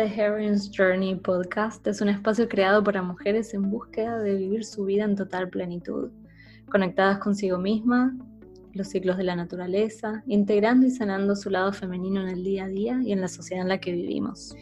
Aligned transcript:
The 0.00 0.06
Heroine's 0.06 0.70
Journey 0.74 1.14
podcast 1.14 1.86
es 1.86 2.00
un 2.00 2.08
espacio 2.08 2.48
creado 2.48 2.82
para 2.82 3.02
mujeres 3.02 3.52
en 3.52 3.68
búsqueda 3.70 4.18
de 4.18 4.34
vivir 4.34 4.64
su 4.64 4.86
vida 4.86 5.04
en 5.04 5.14
total 5.14 5.50
plenitud, 5.50 6.08
conectadas 6.70 7.18
consigo 7.18 7.58
misma, 7.58 8.16
los 8.72 8.88
ciclos 8.88 9.18
de 9.18 9.24
la 9.24 9.36
naturaleza, 9.36 10.22
integrando 10.26 10.86
y 10.86 10.90
sanando 10.90 11.36
su 11.36 11.50
lado 11.50 11.74
femenino 11.74 12.22
en 12.22 12.30
el 12.30 12.42
día 12.42 12.64
a 12.64 12.68
día 12.68 12.98
y 13.02 13.12
en 13.12 13.20
la 13.20 13.28
sociedad 13.28 13.62
en 13.62 13.68
la 13.68 13.78
que 13.78 13.92
vivimos. 13.92 14.56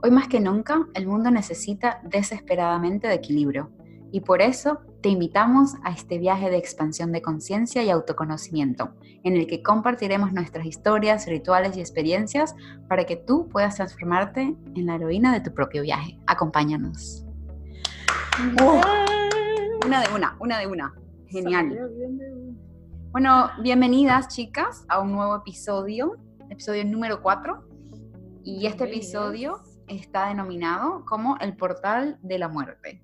Hoy 0.00 0.12
más 0.12 0.28
que 0.28 0.38
nunca, 0.38 0.86
el 0.94 1.08
mundo 1.08 1.28
necesita 1.28 2.00
desesperadamente 2.04 3.08
de 3.08 3.14
equilibrio 3.14 3.72
y 4.12 4.20
por 4.20 4.42
eso 4.42 4.78
te 5.04 5.10
invitamos 5.10 5.74
a 5.84 5.90
este 5.90 6.16
viaje 6.16 6.48
de 6.48 6.56
expansión 6.56 7.12
de 7.12 7.20
conciencia 7.20 7.82
y 7.82 7.90
autoconocimiento, 7.90 8.94
en 9.22 9.36
el 9.36 9.46
que 9.46 9.62
compartiremos 9.62 10.32
nuestras 10.32 10.64
historias, 10.64 11.26
rituales 11.26 11.76
y 11.76 11.80
experiencias 11.80 12.56
para 12.88 13.04
que 13.04 13.16
tú 13.16 13.46
puedas 13.50 13.76
transformarte 13.76 14.56
en 14.74 14.86
la 14.86 14.94
heroína 14.94 15.34
de 15.34 15.42
tu 15.42 15.52
propio 15.52 15.82
viaje. 15.82 16.18
Acompáñanos. 16.26 17.22
Oh, 18.62 18.80
una 19.84 20.00
de 20.00 20.14
una, 20.14 20.38
una 20.40 20.58
de 20.58 20.68
una. 20.68 20.94
Genial. 21.26 21.78
Bueno, 23.10 23.50
bienvenidas 23.62 24.28
chicas 24.28 24.86
a 24.88 25.00
un 25.00 25.12
nuevo 25.12 25.36
episodio, 25.36 26.16
episodio 26.48 26.82
número 26.86 27.20
4. 27.20 27.62
Y 28.42 28.64
este 28.64 28.84
episodio 28.84 29.60
está 29.86 30.28
denominado 30.28 31.04
como 31.04 31.36
el 31.42 31.54
portal 31.58 32.18
de 32.22 32.38
la 32.38 32.48
muerte. 32.48 33.03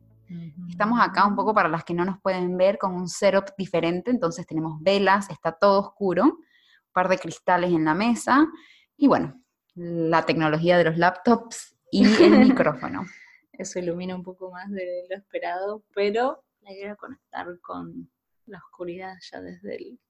Estamos 0.68 1.00
acá 1.00 1.26
un 1.26 1.34
poco 1.34 1.52
para 1.52 1.68
las 1.68 1.84
que 1.84 1.94
no 1.94 2.04
nos 2.04 2.20
pueden 2.20 2.56
ver 2.56 2.78
con 2.78 2.94
un 2.94 3.08
setup 3.08 3.54
diferente, 3.58 4.10
entonces 4.10 4.46
tenemos 4.46 4.80
velas, 4.80 5.28
está 5.30 5.52
todo 5.52 5.80
oscuro, 5.80 6.24
un 6.24 6.92
par 6.92 7.08
de 7.08 7.18
cristales 7.18 7.72
en 7.72 7.84
la 7.84 7.94
mesa 7.94 8.46
y 8.96 9.08
bueno, 9.08 9.42
la 9.74 10.24
tecnología 10.26 10.78
de 10.78 10.84
los 10.84 10.98
laptops 10.98 11.76
y 11.90 12.04
el 12.22 12.38
micrófono. 12.48 13.04
Eso 13.52 13.78
ilumina 13.78 14.14
un 14.14 14.22
poco 14.22 14.50
más 14.50 14.70
de 14.70 15.06
lo 15.08 15.16
esperado, 15.16 15.84
pero 15.94 16.44
la 16.60 16.72
idea 16.72 16.96
conectar 16.96 17.46
con 17.60 18.10
la 18.46 18.58
oscuridad 18.58 19.14
ya 19.30 19.40
desde 19.40 19.76
el, 19.76 20.00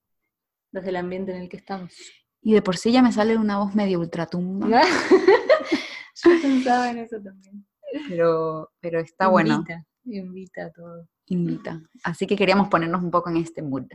desde 0.71 0.91
el 0.91 0.97
ambiente 0.97 1.33
en 1.33 1.43
el 1.43 1.49
que 1.49 1.57
estamos. 1.57 1.95
Y 2.43 2.55
de 2.55 2.63
por 2.63 2.77
sí 2.77 2.93
ya 2.93 3.03
me 3.03 3.13
sale 3.13 3.37
una 3.37 3.59
voz 3.59 3.75
medio 3.75 4.01
ultratumba. 4.01 4.69
Yo 6.23 6.31
pensaba 6.43 6.91
en 6.91 6.99
eso 6.99 7.21
también. 7.23 7.67
Pero, 8.09 8.71
pero 8.81 9.01
está 9.01 9.29
bueno. 9.29 9.65
Invita 10.11 10.67
a 10.67 10.71
todo. 10.71 11.09
Invita. 11.27 11.81
Así 12.03 12.27
que 12.27 12.37
queríamos 12.37 12.69
ponernos 12.69 13.03
un 13.03 13.11
poco 13.11 13.31
en 13.31 13.37
este 13.37 13.63
mood. 13.63 13.87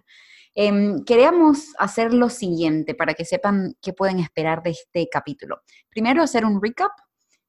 Em, 0.54 1.04
queríamos 1.04 1.74
hacer 1.78 2.14
lo 2.14 2.30
siguiente 2.30 2.96
para 2.96 3.14
que 3.14 3.26
sepan 3.26 3.76
qué 3.82 3.92
pueden 3.92 4.20
esperar 4.20 4.64
de 4.64 4.70
este 4.72 5.10
capítulo. 5.12 5.62
Primero, 5.90 6.24
hacer 6.24 6.46
un 6.46 6.62
recap 6.62 6.92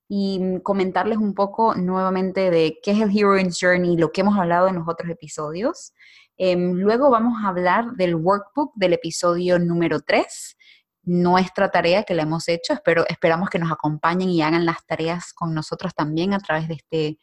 y 0.09 0.61
comentarles 0.63 1.19
un 1.19 1.35
poco 1.35 1.75
nuevamente 1.77 2.51
de 2.51 2.79
qué 2.83 2.93
es 2.93 3.01
el 3.01 3.17
Heroine's 3.17 3.59
Journey, 3.61 3.97
lo 3.97 4.11
que 4.11 4.23
hemos 4.23 4.37
hablado 4.37 4.69
en 4.69 4.77
los 4.77 4.89
otros 4.89 5.09
episodios. 5.11 5.93
Em, 6.37 6.73
luego 6.73 7.11
vamos 7.11 7.35
a 7.43 7.49
hablar 7.49 7.93
del 7.93 8.17
workbook 8.17 8.73
del 8.75 8.93
episodio 8.95 9.59
número 9.59 10.01
3, 10.01 10.57
nuestra 11.05 11.71
tarea 11.71 12.03
que 12.03 12.15
la 12.15 12.23
hemos 12.23 12.49
hecho. 12.49 12.73
Espero, 12.73 13.05
esperamos 13.09 13.51
que 13.51 13.59
nos 13.59 13.71
acompañen 13.71 14.29
y 14.29 14.43
hagan 14.43 14.67
las 14.67 14.85
tareas 14.85 15.33
con 15.33 15.55
nosotros 15.55 15.95
también 15.95 16.35
a 16.35 16.41
través 16.41 16.69
de 16.69 16.75
este 16.75 17.19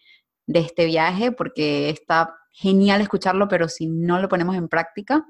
de 0.45 0.59
este 0.59 0.85
viaje, 0.85 1.31
porque 1.31 1.89
está 1.89 2.35
genial 2.51 3.01
escucharlo, 3.01 3.47
pero 3.47 3.67
si 3.67 3.87
no 3.87 4.19
lo 4.19 4.29
ponemos 4.29 4.55
en 4.55 4.67
práctica, 4.67 5.25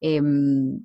em, 0.00 0.80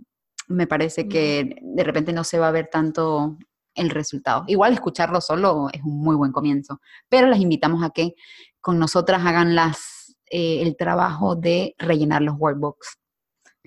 me 0.47 0.67
parece 0.67 1.07
que 1.07 1.55
de 1.61 1.83
repente 1.83 2.13
no 2.13 2.23
se 2.23 2.39
va 2.39 2.49
a 2.49 2.51
ver 2.51 2.69
tanto 2.71 3.37
el 3.75 3.89
resultado. 3.89 4.43
Igual 4.47 4.73
escucharlo 4.73 5.21
solo 5.21 5.67
es 5.73 5.81
un 5.83 5.99
muy 5.99 6.15
buen 6.15 6.31
comienzo, 6.31 6.79
pero 7.09 7.27
las 7.27 7.39
invitamos 7.39 7.83
a 7.83 7.89
que 7.89 8.13
con 8.61 8.79
nosotras 8.79 9.25
hagan 9.25 9.55
las, 9.55 10.15
eh, 10.29 10.61
el 10.61 10.77
trabajo 10.77 11.35
de 11.35 11.75
rellenar 11.77 12.21
los 12.21 12.35
workbooks. 12.37 12.97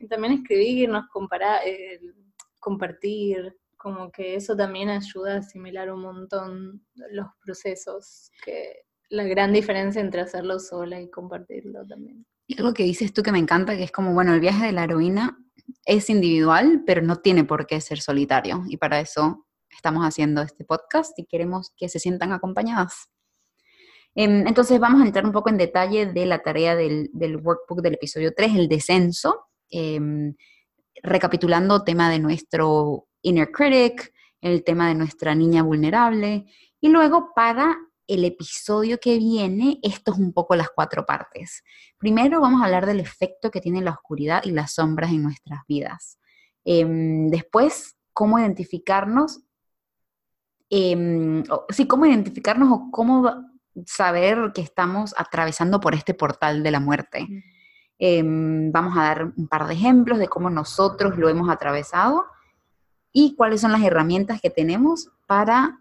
también 0.09 0.35
escribir, 0.35 0.89
nos 0.91 1.09
compara, 1.09 1.65
eh, 1.65 2.01
compartir, 2.61 3.57
como 3.77 4.11
que 4.11 4.35
eso 4.35 4.57
también 4.57 4.89
ayuda 4.91 5.35
a 5.35 5.39
asimilar 5.39 5.91
un 5.91 6.03
montón 6.03 6.87
los 7.11 7.27
procesos 7.45 8.31
que 8.45 8.86
la 9.09 9.25
gran 9.25 9.53
diferencia 9.53 10.01
entre 10.01 10.21
hacerlo 10.21 10.59
sola 10.59 11.01
y 11.01 11.11
compartirlo 11.11 11.87
también. 11.87 12.27
Y 12.47 12.59
algo 12.59 12.75
que 12.75 12.85
dices 12.85 13.13
tú 13.13 13.23
que 13.23 13.33
me 13.33 13.39
encanta, 13.39 13.77
que 13.77 13.85
es 13.85 13.93
como, 13.93 14.15
bueno, 14.15 14.35
el 14.35 14.41
viaje 14.41 14.67
de 14.67 14.73
la 14.73 14.85
heroína 14.85 15.39
es 15.85 16.11
individual, 16.11 16.83
pero 16.87 17.03
no 17.03 17.17
tiene 17.17 17.45
por 17.45 17.67
qué 17.67 17.81
ser 17.81 18.01
solitario. 18.01 18.65
Y 18.69 18.77
para 18.77 19.01
eso 19.01 19.47
estamos 19.71 20.05
haciendo 20.05 20.43
este 20.43 20.65
podcast 20.65 21.19
y 21.19 21.27
queremos 21.27 21.73
que 21.77 21.89
se 21.89 21.99
sientan 21.99 22.33
acompañadas. 22.33 23.09
Em, 24.15 24.47
entonces 24.47 24.81
vamos 24.81 25.03
a 25.03 25.07
entrar 25.07 25.27
un 25.27 25.33
poco 25.33 25.51
en 25.51 25.59
detalle 25.59 26.07
de 26.07 26.25
la 26.25 26.39
tarea 26.43 26.75
del, 26.75 27.11
workbook 27.15 27.83
del 27.83 27.95
episodio 27.95 28.33
3, 28.35 28.55
el 28.57 28.69
descenso, 28.69 29.49
em, 29.71 30.35
recapitulando 31.03 31.85
tema 31.85 32.11
de 32.11 32.19
nuestro 32.19 33.09
inner 33.23 33.51
critic, 33.51 34.13
el 34.41 34.65
tema 34.65 34.89
de 34.89 34.95
nuestra 34.95 35.35
niña 35.35 35.63
vulnerable, 35.63 36.47
y 36.81 36.89
luego 36.89 37.33
para 37.35 37.77
el 38.07 38.25
episodio 38.25 38.99
que 38.99 39.19
viene, 39.19 39.79
esto 39.83 40.13
es 40.13 40.19
un 40.19 40.33
poco 40.33 40.55
las 40.55 40.71
cuatro 40.71 41.05
partes. 41.05 41.63
Primero 41.99 42.41
vamos 42.41 42.63
a 42.63 42.67
hablar 42.67 42.87
del 42.87 43.01
efecto 43.01 43.51
que 43.51 43.61
tiene 43.61 43.83
la 43.83 43.93
oscuridad 43.93 44.43
y 44.45 44.53
las 44.53 44.75
sombras 44.75 45.11
en 45.11 45.23
nuestras 45.23 45.61
vidas. 45.67 46.19
Em, 46.65 47.29
después, 47.29 47.97
cómo 48.13 48.39
identificarnos, 48.39 49.41
eh, 50.71 51.43
sí, 51.71 51.87
cómo 51.87 52.07
identificarnos 52.07 52.69
o 52.73 52.91
cómo 52.91 53.31
saber 53.85 54.53
que 54.55 54.63
estamos 54.63 55.15
atravesando 55.17 55.81
por 55.81 55.95
este 55.95 56.15
portal 56.15 56.63
de 56.63 56.71
la 56.71 56.81
muerte. 56.81 57.27
Em, 57.99 58.71
vamos 58.73 58.97
a 58.97 59.03
dar 59.03 59.33
un 59.37 59.49
par 59.49 59.67
de 59.67 59.75
ejemplos 59.75 60.19
de 60.19 60.29
cómo 60.29 60.51
nosotros 60.51 61.17
lo 61.17 61.29
hemos 61.29 61.49
atravesado 61.51 62.27
y 63.13 63.35
cuáles 63.37 63.63
son 63.63 63.73
las 63.73 63.83
herramientas 63.83 64.41
que 64.41 64.51
tenemos 64.51 65.11
para 65.27 65.79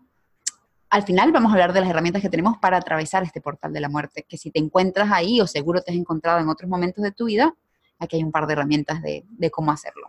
al 0.95 1.03
final 1.03 1.33
vamos 1.33 1.50
a 1.50 1.56
hablar 1.56 1.73
de 1.73 1.81
las 1.81 1.89
herramientas 1.89 2.22
que 2.22 2.29
tenemos 2.29 2.57
para 2.57 2.78
atravesar 2.78 3.22
este 3.22 3.41
portal 3.41 3.73
de 3.73 3.81
la 3.81 3.89
muerte, 3.89 4.25
que 4.25 4.38
si 4.38 4.50
te 4.50 4.59
encuentras 4.59 5.11
ahí 5.11 5.41
o 5.41 5.47
seguro 5.47 5.81
te 5.81 5.91
has 5.91 5.97
encontrado 5.97 6.39
en 6.39 6.47
otros 6.47 6.69
momentos 6.69 7.03
de 7.03 7.11
tu 7.11 7.25
vida, 7.25 7.53
aquí 8.00 8.16
hay 8.16 8.23
un 8.23 8.31
par 8.31 8.47
de 8.47 8.53
herramientas 8.53 9.01
de, 9.01 9.51
cómo 9.51 9.73
hacerlo. 9.73 10.07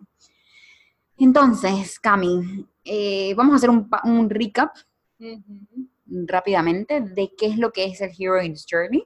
Entonces, 1.19 1.99
Cami, 1.99 2.69
eh, 2.85 3.35
vamos 3.35 3.55
a 3.55 3.57
hacer 3.57 3.69
un, 3.69 4.31
recap 4.31 4.77
rápidamente 6.07 7.01
de 7.01 7.33
qué 7.37 7.47
es 7.47 7.59
lo 7.59 7.73
que 7.73 7.87
es 7.87 8.01
el 8.01 8.13
Heroine's 8.17 8.65
Journey, 8.71 9.03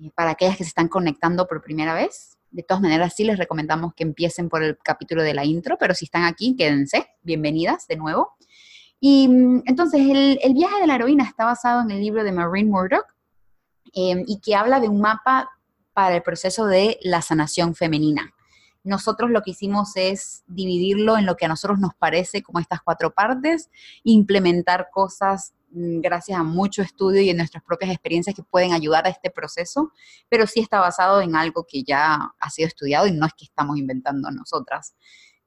eh, 0.00 0.10
para 0.12 0.30
aquellas 0.30 0.56
que 0.56 0.64
se 0.64 0.70
están 0.70 0.88
conectando 0.88 1.46
por 1.46 1.62
primera 1.62 1.94
vez. 1.94 2.36
De 2.50 2.64
todas 2.64 2.82
maneras, 2.82 3.14
sí 3.14 3.22
les 3.22 3.38
recomendamos 3.38 3.94
que 3.94 4.02
empiecen 4.02 4.48
por 4.48 4.64
el 4.64 4.76
capítulo 4.82 5.22
de 5.22 5.34
la 5.34 5.44
intro, 5.44 5.76
pero 5.78 5.94
si 5.94 6.06
están 6.06 6.24
aquí, 6.24 6.56
quédense. 6.56 7.06
Bienvenidas 7.22 7.86
de 7.86 7.96
nuevo. 7.96 8.36
Y 9.00 9.28
mm, 9.28 9.62
entonces 9.66 10.00
el, 10.00 10.54
viaje 10.54 10.80
de 10.80 10.86
la 10.86 10.94
heroína 10.94 11.24
está 11.24 11.44
basado 11.44 11.82
en 11.82 11.90
el 11.90 12.00
libro 12.00 12.24
de 12.24 12.32
Maureen 12.32 12.70
Murdoch 12.70 13.06
em, 13.92 14.24
y 14.26 14.40
que 14.40 14.54
habla 14.54 14.80
de 14.80 14.88
un 14.88 15.00
mapa 15.00 15.50
para 15.92 16.16
el 16.16 16.22
proceso 16.22 16.66
de 16.66 16.98
la 17.02 17.22
sanación 17.22 17.74
femenina. 17.74 18.34
Nosotros 18.84 19.30
lo 19.30 19.42
que 19.42 19.50
hicimos 19.50 19.92
es 19.96 20.44
dividirlo 20.46 21.18
en 21.18 21.26
lo 21.26 21.36
que 21.36 21.46
a 21.46 21.48
nosotros 21.48 21.80
nos 21.80 21.94
parece 21.94 22.42
como 22.42 22.60
estas 22.60 22.82
cuatro 22.82 23.12
partes, 23.12 23.68
implementar 24.04 24.88
cosas 24.92 25.54
mm, 25.70 26.00
gracias 26.00 26.38
a 26.38 26.44
mucho 26.44 26.82
estudio 26.82 27.20
y 27.20 27.30
en 27.30 27.36
nuestras 27.38 27.64
propias 27.64 27.90
experiencias 27.90 28.36
que 28.36 28.44
pueden 28.44 28.72
ayudar 28.72 29.06
a 29.06 29.10
este 29.10 29.30
proceso, 29.30 29.92
pero 30.28 30.46
sí 30.46 30.60
está 30.60 30.78
basado 30.78 31.20
en 31.20 31.34
algo 31.34 31.66
que 31.68 31.82
ya 31.82 32.32
ha 32.38 32.50
sido 32.50 32.68
estudiado 32.68 33.08
y 33.08 33.12
no 33.12 33.26
es 33.26 33.32
que 33.34 33.46
estamos 33.46 33.76
inventando 33.76 34.30
nosotras. 34.30 34.94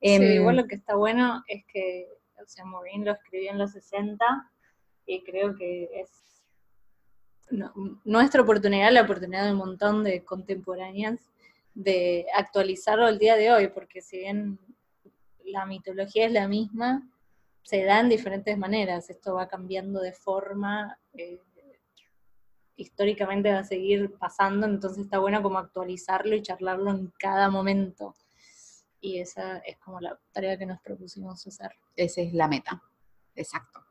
Sí, 0.01 0.09
igual 0.09 0.55
em, 0.55 0.61
lo 0.61 0.67
que 0.67 0.75
está 0.75 0.95
bueno 0.95 1.43
es 1.47 1.63
que 1.71 2.07
o 2.41 2.47
sea, 2.47 2.65
Maureen 2.65 3.05
lo 3.05 3.11
escribió 3.11 3.51
en 3.51 3.57
los 3.57 3.71
60 3.71 4.51
y 5.05 5.23
creo 5.23 5.55
que 5.55 5.89
es 5.93 6.43
nuestra 8.03 8.41
oportunidad, 8.41 8.91
la 8.91 9.01
oportunidad 9.01 9.45
de 9.45 9.53
un 9.53 9.57
montón 9.57 10.03
de 10.03 10.23
contemporáneas 10.23 11.19
de 11.73 12.27
actualizarlo 12.35 13.07
el 13.07 13.17
día 13.17 13.35
de 13.35 13.51
hoy, 13.51 13.67
porque 13.69 14.01
si 14.01 14.19
bien 14.19 14.59
la 15.45 15.65
mitología 15.65 16.27
es 16.27 16.31
la 16.31 16.47
misma, 16.47 17.09
se 17.63 17.83
da 17.83 17.99
en 17.99 18.09
diferentes 18.09 18.57
maneras, 18.57 19.09
esto 19.09 19.33
va 19.35 19.47
cambiando 19.47 19.99
de 19.99 20.13
forma, 20.13 20.99
eh, 21.13 21.39
históricamente 22.75 23.51
va 23.51 23.59
a 23.59 23.63
seguir 23.63 24.13
pasando, 24.17 24.67
entonces 24.67 25.05
está 25.05 25.19
bueno 25.19 25.41
como 25.41 25.57
actualizarlo 25.57 26.35
y 26.35 26.41
charlarlo 26.41 26.91
en 26.91 27.11
cada 27.17 27.49
momento 27.49 28.15
y 29.01 29.19
esa 29.19 29.57
es 29.59 29.77
como 29.77 29.99
la 29.99 30.19
tarea 30.31 30.57
que 30.57 30.65
nos 30.65 30.79
propusimos 30.81 31.45
hacer. 31.45 31.71
Esa 31.95 32.21
es 32.21 32.33
la 32.33 32.47
meta, 32.47 32.81
exacto. 33.35 33.81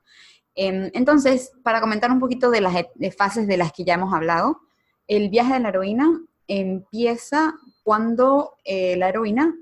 Em, 0.54 0.90
entonces, 0.94 1.52
para 1.62 1.80
comentar 1.80 2.10
un 2.10 2.18
poquito 2.18 2.50
de 2.50 2.60
las 2.60 2.74
fases 3.16 3.46
de 3.46 3.56
las 3.56 3.72
que 3.72 3.84
ya 3.84 3.94
hemos 3.94 4.12
hablado, 4.12 4.60
el 5.06 5.30
viaje 5.30 5.54
de 5.54 5.60
la 5.60 5.68
heroína 5.68 6.20
empieza 6.46 7.54
cuando 7.84 8.56
eh, 8.64 8.96
la 8.96 9.08
heroína 9.08 9.54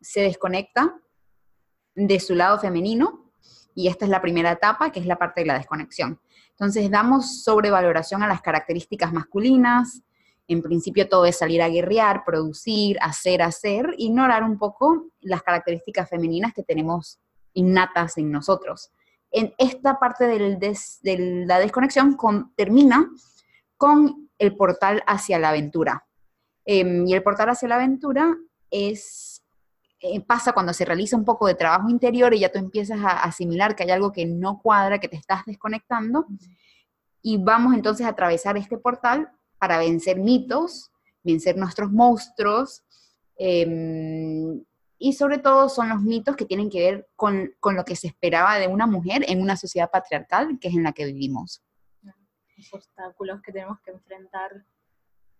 se 0.00 0.20
desconecta 0.20 0.98
de 1.94 2.20
su 2.20 2.34
lado 2.34 2.58
femenino 2.58 3.30
Y 3.74 3.88
esta 3.88 4.04
es 4.04 4.10
la 4.10 4.20
primera 4.20 4.52
etapa, 4.52 4.92
que 4.92 5.00
es 5.00 5.06
la 5.06 5.16
parte 5.16 5.40
de 5.40 5.46
la 5.46 5.54
desconexión. 5.54 6.20
Entonces 6.50 6.90
damos 6.90 7.42
sobrevaloración 7.42 8.22
a 8.22 8.28
las 8.28 8.42
características 8.42 9.12
masculinas. 9.14 10.02
En 10.52 10.62
principio 10.62 11.08
todo 11.08 11.24
es 11.24 11.38
salir 11.38 11.62
a 11.62 11.68
guerrear, 11.68 12.24
producir, 12.24 12.98
hacer, 13.00 13.40
hacer, 13.40 13.94
ignorar 13.96 14.44
un 14.44 14.58
poco 14.58 15.06
las 15.20 15.42
características 15.42 16.08
femeninas 16.08 16.52
que 16.52 16.62
tenemos 16.62 17.18
innatas 17.54 18.18
en 18.18 18.30
nosotros. 18.30 18.92
En 19.30 19.54
esta 19.56 19.98
parte 19.98 20.26
de 20.26 21.46
la 21.46 21.58
desconexión 21.58 22.18
termina 22.54 23.10
con 23.78 24.30
el 24.38 24.54
portal 24.56 25.02
hacia 25.06 25.38
la 25.38 25.48
aventura. 25.48 26.06
Em, 26.66 27.06
y 27.06 27.14
el 27.14 27.22
portal 27.22 27.48
hacia 27.48 27.68
la 27.68 27.76
aventura 27.76 28.36
es, 28.70 29.42
eh, 30.00 30.20
pasa 30.20 30.52
cuando 30.52 30.74
se 30.74 30.84
realiza 30.84 31.16
un 31.16 31.24
poco 31.24 31.46
de 31.46 31.54
trabajo 31.54 31.88
interior 31.88 32.34
y 32.34 32.40
ya 32.40 32.52
tú 32.52 32.58
empiezas 32.58 33.00
a 33.00 33.22
asimilar 33.22 33.74
que 33.74 33.84
hay 33.84 33.90
algo 33.90 34.12
que 34.12 34.26
no 34.26 34.60
cuadra, 34.60 34.98
que 34.98 35.08
te 35.08 35.16
estás 35.16 35.44
desconectando. 35.46 36.26
Y 37.22 37.38
vamos 37.38 37.74
entonces 37.74 38.04
a 38.04 38.10
atravesar 38.10 38.58
este 38.58 38.76
portal 38.76 39.30
para 39.62 39.78
vencer 39.78 40.18
mitos, 40.18 40.90
vencer 41.22 41.56
nuestros 41.56 41.92
monstruos. 41.92 42.82
Em, 43.36 44.60
y 44.98 45.12
sobre 45.12 45.38
todo 45.38 45.68
son 45.68 45.88
los 45.88 46.02
mitos 46.02 46.34
que 46.34 46.46
tienen 46.46 46.68
que 46.68 46.80
ver 46.80 47.08
con, 47.14 47.54
con, 47.60 47.76
lo 47.76 47.84
que 47.84 47.94
se 47.94 48.08
esperaba 48.08 48.58
de 48.58 48.66
una 48.66 48.88
mujer 48.88 49.24
en 49.28 49.40
una 49.40 49.56
sociedad 49.56 49.88
patriarcal 49.88 50.58
que 50.58 50.66
es 50.66 50.74
en 50.74 50.82
la 50.82 50.90
que 50.90 51.04
vivimos. 51.04 51.62
Los 52.56 52.74
obstáculos 52.74 53.40
que 53.40 53.52
tenemos 53.52 53.78
que 53.82 53.92
enfrentar 53.92 54.66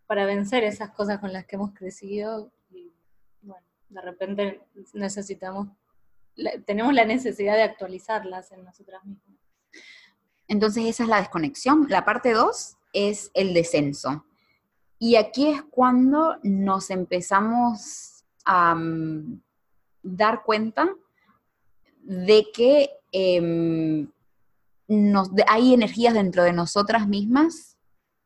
para 0.06 0.24
vencer 0.24 0.62
esas 0.62 0.90
cosas 0.90 1.18
con 1.18 1.32
las 1.32 1.44
que 1.44 1.56
hemos 1.56 1.74
crecido 1.74 2.52
y 2.70 2.92
bueno, 3.40 3.66
de 3.88 4.00
repente 4.02 4.60
necesitamos, 4.92 5.66
tenemos 6.64 6.94
la 6.94 7.06
necesidad 7.06 7.56
de 7.56 7.64
actualizarlas 7.64 8.52
en 8.52 8.62
nosotras 8.62 9.04
mismas. 9.04 9.36
Entonces 10.46 10.84
esa 10.84 11.02
es 11.02 11.08
la 11.08 11.18
desconexión. 11.18 11.86
La 11.88 12.04
parte 12.04 12.30
2 12.30 12.76
es 12.92 13.30
el 13.34 13.54
descenso. 13.54 14.24
Y 14.98 15.16
aquí 15.16 15.48
es 15.48 15.62
cuando 15.62 16.36
nos 16.42 16.90
empezamos 16.90 18.24
a, 18.44 18.74
mm, 18.74 19.42
dar 20.02 20.42
cuenta 20.44 20.88
de 22.02 22.46
que 22.52 22.90
em, 23.12 24.10
hay 25.46 25.74
energías 25.74 26.14
dentro 26.14 26.42
de 26.42 26.52
nosotras 26.52 27.06
mismas 27.06 27.76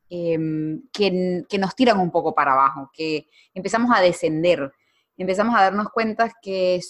em, 0.09 0.83
que, 0.93 1.45
nos 1.59 1.75
tiran 1.75 1.99
un 1.99 2.11
poco 2.11 2.35
para 2.35 2.53
abajo, 2.53 2.91
que 2.93 3.27
empezamos 3.55 3.91
a 3.95 4.01
descender, 4.01 4.73
empezamos 5.17 5.57
a 5.57 5.63
darnos 5.63 5.89
cuenta 5.89 6.33
que 6.41 6.81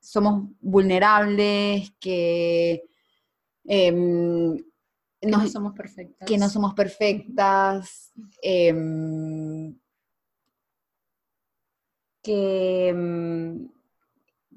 somos 0.00 0.50
vulnerables, 0.60 1.92
que, 1.98 2.82
em, 5.24 5.30
no 5.30 5.46
somos 5.48 5.74
perfectas. 5.74 6.28
Que 6.28 6.38
no 6.38 6.48
somos 6.48 6.74
perfectas. 6.74 8.12
Mm, 8.42 9.70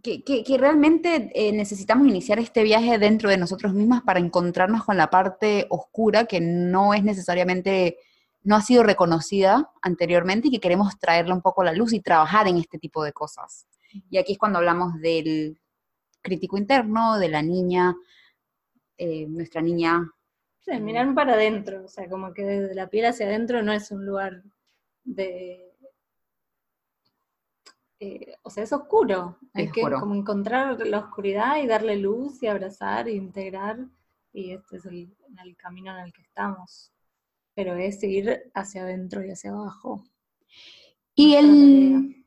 que, 0.02 0.44
que, 0.46 0.58
realmente 0.58 1.32
eh, 1.34 1.52
necesitamos 1.52 2.08
iniciar 2.08 2.40
este 2.40 2.64
viaje 2.64 2.98
dentro 2.98 3.30
de 3.30 3.38
nosotros 3.38 3.74
mismas 3.74 4.04
para 4.04 4.20
encontrarnos 4.20 4.86
con 4.86 4.96
la 4.96 5.10
parte 5.10 5.66
oscura 5.70 6.26
que 6.26 6.40
no 6.40 6.94
es 6.94 7.04
necesariamente, 7.04 7.98
no 8.44 8.56
ha 8.56 8.62
sido 8.62 8.84
reconocida 8.84 9.70
anteriormente 9.82 10.48
y 10.48 10.52
que 10.52 10.60
queremos 10.60 10.98
traerla 11.00 11.34
un 11.34 11.42
poco 11.42 11.62
a 11.62 11.66
la 11.66 11.74
luz 11.74 11.94
y 11.94 12.00
trabajar 12.00 12.48
en 12.48 12.58
este 12.58 12.80
tipo 12.80 13.04
de 13.04 13.12
cosas. 13.12 13.68
Y 14.10 14.18
aquí 14.18 14.34
es 14.34 14.38
cuando 14.38 14.60
hablamos 14.60 15.00
del 15.02 15.60
crítico 16.22 16.58
interno, 16.58 17.18
de 17.18 17.30
la 17.30 17.42
niña, 17.42 17.96
eh, 18.98 19.26
nuestra 19.28 19.62
niña. 19.62 20.10
Sí, 20.68 20.80
mirar 20.82 21.14
para 21.16 21.34
adentro, 21.34 21.86
o 21.86 21.88
sea, 21.88 22.10
como 22.10 22.34
que 22.34 22.44
desde 22.44 22.76
la 22.76 22.90
piel 22.90 23.06
hacia 23.06 23.26
adentro 23.26 23.64
no 23.64 23.72
es 23.72 23.90
un 23.90 24.06
lugar 24.06 24.44
de 25.06 25.68
eh, 28.00 28.36
o 28.44 28.50
sea, 28.50 28.64
es 28.64 28.74
oscuro. 28.74 29.38
Hay 29.54 29.72
que 29.72 29.82
como 29.82 30.14
encontrar 30.14 30.86
la 30.86 31.00
oscuridad 31.00 31.58
y 31.58 31.68
darle 31.68 31.98
luz 31.98 32.42
y 32.44 32.48
abrazar 32.48 33.08
e 33.08 33.14
integrar. 33.14 33.80
Y 34.34 34.52
este 34.52 34.78
es 34.78 34.86
el, 34.86 35.16
camino 35.58 35.98
en 35.98 36.06
el 36.06 36.14
que 36.14 36.22
estamos. 36.22 36.92
Pero 37.56 37.76
es 37.76 38.04
ir 38.04 38.52
hacia 38.54 38.84
adentro 38.84 39.26
y 39.26 39.32
hacia 39.32 39.52
abajo. 39.52 40.04
Y 41.16 41.36
el, 41.36 42.26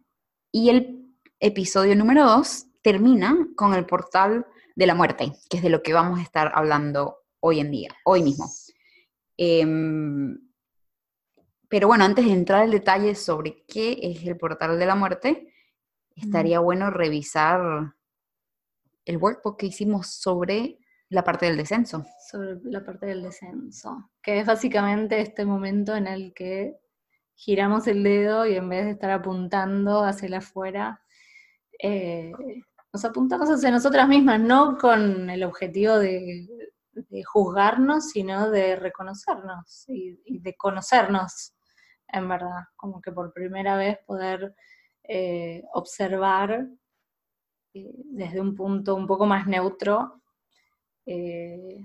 y 0.50 0.70
el 0.70 1.14
episodio 1.38 1.94
número 1.94 2.24
dos 2.24 2.66
termina 2.82 3.36
con 3.54 3.74
el 3.74 3.86
portal 3.86 4.46
de 4.74 4.86
la 4.86 4.94
muerte, 4.94 5.32
que 5.48 5.58
es 5.58 5.62
de 5.62 5.70
lo 5.70 5.82
que 5.82 5.92
vamos 5.92 6.18
a 6.18 6.22
estar 6.22 6.50
hablando 6.54 7.18
hoy 7.40 7.60
en 7.60 7.70
día, 7.70 7.90
hoy 8.04 8.22
mismo. 8.22 8.46
Em, 9.36 10.38
pero 11.68 11.88
bueno, 11.88 12.04
antes 12.04 12.24
de 12.24 12.32
entrar 12.32 12.62
al 12.62 12.70
detalle 12.70 13.14
sobre 13.14 13.64
qué 13.66 13.98
es 14.02 14.24
el 14.24 14.36
portal 14.36 14.78
de 14.78 14.86
la 14.86 14.94
muerte, 14.94 15.54
estaría 16.14 16.60
bueno 16.60 16.90
revisar 16.90 17.94
el 19.04 19.16
workbook 19.16 19.58
que 19.58 19.66
hicimos 19.66 20.08
sobre 20.08 20.78
la 21.08 21.24
parte 21.24 21.46
del 21.46 21.56
descenso. 21.56 22.04
Sobre 22.30 22.58
la 22.64 22.84
parte 22.84 23.06
del 23.06 23.22
descenso, 23.22 24.10
que 24.22 24.40
es 24.40 24.46
básicamente 24.46 25.20
este 25.20 25.44
momento 25.44 25.96
en 25.96 26.06
el 26.06 26.32
que 26.34 26.76
giramos 27.34 27.86
el 27.86 28.02
dedo 28.02 28.46
y 28.46 28.56
en 28.56 28.68
vez 28.68 28.84
de 28.84 28.90
estar 28.92 29.10
apuntando 29.10 30.04
hacia 30.04 30.26
el 30.26 30.34
afuera, 30.34 31.02
eh, 31.82 32.32
nos 32.92 33.04
apuntamos 33.04 33.48
hacia 33.48 33.70
nosotras 33.70 34.08
mismas, 34.08 34.40
no 34.40 34.76
con 34.76 35.30
el 35.30 35.42
objetivo 35.44 35.98
de, 35.98 36.46
juzgarnos, 37.24 38.10
sino 38.10 38.50
de 38.50 38.76
reconocernos 38.76 39.84
y, 39.88 40.38
de 40.38 40.56
conocernos, 40.56 41.54
en 42.08 42.28
verdad, 42.28 42.64
como 42.76 43.00
que 43.00 43.12
por 43.12 43.32
primera 43.32 43.76
vez 43.76 43.98
poder 44.06 44.54
eh, 45.04 45.62
observar 45.74 46.68
eh, 47.74 47.94
desde 48.04 48.40
un 48.40 48.54
punto 48.54 48.94
un 48.94 49.06
poco 49.06 49.26
más 49.26 49.46
neutro 49.46 50.22
eh, 51.06 51.84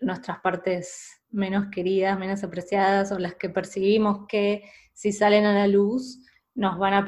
nuestras 0.00 0.40
partes 0.40 1.22
menos 1.30 1.66
queridas, 1.70 2.18
menos 2.18 2.44
apreciadas 2.44 3.12
o 3.12 3.18
las 3.18 3.34
que 3.34 3.50
percibimos 3.50 4.26
que 4.28 4.62
si 4.92 5.12
salen 5.12 5.44
a 5.44 5.52
la 5.52 5.66
luz 5.66 6.20
nos 6.54 6.76
van 6.76 6.92
a, 6.94 7.04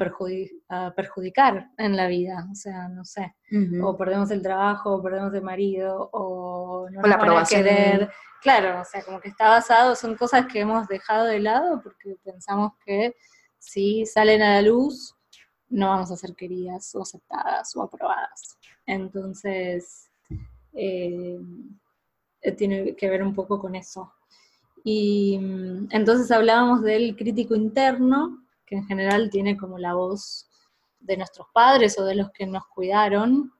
perjudicar 0.95 1.69
en 1.77 1.97
la 1.97 2.07
vida, 2.07 2.47
o 2.49 2.55
sea, 2.55 2.87
no 2.87 3.03
sé, 3.03 3.35
o 3.83 3.97
perdemos 3.97 4.31
el 4.31 4.41
trabajo, 4.41 4.95
o 4.95 5.03
perdemos 5.03 5.33
el 5.33 5.41
marido, 5.41 6.09
o 6.13 6.50
no 6.91 7.01
la 7.07 7.17
van 7.17 7.37
a 7.37 7.45
querer. 7.45 8.11
Claro, 8.41 8.81
o 8.81 8.85
sea, 8.85 9.03
como 9.03 9.19
que 9.19 9.29
está 9.29 9.49
basado, 9.49 9.95
son 9.95 10.15
cosas 10.15 10.47
que 10.47 10.61
hemos 10.61 10.87
dejado 10.87 11.25
de 11.25 11.39
lado 11.39 11.81
porque 11.81 12.17
pensamos 12.23 12.73
que 12.83 13.15
si 13.59 14.05
salen 14.05 14.41
a 14.41 14.55
la 14.55 14.61
luz 14.63 15.15
no 15.69 15.89
vamos 15.89 16.11
a 16.11 16.17
ser 16.17 16.35
queridas 16.35 16.93
o 16.95 17.01
aceptadas 17.01 17.75
o 17.75 17.83
aprobadas. 17.83 18.57
Entonces, 18.85 20.11
eh, 20.73 21.39
eh, 22.41 22.51
tiene 22.53 22.95
que 22.95 23.09
ver 23.09 23.23
un 23.23 23.33
poco 23.33 23.59
con 23.59 23.75
eso. 23.75 24.11
Y 24.83 25.37
mm, 25.39 25.87
entonces 25.91 26.31
hablábamos 26.31 26.81
del 26.81 27.15
crítico 27.15 27.55
interno, 27.55 28.43
que 28.65 28.75
en 28.75 28.85
general 28.85 29.29
tiene 29.29 29.57
como 29.57 29.77
la 29.77 29.93
voz 29.93 30.49
de 30.99 31.17
nuestros 31.17 31.47
padres 31.53 31.97
o 31.99 32.05
de 32.05 32.15
los 32.15 32.31
que 32.31 32.45
nos 32.45 32.65
cuidaron. 32.67 33.53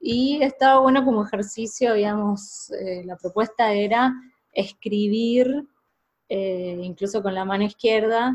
Y 0.00 0.42
estaba 0.42 0.80
bueno 0.80 1.04
como 1.04 1.24
ejercicio, 1.24 1.94
digamos, 1.94 2.70
eh, 2.72 3.02
la 3.04 3.16
propuesta 3.16 3.72
era 3.72 4.14
escribir, 4.52 5.66
incluso 6.28 7.22
con 7.22 7.34
la 7.34 7.44
mano 7.44 7.64
izquierda, 7.64 8.34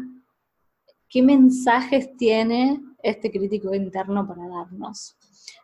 qué 1.10 1.22
mensajes 1.22 2.16
tiene 2.16 2.80
este 3.04 3.30
crítico 3.30 3.76
interno 3.76 4.26
para 4.26 4.48
darnos. 4.48 5.18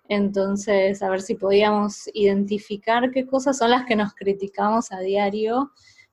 Entonces, 0.09 1.01
a 1.01 1.09
ver 1.09 1.21
si 1.21 1.35
podíamos 1.35 2.09
identificar 2.13 3.11
qué 3.11 3.25
cosas 3.25 3.57
son 3.57 3.71
las 3.71 3.85
que 3.85 3.95
nos 3.95 4.13
criticamos 4.13 4.91
a 4.91 4.99
diario 4.99 5.71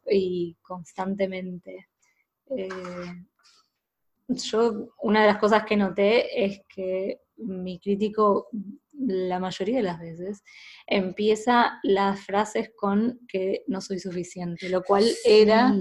y 0.08 0.56
constantemente. 0.62 1.88
Eh, 2.50 2.68
yo, 4.28 4.88
una 5.02 5.22
de 5.22 5.26
las 5.28 5.38
cosas 5.38 5.64
que 5.64 5.76
noté 5.76 6.44
es 6.44 6.60
que 6.68 7.20
mi 7.36 7.78
crítico 7.78 8.48
la 8.98 9.38
mayoría 9.38 9.76
de 9.76 9.82
las 9.82 9.98
veces, 9.98 10.42
empieza 10.86 11.78
las 11.82 12.20
frases 12.20 12.70
con 12.76 13.20
que 13.28 13.64
no 13.66 13.80
soy 13.80 13.98
suficiente, 13.98 14.68
lo 14.68 14.82
cual 14.82 15.04
era... 15.24 15.72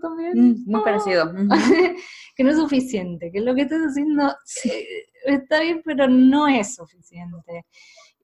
también? 0.00 0.32
Mm, 0.34 0.64
muy 0.66 0.82
parecido. 0.82 1.32
que 2.36 2.44
no 2.44 2.50
es 2.50 2.56
suficiente, 2.56 3.30
que 3.32 3.40
lo 3.40 3.54
que 3.54 3.62
estás 3.62 3.80
haciendo 3.80 4.28
eh, 4.64 4.86
está 5.24 5.60
bien, 5.60 5.82
pero 5.84 6.08
no 6.08 6.48
es 6.48 6.74
suficiente. 6.74 7.66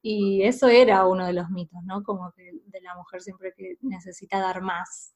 Y 0.03 0.43
eso 0.43 0.69
era 0.69 1.07
uno 1.07 1.26
de 1.26 1.33
los 1.33 1.49
mitos, 1.50 1.83
¿no? 1.85 2.03
Como 2.03 2.31
que 2.33 2.50
de 2.67 2.81
la 2.83 2.95
mujer 2.95 3.23
siempre 3.23 3.55
que 3.57 3.76
necesita 3.81 4.38
dar 4.38 4.61
más 4.61 5.14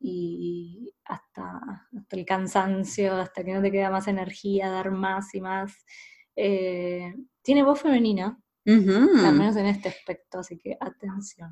y 0.00 0.94
hasta, 1.04 1.60
hasta 1.96 2.16
el 2.16 2.24
cansancio, 2.24 3.14
hasta 3.14 3.42
que 3.42 3.52
no 3.52 3.60
te 3.62 3.72
queda 3.72 3.90
más 3.90 4.06
energía, 4.06 4.70
dar 4.70 4.90
más 4.90 5.34
y 5.34 5.40
más. 5.40 5.84
Eh, 6.36 7.14
tiene 7.42 7.64
voz 7.64 7.80
femenina, 7.80 8.38
Al 8.66 9.34
menos 9.34 9.56
en 9.56 9.66
este 9.66 9.88
aspecto, 9.88 10.40
así 10.40 10.58
que 10.58 10.76
atención. 10.78 11.50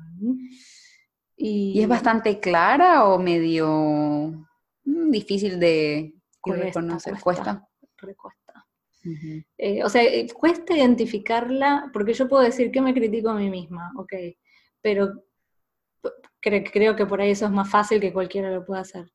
¿Y, 1.35 1.81
es 1.81 1.87
bastante 1.87 2.39
clara 2.39 3.05
o 3.05 3.19
medio 3.19 4.47
mm, 4.85 5.09
difícil 5.09 5.59
de 5.59 6.13
reconocer? 6.43 7.19
Cuesta. 7.19 7.67
Cuesta. 7.99 8.67
Eh, 9.57 9.83
o 9.83 9.89
sea, 9.89 10.03
eh, 10.03 10.27
cuesta 10.33 10.75
identificarla, 10.75 11.89
porque 11.93 12.13
yo 12.13 12.27
puedo 12.27 12.43
decir 12.43 12.71
que 12.71 12.81
me 12.81 12.93
critico 12.93 13.29
a 13.29 13.35
mí 13.35 13.49
misma, 13.49 13.91
ok, 13.97 14.13
pero 14.81 15.23
creo 16.41 16.95
que 16.95 17.05
por 17.05 17.21
ahí 17.21 17.31
eso 17.31 17.45
es 17.45 17.51
más 17.51 17.69
fácil 17.69 17.99
que 17.99 18.13
cualquiera 18.13 18.51
lo 18.51 18.65
pueda 18.65 18.81
hacer 18.81 19.11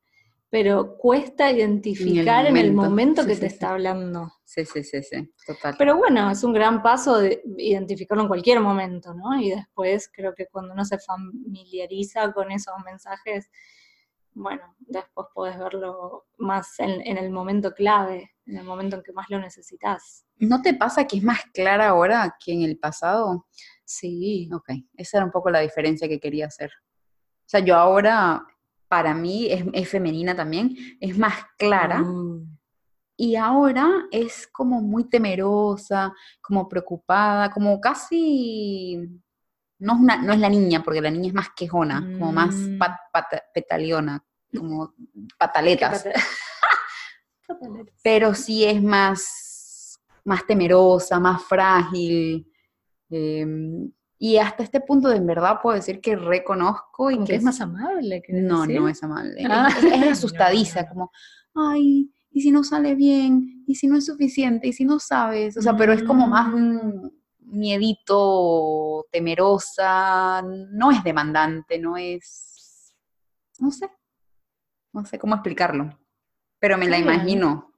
pero 0.53 0.99
cuesta 0.99 1.49
identificar 1.49 2.45
en 2.45 2.57
el 2.57 2.73
momento, 2.73 3.25
que 3.25 3.35
te 3.35 3.47
está 3.47 3.71
hablando. 3.71 4.31
Sí, 4.43 4.63
sí, 4.65 4.83
sí, 4.83 5.01
sí, 5.01 5.33
total. 5.47 5.73
Pero 5.79 5.97
bueno, 5.97 6.29
es 6.29 6.43
un 6.43 6.53
gran 6.53 6.83
paso 6.83 7.17
de 7.17 7.41
identificarlo 7.57 8.21
en 8.21 8.27
cualquier 8.27 8.59
momento, 8.59 9.15
¿no? 9.15 9.35
Y 9.41 9.49
después 9.49 10.11
creo 10.13 10.35
que 10.35 10.45
cuando 10.45 10.73
uno 10.73 10.85
se 10.85 10.99
familiariza 10.99 12.31
con 12.33 12.51
esos 12.51 12.75
mensajes, 12.85 13.49
bueno, 14.33 14.75
después 14.77 15.25
puedes 15.33 15.57
verlo 15.57 16.27
más 16.37 16.79
en, 16.79 17.01
en, 17.01 17.17
el 17.17 17.31
momento 17.31 17.73
clave, 17.73 18.35
en 18.45 18.57
el 18.57 18.63
momento 18.63 18.97
en 18.97 19.01
que 19.01 19.11
más 19.11 19.25
lo 19.31 19.39
necesitas. 19.39 20.23
¿No 20.37 20.61
te 20.61 20.75
pasa 20.75 21.07
que 21.07 21.17
es 21.17 21.23
más 21.23 21.45
clara 21.51 21.87
ahora 21.87 22.37
que 22.39 22.53
en 22.53 22.61
el 22.61 22.77
pasado? 22.77 23.47
Sí. 23.85 24.47
Ok, 24.53 24.69
esa 24.97 25.17
era 25.17 25.25
un 25.25 25.31
poco 25.31 25.49
la 25.49 25.61
diferencia 25.61 26.07
que 26.07 26.19
quería 26.19 26.45
hacer. 26.45 26.69
O 27.39 27.49
sea, 27.49 27.59
yo 27.59 27.75
ahora 27.75 28.45
para 28.93 29.15
mí 29.15 29.47
es, 29.49 29.89
femenina 29.89 30.35
también, 30.35 30.77
es 30.99 31.17
más 31.17 31.33
clara. 31.57 31.97
Mm. 31.97 32.59
Y 33.17 33.35
ahora 33.35 33.89
es 34.11 34.45
como 34.45 34.81
muy 34.81 35.05
temerosa, 35.05 36.13
como 36.39 36.69
preocupada, 36.69 37.49
como 37.49 37.81
casi... 37.81 38.99
No 39.79 39.93
es, 39.93 39.99
una, 39.99 40.17
no 40.17 40.31
es 40.31 40.39
la 40.39 40.47
niña, 40.47 40.83
porque 40.83 41.01
la 41.01 41.09
niña 41.09 41.29
es 41.29 41.33
más 41.33 41.49
quejona, 41.55 42.01
como 42.01 42.31
más 42.31 42.53
mm. 42.53 42.79
petaliona, 43.51 44.23
como 44.55 44.93
pataletas. 45.39 46.05
Pero 48.03 48.35
sí 48.35 48.63
es 48.63 48.79
más, 48.83 49.99
más 50.23 50.45
temerosa, 50.45 51.19
más 51.19 51.41
frágil. 51.41 52.47
Em, 53.09 53.91
y 54.23 54.37
hasta 54.37 54.63
este 54.63 54.79
punto, 54.79 55.09
de 55.09 55.17
en 55.17 55.27
verdad, 55.27 55.59
puedo 55.61 55.75
decir 55.75 55.99
que 55.99 56.15
reconozco 56.15 57.11
y 57.11 57.21
que, 57.25 57.35
es 57.35 57.43
más 57.43 57.59
amable. 57.59 58.23
No, 58.29 58.65
no 58.65 58.87
es 58.87 59.03
amable. 59.03 59.43
Ah. 59.49 59.67
Es, 59.67 60.11
asustadiza, 60.11 60.87
como, 60.87 61.11
ay, 61.53 62.09
¿y 62.31 62.41
si 62.41 62.49
no 62.49 62.63
sale 62.63 62.95
bien? 62.95 63.65
¿Y 63.67 63.75
si 63.75 63.85
no 63.87 63.97
es 63.97 64.05
suficiente? 64.05 64.69
¿Y 64.69 64.71
si 64.71 64.85
no 64.85 64.97
sabes? 64.97 65.57
O 65.57 65.61
sea, 65.61 65.75
pero 65.75 65.91
es 65.91 66.03
como 66.03 66.25
más 66.25 66.53
un 66.53 66.75
mm. 66.77 67.11
miedito, 67.41 69.07
temerosa, 69.11 70.41
no 70.41 70.91
es 70.91 71.03
demandante, 71.03 71.77
no 71.77 71.97
es, 71.97 72.95
no 73.59 73.71
sé, 73.71 73.91
no 74.93 75.03
sé 75.03 75.19
cómo 75.19 75.35
explicarlo, 75.35 75.99
pero 76.59 76.77
me 76.77 76.87
la 76.87 76.97
imagino. 76.97 77.73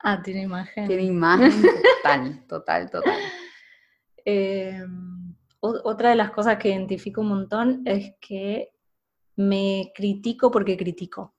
Ah, 0.00 0.20
tiene 0.22 0.42
imagen. 0.42 0.86
Tiene 0.86 1.04
imagen 1.04 1.62
total, 1.62 2.44
total, 2.46 2.90
total. 2.90 3.18
Eh, 4.22 4.84
otra 5.62 6.10
de 6.10 6.16
las 6.16 6.32
cosas 6.32 6.58
que 6.58 6.70
identifico 6.70 7.20
un 7.20 7.28
montón 7.28 7.82
es 7.86 8.14
que 8.20 8.72
me 9.36 9.92
critico 9.94 10.50
porque 10.50 10.76
critico. 10.76 11.34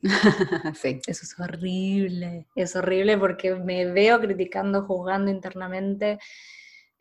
sí. 0.74 1.00
Eso 1.06 1.24
es 1.24 1.38
horrible, 1.38 2.48
es 2.56 2.74
horrible 2.74 3.18
porque 3.18 3.54
me 3.54 3.86
veo 3.86 4.18
criticando, 4.20 4.82
juzgando 4.82 5.30
internamente, 5.30 6.18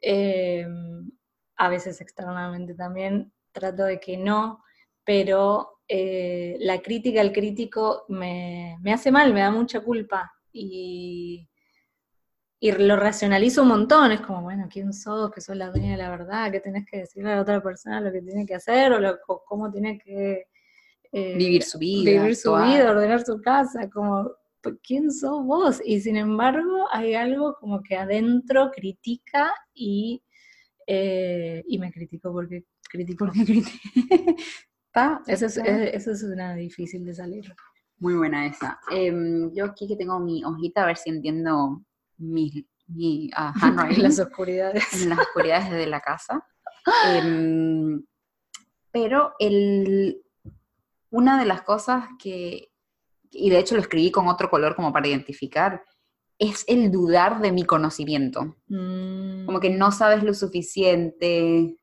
em, 0.01 1.09
a 1.55 1.69
veces 1.69 1.99
externamente 2.01 2.75
también, 2.75 3.31
trato 3.51 3.85
de 3.85 3.99
que 3.99 4.17
no, 4.17 4.63
pero 5.03 5.79
eh, 5.87 6.57
la 6.59 6.81
crítica 6.81 7.21
al 7.21 7.31
crítico 7.31 8.05
me, 8.09 8.77
me, 8.81 8.93
hace 8.93 9.11
mal, 9.11 9.33
me 9.33 9.41
da 9.41 9.51
mucha 9.51 9.79
culpa 9.81 10.31
y 10.51 11.47
y 12.63 12.71
lo 12.73 12.95
racionalizo 12.95 13.63
un 13.63 13.69
montón, 13.69 14.11
es 14.11 14.21
como, 14.21 14.43
bueno, 14.43 14.69
¿quién 14.71 14.93
sos? 14.93 15.31
Que 15.31 15.41
sos 15.41 15.57
la 15.57 15.71
dueña 15.71 15.93
de 15.93 15.97
la 15.97 16.11
verdad, 16.11 16.51
que 16.51 16.59
tenés 16.59 16.85
que 16.85 16.99
decirle 16.99 17.31
a 17.31 17.35
la 17.37 17.41
otra 17.41 17.63
persona 17.63 17.99
lo 17.99 18.11
que 18.11 18.21
tiene 18.21 18.45
que 18.45 18.53
hacer 18.53 18.93
o, 18.93 19.41
cómo 19.47 19.71
tiene 19.71 19.97
que... 19.97 20.45
Eh, 21.11 21.35
vivir 21.37 21.63
su 21.63 21.79
vida. 21.79 22.11
Vivir 22.21 22.35
su 22.35 22.53
vida, 22.53 22.91
ordenar 22.91 23.25
su 23.25 23.41
casa, 23.41 23.89
como, 23.89 24.29
¿quién 24.83 25.11
sos 25.11 25.43
vos? 25.43 25.81
Y 25.83 26.01
sin 26.01 26.17
embargo 26.17 26.85
hay 26.91 27.15
algo 27.15 27.55
como 27.59 27.81
que 27.81 27.97
adentro 27.97 28.69
critica 28.69 29.51
y, 29.73 30.23
eh, 30.85 31.63
y 31.67 31.79
me 31.79 31.91
critico 31.91 32.31
porque 32.31 32.65
critico. 32.87 33.25
Porque 33.25 33.43
critico. 33.43 33.79
eso, 35.25 35.45
es, 35.47 35.57
eso 35.57 36.11
es 36.11 36.21
una 36.21 36.53
difícil 36.53 37.05
de 37.05 37.15
salir. 37.15 37.55
Muy 37.97 38.13
buena 38.13 38.45
esa. 38.45 38.79
Em, 38.91 39.51
yo 39.51 39.65
aquí 39.65 39.87
que 39.87 39.95
tengo 39.95 40.19
mi 40.19 40.43
hojita, 40.43 40.83
a 40.83 40.85
ver 40.85 40.97
si 40.97 41.09
entiendo 41.09 41.83
mi, 42.21 42.67
mi 42.87 43.29
en 43.89 44.03
las 44.03 44.19
oscuridades. 44.19 45.01
En 45.01 45.09
las 45.09 45.19
oscuridades 45.19 45.71
de 45.71 45.87
la 45.87 45.99
casa. 45.99 46.45
Em, 47.13 48.03
pero 48.91 49.33
el, 49.37 50.23
una 51.11 51.39
de 51.39 51.45
las 51.45 51.61
cosas 51.61 52.05
que, 52.17 52.71
y 53.29 53.49
de 53.51 53.59
hecho 53.59 53.75
lo 53.75 53.81
escribí 53.81 54.09
con 54.11 54.27
otro 54.27 54.49
color 54.49 54.75
como 54.75 54.91
para 54.91 55.07
identificar, 55.07 55.83
es 56.39 56.65
el 56.67 56.91
dudar 56.91 57.39
de 57.39 57.51
mi 57.51 57.65
conocimiento. 57.65 58.57
Mm. 58.67 59.45
Como 59.45 59.59
que 59.59 59.69
no 59.69 59.91
sabes 59.91 60.23
lo 60.23 60.33
suficiente, 60.33 61.77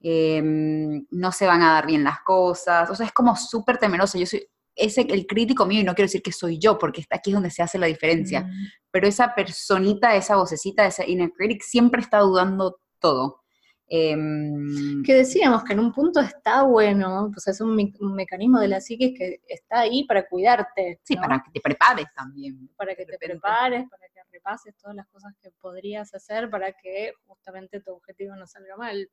em, 0.00 1.06
no 1.10 1.32
se 1.32 1.46
van 1.46 1.62
a 1.62 1.72
dar 1.72 1.86
bien 1.86 2.04
las 2.04 2.20
cosas, 2.20 2.90
o 2.90 2.94
sea, 2.94 3.06
es 3.06 3.12
como 3.12 3.34
súper 3.34 3.78
temeroso. 3.78 4.18
Yo 4.18 4.26
soy, 4.26 4.46
ese, 4.74 5.02
el 5.02 5.26
crítico 5.26 5.66
mío, 5.66 5.80
y 5.80 5.84
no 5.84 5.94
quiero 5.94 6.06
decir 6.06 6.22
que 6.22 6.32
soy 6.32 6.58
yo, 6.58 6.78
porque 6.78 7.04
aquí 7.10 7.30
es 7.30 7.34
donde 7.34 7.50
se 7.50 7.62
hace 7.62 7.78
la 7.78 7.86
diferencia, 7.86 8.42
mm. 8.42 8.50
pero 8.90 9.06
esa 9.06 9.34
personita, 9.34 10.14
esa 10.16 10.36
vocecita, 10.36 10.86
esa 10.86 11.06
inner 11.06 11.30
critic, 11.32 11.62
siempre 11.62 12.00
está 12.00 12.18
dudando 12.18 12.80
todo. 12.98 13.44
Em, 13.86 15.02
que 15.04 15.14
decíamos 15.14 15.62
que 15.62 15.74
en 15.74 15.80
un 15.80 15.92
punto 15.92 16.18
está 16.18 16.62
bueno, 16.62 17.30
pues 17.32 17.46
es 17.48 17.60
un, 17.60 17.76
mecanismo 18.14 18.58
de 18.58 18.68
la 18.68 18.80
psique 18.80 19.12
que 19.12 19.40
está 19.46 19.80
ahí 19.80 20.04
para 20.04 20.26
cuidarte. 20.26 21.00
Sí, 21.02 21.16
para 21.16 21.42
que 21.42 21.50
te 21.52 21.60
prepares 21.60 22.06
también. 22.16 22.70
Para 22.76 22.94
que 22.94 23.04
te 23.04 23.18
prepares, 23.18 23.86
para 23.88 24.08
que 24.08 24.20
repases 24.32 24.74
todas 24.76 24.96
las 24.96 25.06
cosas 25.08 25.32
que 25.40 25.50
podrías 25.60 26.12
hacer 26.14 26.50
para 26.50 26.72
que 26.72 27.12
justamente 27.26 27.80
tu 27.80 27.92
objetivo 27.92 28.34
no 28.36 28.46
salga 28.46 28.76
mal. 28.76 29.08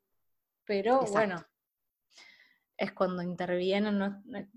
Pero 0.64 1.02
bueno, 1.12 1.44
es 2.82 2.92
cuando 2.92 3.22
interviene, 3.22 3.90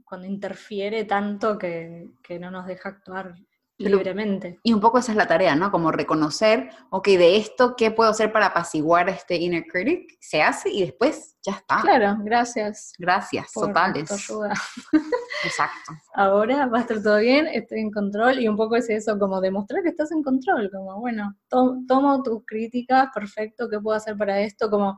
cuando 0.03 0.27
interfiere 0.27 1.03
tanto 1.05 1.59
que, 1.59 2.09
no 2.39 2.49
nos 2.49 2.65
deja 2.65 2.89
actuar 2.89 3.35
libremente. 3.77 4.59
Y 4.63 4.73
un 4.73 4.79
poco 4.79 4.97
esa 4.97 5.11
es 5.11 5.17
la 5.17 5.27
tarea, 5.27 5.55
¿no? 5.55 5.69
Como 5.69 5.91
reconocer, 5.91 6.69
ok, 6.89 7.07
de 7.09 7.37
esto, 7.37 7.75
¿qué 7.75 7.91
puedo 7.91 8.09
hacer 8.09 8.31
para 8.31 8.47
apaciguar 8.47 9.09
este 9.09 9.35
inner 9.35 9.65
critic? 9.65 10.17
Se 10.19 10.41
hace 10.41 10.71
y 10.71 10.81
después 10.81 11.35
ya 11.43 11.51
está. 11.51 11.81
Claro, 11.81 12.17
gracias. 12.23 12.93
Gracias, 12.97 13.51
totales. 13.51 14.09
Exacto. 15.43 15.91
Ahora 16.15 16.65
va 16.65 16.79
a 16.79 16.81
estar 16.81 17.03
todo 17.03 17.19
bien, 17.19 17.45
estoy 17.45 17.81
en 17.81 17.91
control 17.91 18.39
y 18.39 18.47
un 18.47 18.57
poco 18.57 18.75
es 18.75 18.89
eso, 18.89 19.19
como 19.19 19.39
demostrar 19.39 19.83
que 19.83 19.89
estás 19.89 20.11
en 20.11 20.23
control, 20.23 20.71
como, 20.71 20.99
bueno, 20.99 21.35
tomo 21.47 22.23
tus 22.23 22.43
críticas, 22.43 23.09
perfecto, 23.13 23.69
¿qué 23.69 23.79
puedo 23.79 23.97
hacer 23.97 24.17
para 24.17 24.39
esto? 24.39 24.71
Como, 24.71 24.97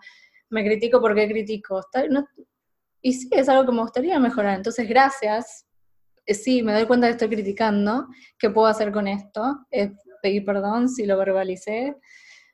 me 0.50 0.64
critico 0.64 1.02
porque 1.02 1.28
critico. 1.28 1.82
no, 2.10 2.26
y 3.08 3.14
sí, 3.14 3.30
es 3.32 3.48
algo 3.48 3.66
que 3.66 3.72
me 3.72 3.84
gustaría 3.84 4.20
mejorar. 4.20 4.58
Entonces, 4.58 4.86
gracias. 4.90 5.66
Eh, 6.26 6.34
sí, 6.34 6.62
me 6.62 6.74
doy 6.74 6.86
cuenta 6.86 7.08
que 7.08 7.12
estoy 7.12 7.30
criticando. 7.30 8.06
¿Qué 8.38 8.50
puedo 8.50 8.68
hacer 8.68 8.92
con 8.92 9.08
esto? 9.08 9.66
Es 9.72 9.92
pedir 10.22 10.44
perdón 10.44 10.90
si 10.90 11.06
lo 11.06 11.18
verbalicé. 11.18 11.96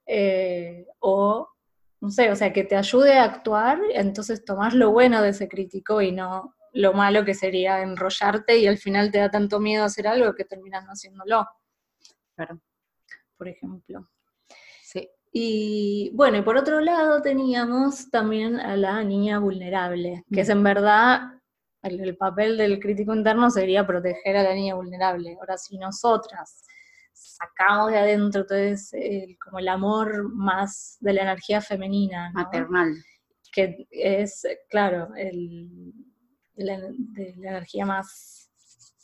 Eh, 0.06 0.86
o, 1.00 1.50
no 2.02 2.12
sé, 2.12 2.30
o 2.30 2.36
sea, 2.36 2.54
que 2.54 2.66
te 2.66 2.76
ayude 2.76 3.18
a 3.18 3.24
actuar, 3.24 3.80
entonces 3.94 4.46
tomás 4.46 4.76
lo 4.76 4.92
bueno 4.92 5.24
de 5.24 5.30
ese 5.30 5.48
crítico 5.48 6.04
y 6.04 6.12
no 6.12 6.54
lo 6.74 6.94
malo 6.94 7.26
que 7.26 7.34
sería 7.34 7.82
enrollarte 7.82 8.60
y 8.60 8.68
al 8.68 8.78
final 8.78 9.10
te 9.12 9.18
da 9.18 9.32
tanto 9.32 9.60
miedo 9.60 9.84
hacer 9.84 10.06
algo 10.06 10.36
que 10.36 10.46
terminas 10.46 10.86
no 10.86 10.92
haciéndolo. 10.92 11.48
Claro. 12.36 12.60
Por 13.38 13.48
ejemplo. 13.48 14.08
Y 15.36 16.12
bueno, 16.14 16.38
y 16.38 16.42
por 16.44 16.58
otro 16.58 16.80
lado 16.80 17.20
teníamos 17.24 18.12
también 18.12 18.60
a 18.60 18.78
la 18.78 19.04
niña 19.04 19.40
vulnerable, 19.40 20.24
que 20.32 20.42
es 20.42 20.50
en 20.50 20.64
verdad 20.64 21.22
el, 21.82 22.16
papel 22.18 22.56
del 22.56 22.80
crítico 22.80 23.16
interno 23.16 23.50
sería 23.50 23.86
proteger 23.86 24.38
a 24.38 24.44
la 24.44 24.54
niña 24.54 24.76
vulnerable. 24.76 25.36
Ahora, 25.40 25.58
si 25.58 25.80
nosotras 25.80 26.64
sacamos 27.14 27.92
de 27.92 27.98
adentro 27.98 28.46
todo 28.46 28.60
ese, 28.60 29.36
como 29.44 29.58
el 29.58 29.70
amor 29.70 30.32
más 30.36 30.98
de 31.02 31.14
la 31.14 31.24
energía 31.24 31.62
femenina, 31.62 32.32
maternal, 32.36 32.94
que 33.52 33.88
es, 33.90 34.46
claro, 34.70 35.10
el, 35.16 35.94
la, 36.56 36.80
de 36.80 37.34
la 37.38 37.50
energía 37.50 37.88
más 37.88 38.43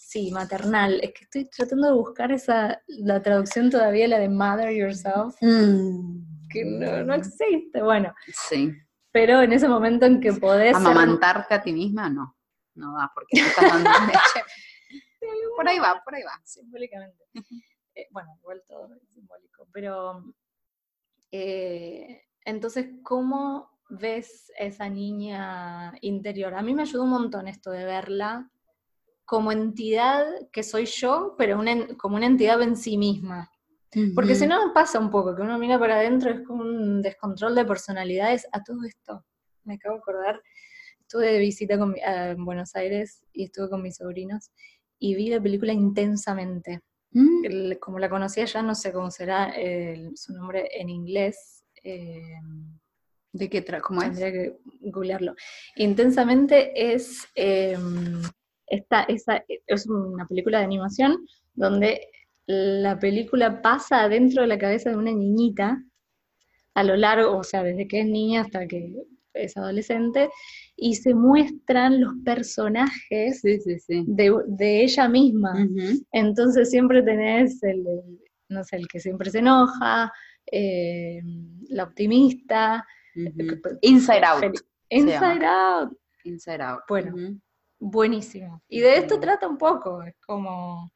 Sí, 0.09 0.31
maternal. 0.31 0.99
Es 1.03 1.13
que 1.13 1.23
estoy 1.25 1.45
tratando 1.49 1.85
de 1.89 1.93
buscar 1.93 2.31
esa, 2.31 2.81
la 2.87 3.21
traducción 3.21 3.69
todavía, 3.69 4.07
la 4.07 4.17
de 4.17 4.27
Mother 4.27 4.71
Yourself. 4.71 5.35
Mm. 5.39 6.47
que 6.49 6.65
no, 6.65 7.03
no 7.03 7.13
existe. 7.13 7.79
Bueno, 7.83 8.11
Sí. 8.49 8.73
pero 9.11 9.43
en 9.43 9.53
ese 9.53 9.67
momento 9.67 10.07
en 10.07 10.19
que 10.19 10.33
podés... 10.33 10.75
ser- 10.75 10.87
Amamantarte 10.87 11.53
a 11.53 11.61
ti 11.61 11.71
misma, 11.73 12.09
no. 12.09 12.35
No 12.73 12.95
da, 12.97 13.11
porque 13.13 13.27
te 13.39 13.41
estás 13.41 13.65
dando 13.71 13.87
leche. 14.07 14.41
Por 15.55 15.67
ahí 15.67 15.77
va, 15.77 16.01
por 16.03 16.15
ahí 16.15 16.23
va. 16.23 16.41
simbólicamente. 16.43 17.23
Eh, 17.93 18.07
bueno, 18.09 18.29
igual 18.39 18.63
todo 18.67 18.91
es 18.95 19.07
simbólico, 19.13 19.67
pero 19.71 20.23
eh, 21.31 22.23
entonces, 22.45 22.87
¿cómo 23.03 23.69
ves 23.89 24.51
esa 24.57 24.89
niña 24.89 25.93
interior? 26.01 26.55
A 26.55 26.61
mí 26.63 26.73
me 26.73 26.81
ayudó 26.83 27.03
un 27.03 27.09
montón 27.11 27.47
esto 27.47 27.69
de 27.71 27.83
verla 27.85 28.49
como 29.29 29.51
entidad 29.51 30.25
que 30.51 30.63
soy 30.63 30.86
yo, 30.86 31.36
pero 31.38 31.59
una 31.59 31.88
como 31.98 32.15
una 32.15 32.25
entidad 32.25 32.59
en 32.63 32.75
sí 32.75 32.98
misma. 32.98 33.51
Porque 34.15 34.33
si 34.36 34.48
no 34.48 34.74
pasa 34.74 34.98
un 35.00 35.12
poco, 35.12 35.36
que 35.36 35.43
uno 35.43 35.57
mira 35.59 35.77
para 35.79 35.98
adentro, 35.98 36.31
es 36.31 36.41
como 36.48 36.63
un 36.63 37.01
descontrol 37.01 37.53
de 37.53 37.63
personalidades 37.65 38.48
a 38.51 38.63
todo 38.63 38.83
esto. 38.86 39.24
Me 39.65 39.75
acabo 39.75 39.95
de 39.95 40.01
acordar, 40.01 40.41
estuve 41.01 41.31
de 41.33 41.39
visita 41.39 41.77
con 41.77 41.91
mi- 41.93 42.01
a- 42.01 42.31
en 42.31 42.43
Buenos 42.43 42.75
Aires 42.75 43.24
y 43.33 43.43
estuve 43.45 43.69
con 43.69 43.81
mis 43.83 43.98
sobrinos 43.98 44.50
y 45.00 45.13
vi 45.13 45.29
la 45.29 45.39
película 45.41 45.74
intensamente. 45.74 46.79
Mm, 47.12 47.45
El- 47.45 47.79
como 47.79 48.00
la 48.00 48.09
conocía 48.09 48.45
ya, 48.45 48.62
no 48.63 48.74
sé 48.74 48.91
cómo 48.91 49.12
será 49.12 49.53
eh, 49.55 50.09
su 50.15 50.33
nombre 50.33 50.69
en 50.74 50.89
inglés. 50.89 51.63
eh, 51.83 52.33
¿De 53.31 53.48
qué 53.48 53.62
tra 53.62 53.79
¿Cómo 53.79 54.01
es? 54.01 54.07
tendría 54.07 54.31
que 54.31 54.57
googlearlo. 54.81 55.36
Intensamente 55.75 56.93
es, 56.93 57.27
eh, 57.36 57.77
esta, 58.69 59.03
esa, 59.03 59.43
es 59.67 59.88
una 59.88 60.27
película 60.27 60.59
de 60.59 60.65
animación 60.65 61.25
donde 61.53 62.07
la 62.47 62.97
película 62.97 63.61
pasa 63.61 64.03
adentro 64.03 64.41
de 64.41 64.47
la 64.47 64.57
cabeza 64.57 64.89
de 64.89 64.95
una 64.97 65.11
niñita 65.11 65.83
a 66.73 66.83
lo 66.83 66.95
largo, 66.95 67.38
o 67.38 67.43
sea, 67.43 67.63
desde 67.63 67.88
que 67.88 68.01
es 68.01 68.05
niña 68.07 68.41
hasta 68.41 68.67
que 68.67 68.93
es 69.33 69.55
adolescente, 69.57 70.29
y 70.75 70.95
se 70.95 71.13
muestran 71.13 72.01
los 72.01 72.13
personajes 72.25 73.41
Sí, 73.41 73.59
sí, 73.59 73.79
sí. 73.79 74.03
de, 74.07 74.33
de 74.47 74.83
ella 74.83 75.07
misma. 75.07 75.67
Entonces 76.11 76.69
siempre 76.69 77.01
tenés 77.03 77.61
el, 77.63 77.85
no 78.49 78.63
sé, 78.63 78.77
el 78.77 78.88
que 78.88 78.99
siempre 78.99 79.29
se 79.29 79.39
enoja, 79.39 80.11
eh, 80.51 81.21
la 81.69 81.83
optimista, 81.83 82.85
Ujú. 83.15 83.59
Inside 83.81 84.23
Out. 84.23 84.43
Inside. 84.89 85.45
Out, 85.45 85.97
Inside 86.23 86.61
Out. 86.63 86.81
Bueno. 86.88 87.39
Buenísimo. 87.79 88.62
Y 88.67 88.81
de 88.81 88.98
esto 88.98 89.19
trata 89.19 89.48
un 89.48 89.57
poco, 89.57 90.03
es 90.03 90.15
como, 90.25 90.91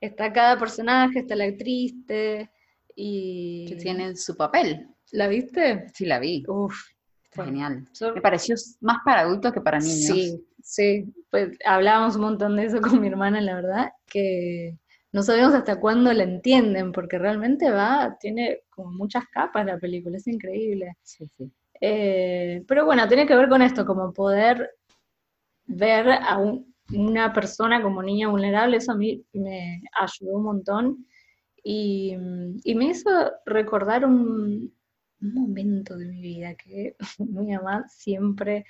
está 0.00 0.32
cada 0.32 0.58
personaje, 0.58 1.20
está 1.20 1.34
la 1.36 1.56
triste, 1.56 2.50
y... 2.94 3.66
Que 3.68 3.76
tiene 3.76 4.16
su 4.16 4.36
papel. 4.36 4.88
¿La 5.12 5.28
viste? 5.28 5.86
Sí, 5.94 6.06
la 6.06 6.18
vi. 6.18 6.44
Uf, 6.48 6.74
Está 7.24 7.42
bueno, 7.42 7.52
genial. 7.52 7.88
yo- 7.98 8.14
Me 8.14 8.20
pareció 8.20 8.54
más 8.80 8.98
para 9.04 9.20
adultos 9.22 9.52
que 9.52 9.60
para 9.60 9.78
niños. 9.78 9.96
Sí, 10.06 10.44
sí, 10.62 11.14
pues 11.30 11.56
hablábamos 11.64 12.16
un 12.16 12.22
montón 12.22 12.56
de 12.56 12.64
eso 12.66 12.80
con 12.80 13.00
mi 13.00 13.08
hermana, 13.08 13.40
la 13.40 13.54
verdad, 13.54 13.92
que 14.06 14.76
no 15.12 15.22
sabemos 15.22 15.54
hasta 15.54 15.80
cuándo 15.80 16.12
la 16.12 16.22
entienden, 16.24 16.92
porque 16.92 17.18
realmente 17.18 17.70
va, 17.70 18.16
tiene 18.20 18.60
como 18.70 18.90
muchas 18.92 19.24
capas 19.28 19.66
la 19.66 19.78
película, 19.78 20.16
es 20.16 20.26
increíble. 20.26 20.96
Sí, 21.02 21.26
sí. 21.36 21.50
Eh, 21.80 22.62
pero 22.68 22.84
bueno, 22.84 23.08
tiene 23.08 23.26
que 23.26 23.34
ver 23.34 23.48
con 23.48 23.62
esto, 23.62 23.86
como 23.86 24.12
poder 24.12 24.70
ver 25.70 26.08
a 26.10 26.38
un- 26.38 26.74
una 26.92 27.32
persona 27.32 27.82
como 27.82 28.02
niña 28.02 28.28
vulnerable, 28.28 28.78
eso 28.78 28.92
a 28.92 28.96
mí 28.96 29.24
me 29.32 29.82
ayudó 30.00 30.36
un 30.36 30.44
montón. 30.44 31.06
Y, 31.64 32.16
y 32.64 32.74
me 32.74 32.86
hizo 32.86 33.10
recordar 33.46 34.04
un, 34.06 34.74
un 35.22 35.34
momento 35.34 35.96
de 35.96 36.06
mi 36.06 36.20
vida 36.22 36.54
que 36.56 36.96
mi 37.20 37.54
mamá 37.56 37.84
siempre 37.88 38.64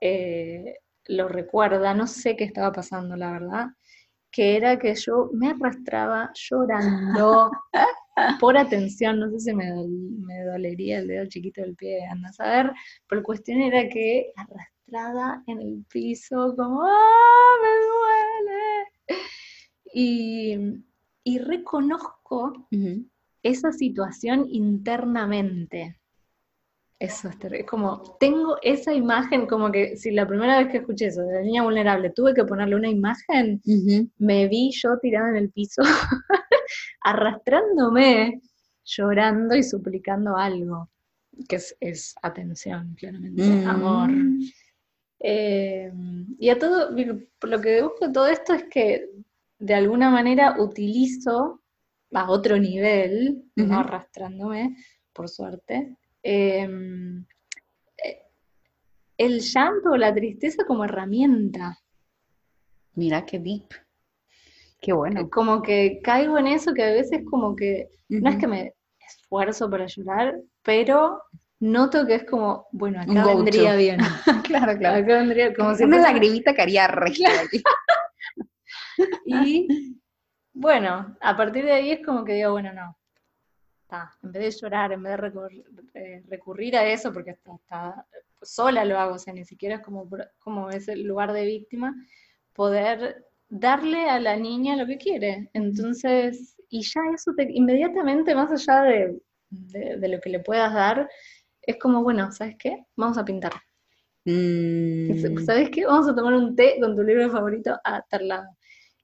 eh, 0.00 0.76
lo 1.06 1.28
recuerda, 1.28 1.94
no 1.94 2.06
sé 2.06 2.36
qué 2.36 2.44
estaba 2.44 2.72
pasando, 2.72 3.16
la 3.16 3.32
verdad, 3.32 3.66
que 4.30 4.56
era 4.56 4.78
que 4.78 4.94
yo 4.94 5.30
me 5.34 5.50
arrastraba 5.50 6.30
llorando 6.34 7.50
por 8.40 8.56
atención, 8.58 9.20
no 9.20 9.30
sé 9.30 9.40
si 9.40 9.54
me, 9.54 9.66
dol- 9.72 10.18
me 10.26 10.44
dolería 10.44 10.98
el 11.00 11.08
dedo 11.08 11.26
chiquito 11.26 11.62
del 11.62 11.76
pie, 11.76 12.06
anda 12.06 12.30
a 12.30 12.32
saber, 12.32 12.72
pero 13.08 13.20
la 13.22 13.24
cuestión 13.26 13.60
era 13.62 13.88
que 13.88 14.32
arrastrada 14.88 15.42
en 15.46 15.60
el 15.60 15.84
piso, 15.90 16.54
como 16.56 16.82
¡ah, 16.82 17.54
me 17.62 19.16
duele! 19.16 19.22
Y, 19.94 20.56
y 21.24 21.38
reconozco 21.38 22.68
esa 23.42 23.72
situación 23.72 24.46
internamente. 24.50 25.96
Eso 26.98 27.28
es 27.28 27.38
terrible. 27.38 27.64
Como 27.64 28.16
tengo 28.18 28.56
esa 28.62 28.92
imagen, 28.92 29.46
como 29.46 29.70
que 29.70 29.96
si 29.96 30.10
la 30.10 30.26
primera 30.26 30.58
vez 30.58 30.68
que 30.68 30.78
escuché 30.78 31.06
eso 31.06 31.22
de 31.22 31.34
la 31.34 31.42
niña 31.42 31.62
vulnerable 31.62 32.10
tuve 32.10 32.34
que 32.34 32.44
ponerle 32.44 32.74
una 32.74 32.88
imagen, 32.88 33.60
me 34.18 34.48
vi 34.48 34.70
yo 34.72 34.98
tirada 34.98 35.30
en 35.30 35.36
el 35.36 35.50
piso, 35.50 35.82
arrastrándome, 37.02 38.42
llorando 38.84 39.54
y 39.54 39.62
suplicando 39.62 40.36
algo, 40.36 40.90
que 41.48 41.56
es, 41.56 41.76
es 41.78 42.14
atención, 42.20 42.94
claramente, 42.98 43.64
amor. 43.64 44.10
Eh, 45.20 45.92
y 46.38 46.48
a 46.48 46.58
todo, 46.58 46.90
lo 46.90 47.60
que 47.60 47.82
busco 47.82 48.12
todo 48.12 48.26
esto 48.28 48.54
es 48.54 48.64
que 48.64 49.10
de 49.58 49.74
alguna 49.74 50.10
manera 50.10 50.56
utilizo 50.58 51.60
a 52.12 52.30
otro 52.30 52.56
nivel, 52.56 53.44
no 53.56 53.80
arrastrándome, 53.80 54.76
por 55.12 55.28
suerte, 55.28 55.96
eh, 56.22 56.68
eh, 58.04 58.22
el 59.16 59.40
llanto 59.40 59.90
o 59.90 59.96
la 59.96 60.14
tristeza 60.14 60.64
como 60.64 60.84
herramienta. 60.84 61.78
Mira 62.94 63.26
qué 63.26 63.38
deep. 63.38 63.68
Qué 64.80 64.92
bueno. 64.92 65.28
Como 65.28 65.60
que 65.60 66.00
caigo 66.02 66.38
en 66.38 66.46
eso 66.46 66.72
que 66.72 66.84
a 66.84 66.92
veces 66.92 67.22
como 67.28 67.56
que, 67.56 67.88
no 68.08 68.30
es 68.30 68.36
que 68.36 68.46
me 68.46 68.74
esfuerzo 69.00 69.68
para 69.68 69.86
llorar, 69.86 70.40
pero 70.62 71.22
noto 71.60 72.06
que 72.06 72.14
es 72.16 72.24
como, 72.24 72.66
bueno, 72.72 73.00
acá 73.00 73.26
vendría 73.26 73.74
bien. 73.76 74.00
claro, 74.44 74.76
claro. 74.78 74.96
Acá 75.04 75.18
vendría 75.18 75.54
como 75.54 75.74
si 75.74 75.84
Una 75.84 76.00
lagrimita 76.00 76.54
que 76.54 76.62
haría 76.62 76.86
aquí. 76.86 77.22
Y 79.26 79.96
bueno, 80.52 81.16
a 81.20 81.36
partir 81.36 81.64
de 81.64 81.72
ahí 81.72 81.90
es 81.92 82.04
como 82.04 82.24
que 82.24 82.34
digo, 82.34 82.52
bueno, 82.52 82.72
no. 82.72 82.96
Está, 83.82 84.12
en 84.22 84.32
vez 84.32 84.42
de 84.54 84.60
llorar, 84.60 84.92
en 84.92 85.02
vez 85.02 85.18
de 85.20 85.64
eh, 85.94 86.22
recurrir 86.28 86.76
a 86.76 86.84
eso, 86.86 87.12
porque 87.12 87.30
hasta 87.30 88.04
sola 88.42 88.84
lo 88.84 88.98
hago, 88.98 89.14
o 89.14 89.18
sea, 89.18 89.32
ni 89.32 89.44
siquiera 89.44 89.76
es 89.76 89.80
como, 89.82 90.08
como 90.38 90.68
ese 90.70 90.96
lugar 90.96 91.32
de 91.32 91.44
víctima, 91.46 91.94
poder 92.52 93.24
darle 93.48 94.10
a 94.10 94.20
la 94.20 94.36
niña 94.36 94.76
lo 94.76 94.86
que 94.86 94.98
quiere. 94.98 95.48
Entonces, 95.54 96.56
y 96.68 96.82
ya 96.82 97.00
eso 97.14 97.32
te, 97.36 97.50
inmediatamente, 97.50 98.34
más 98.34 98.50
allá 98.52 98.82
de, 98.82 99.18
de- 99.48 99.96
de 99.96 100.08
lo 100.08 100.20
que 100.20 100.30
le 100.30 100.40
puedas 100.40 100.74
dar, 100.74 101.08
es 101.70 101.76
como, 101.78 102.02
bueno, 102.02 102.30
¿sabes 102.32 102.56
qué? 102.58 102.84
Vamos 102.96 103.18
a 103.18 103.24
pintar. 103.24 103.52
Mm. 104.24 105.38
¿Sabes 105.44 105.70
qué? 105.70 105.86
Vamos 105.86 106.08
a 106.08 106.14
tomar 106.14 106.34
un 106.34 106.54
té 106.54 106.76
con 106.80 106.94
tu 106.96 107.02
libro 107.02 107.30
favorito 107.30 107.78
a 107.84 108.02
tal 108.02 108.28
lado. 108.28 108.48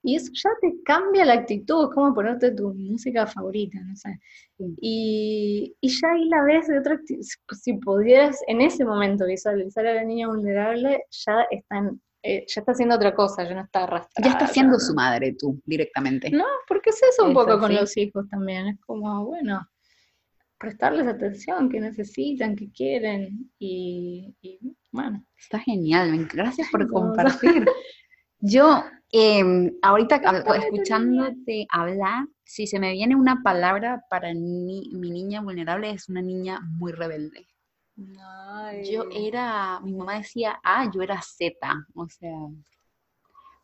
Y 0.03 0.15
eso 0.15 0.31
ya 0.35 0.49
te 0.61 0.83
cambia 0.83 1.25
la 1.25 1.33
actitud, 1.33 1.85
es 1.89 1.95
como 1.95 2.13
ponerte 2.13 2.51
tu 2.51 2.71
música 2.75 3.25
favorita, 3.25 3.79
no 3.79 3.95
sé. 3.95 4.19
Y, 4.79 5.75
y 5.81 5.89
ya 5.89 6.11
ahí 6.11 6.25
la 6.29 6.43
ves 6.43 6.67
de 6.67 6.77
otra 6.77 6.93
actitud. 6.95 7.23
Si 7.59 7.73
pudieras 7.73 8.39
en 8.47 8.61
ese 8.61 8.85
momento 8.85 9.25
visualizar 9.25 9.85
a 9.87 9.95
la 9.95 10.03
niña 10.03 10.27
vulnerable, 10.27 11.05
ya 11.09 11.47
está, 11.49 11.77
en- 11.77 11.99
eh, 12.21 12.45
ya 12.47 12.61
está 12.61 12.73
haciendo 12.73 12.95
otra 12.95 13.15
cosa, 13.15 13.43
ya 13.49 13.55
no 13.55 13.61
está 13.63 13.83
arrastrada. 13.85 14.29
Ya 14.29 14.33
está 14.37 14.47
siendo 14.53 14.79
su 14.79 14.93
madre 14.93 15.35
tú, 15.39 15.59
directamente. 15.65 16.29
No, 16.29 16.45
porque 16.67 16.91
es 16.91 17.01
eso 17.01 17.23
un 17.25 17.31
Eso, 17.31 17.39
poco 17.39 17.59
con 17.59 17.69
sí. 17.71 17.75
los 17.77 17.97
hijos 17.97 18.29
también. 18.29 18.67
Es 18.67 18.79
como, 18.81 19.25
bueno, 19.25 19.67
prestarles 20.57 21.07
atención, 21.07 21.69
que 21.69 21.79
necesitan, 21.79 22.55
que 22.55 22.71
quieren. 22.71 23.51
Y, 23.59 24.33
y, 24.41 24.59
bueno, 24.91 25.23
Está 25.37 25.59
genial, 25.59 26.27
gracias 26.33 26.69
por 26.71 26.81
Ay, 26.81 26.87
no. 26.87 26.93
compartir. 26.93 27.65
Yo, 28.39 28.83
em, 29.11 29.71
ahorita 29.81 30.21
Ay, 30.25 30.61
escuchándote 30.63 31.67
hablar, 31.71 32.27
si 32.43 32.67
se 32.67 32.79
me 32.79 32.91
viene 32.91 33.15
una 33.15 33.41
palabra 33.43 34.03
para 34.09 34.33
ni- 34.33 34.89
mi 34.93 35.09
niña 35.09 35.41
vulnerable, 35.41 35.89
es 35.91 36.09
una 36.09 36.21
niña 36.21 36.59
muy 36.77 36.91
rebelde. 36.91 37.47
Yo 38.83 39.05
era, 39.11 39.79
mi 39.81 39.93
mamá 39.93 40.17
decía 40.17 40.59
A, 40.63 40.91
yo 40.91 41.01
era 41.01 41.21
Z, 41.21 41.55
o 41.95 42.07
sea, 42.09 42.37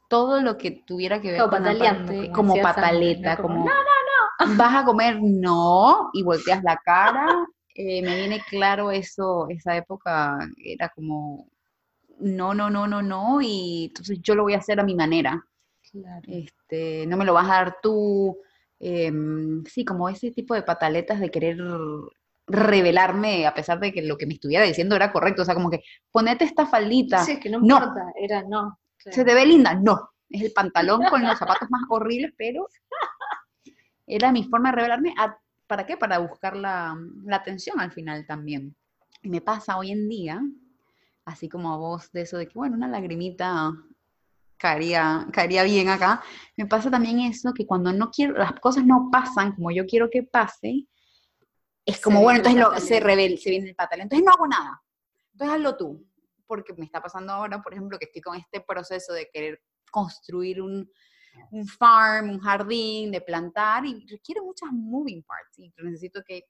todo 0.10 0.42
lo 0.42 0.58
que 0.58 0.72
tuviera 0.86 1.22
que 1.22 1.32
ver 1.32 1.42
Como 1.42 1.52
con 1.52 1.64
la 1.64 1.72
pataleando, 1.72 2.06
parte- 2.14 2.28
como 2.28 2.34
como 2.34 2.54
decía 2.56 2.64
Sandra, 2.64 2.84
pataleta, 2.84 3.36
¿no? 3.36 3.44
Vas 4.58 4.76
a 4.76 4.86
comer, 4.86 5.20
no, 5.22 6.10
y 6.14 6.24
volteas 6.24 6.64
la 6.64 6.78
cara. 6.78 7.28
Eh, 7.74 8.02
me 8.02 8.16
viene 8.16 8.44
claro 8.50 8.92
eso, 8.92 9.48
esa 9.50 9.76
época 9.78 10.38
era 10.64 10.90
como, 10.90 11.48
no, 12.20 12.54
no, 12.54 12.70
no, 12.70 12.88
no, 12.88 13.02
no, 13.02 13.42
y 13.42 13.86
entonces 13.86 14.20
yo 14.22 14.36
lo 14.36 14.44
voy 14.44 14.54
a 14.54 14.58
hacer 14.58 14.80
a 14.80 14.84
mi 14.84 14.96
manera. 14.96 15.44
Claro. 15.92 16.22
Este, 16.28 17.06
no 17.08 17.18
me 17.18 17.26
lo 17.26 17.34
vas 17.34 17.46
a 17.46 17.54
dar 17.54 17.78
tú. 17.82 18.38
em, 18.80 19.64
sí, 19.66 19.86
como 19.86 20.10
ese 20.10 20.32
tipo 20.32 20.54
de 20.54 20.64
pataletas 20.64 21.20
de 21.20 21.30
querer 21.30 21.58
revelarme 22.48 23.46
a 23.46 23.54
pesar 23.54 23.80
de 23.80 23.94
que 23.94 24.02
lo 24.02 24.18
que 24.18 24.26
me 24.26 24.34
estuviera 24.34 24.66
diciendo 24.66 24.96
era 24.96 25.12
correcto. 25.12 25.42
O 25.42 25.46
sea, 25.46 25.56
como 25.56 25.70
que 25.70 25.84
ponete 26.12 26.46
esta 26.46 26.66
faldita. 26.66 27.24
Sí, 27.24 27.34
es 27.34 27.40
que 27.40 27.50
no 27.50 27.60
importa, 27.60 28.12
era 28.20 28.44
no. 28.44 28.80
¿Se 28.98 29.24
te 29.24 29.34
ve 29.34 29.46
linda? 29.46 29.74
No. 29.76 30.10
Es 30.30 30.42
el 30.44 30.54
pantalón 30.54 31.04
con 31.10 31.24
los 31.24 31.38
zapatos 31.38 31.70
más 31.70 31.82
horribles, 31.90 32.34
pero 32.38 32.68
era 34.12 34.32
mi 34.32 34.44
forma 34.44 34.70
de 34.70 34.76
revelarme. 34.76 35.16
¿Para 35.68 35.86
qué? 35.86 35.96
Para 35.96 36.20
buscar 36.20 36.56
la, 36.56 36.98
la 37.24 37.38
atención 37.38 37.80
al 37.80 37.92
final 37.92 38.26
también. 38.26 38.76
Y 39.22 39.30
me 39.30 39.40
pasa 39.40 39.78
hoy 39.78 39.92
en 39.92 40.10
día, 40.10 40.42
así 41.24 41.48
como 41.48 41.74
a 41.74 41.78
vos, 41.78 42.12
de 42.12 42.22
eso 42.22 42.38
de 42.38 42.48
que, 42.48 42.54
bueno, 42.56 42.76
una 42.76 42.90
lagrimita 42.90 43.72
caería, 44.58 45.28
caería 45.32 45.64
bien 45.64 45.88
acá. 45.88 46.22
Me 46.58 46.66
pasa 46.66 46.92
también 46.92 47.22
eso, 47.22 47.54
que 47.54 47.66
cuando 47.66 47.94
no 47.94 48.12
quiero, 48.12 48.34
las 48.34 48.60
cosas 48.60 48.86
no 48.86 49.10
pasan 49.12 49.54
como 49.54 49.72
yo 49.72 49.86
quiero 49.86 50.10
que 50.10 50.24
pase, 50.24 50.88
es 51.86 52.02
como, 52.02 52.22
bueno, 52.22 52.38
entonces 52.38 52.62
lo, 52.62 52.78
se 52.80 53.00
revela, 53.00 53.38
se 53.38 53.50
viene 53.50 53.70
el 53.70 53.76
pataleo. 53.76 54.04
Entonces 54.04 54.26
no 54.26 54.32
hago 54.34 54.48
nada. 54.48 54.82
Entonces 55.32 55.56
hazlo 55.56 55.78
tú. 55.78 56.06
Porque 56.46 56.74
me 56.74 56.84
está 56.84 57.02
pasando 57.02 57.32
ahora, 57.32 57.62
por 57.62 57.74
ejemplo, 57.74 57.98
que 57.98 58.06
estoy 58.06 58.22
con 58.22 58.36
este 58.36 58.60
proceso 58.60 59.14
de 59.14 59.30
querer 59.32 59.62
construir 59.90 60.62
un, 60.62 60.92
un 61.52 61.68
farm, 61.68 62.30
un 62.30 62.40
jardín, 62.40 63.12
de 63.12 63.22
plantar, 63.22 63.86
y 63.86 64.06
requiere 64.08 64.42
muchas 64.42 64.72
moving 64.72 65.24
parts. 65.24 65.60
Y 65.60 65.74
necesito 65.84 66.22
que 66.24 66.46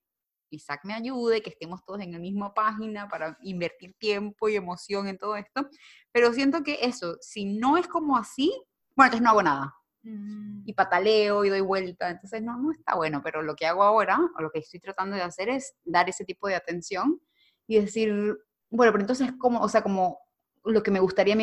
Isaac 0.50 0.82
me 0.84 0.94
ayude, 0.94 1.42
que 1.42 1.50
estemos 1.50 1.84
todos 1.84 2.02
en 2.02 2.12
la 2.12 2.20
misma 2.20 2.54
página 2.54 3.08
para 3.08 3.38
invertir 3.42 3.96
tiempo 3.98 4.50
y 4.50 4.56
emoción 4.56 5.08
en 5.08 5.18
todo 5.18 5.36
esto. 5.36 5.68
Pero 6.12 6.34
siento 6.34 6.64
que 6.64 6.80
eso, 6.82 7.18
si 7.22 7.46
no 7.46 7.78
es 7.78 7.88
como 7.88 8.18
así, 8.18 8.52
bueno, 8.96 9.08
entonces 9.08 9.22
no 9.24 9.30
hago 9.30 9.44
nada. 9.44 9.76
Mm. 10.04 10.64
Y 10.66 10.74
pataleo 10.74 11.46
y 11.46 11.50
doy 11.50 11.62
vuelta. 11.62 12.10
Entonces 12.10 12.42
no, 12.42 12.58
no 12.58 12.72
está 12.72 12.96
bueno. 12.96 13.22
Pero 13.24 13.42
lo 13.42 13.56
que 13.56 13.66
hago 13.66 13.84
ahora, 13.84 14.20
o 14.38 14.42
lo 14.42 14.52
que 14.52 14.60
estoy 14.60 14.80
tratando 14.80 15.16
de 15.16 15.22
hacer 15.22 15.50
es 15.50 15.74
dar 15.84 16.10
ese 16.10 16.26
tipo 16.26 16.48
de 16.48 16.56
atención 16.56 17.22
y 17.68 17.80
decir, 17.80 18.38
bueno, 18.70 18.92
pero 18.92 19.02
entonces 19.02 19.32
como, 19.40 19.62
o 19.62 19.70
sea, 19.70 19.82
como 19.82 20.20
lo 20.64 20.84
que 20.84 20.92
me 20.92 21.00
gustaría 21.00 21.36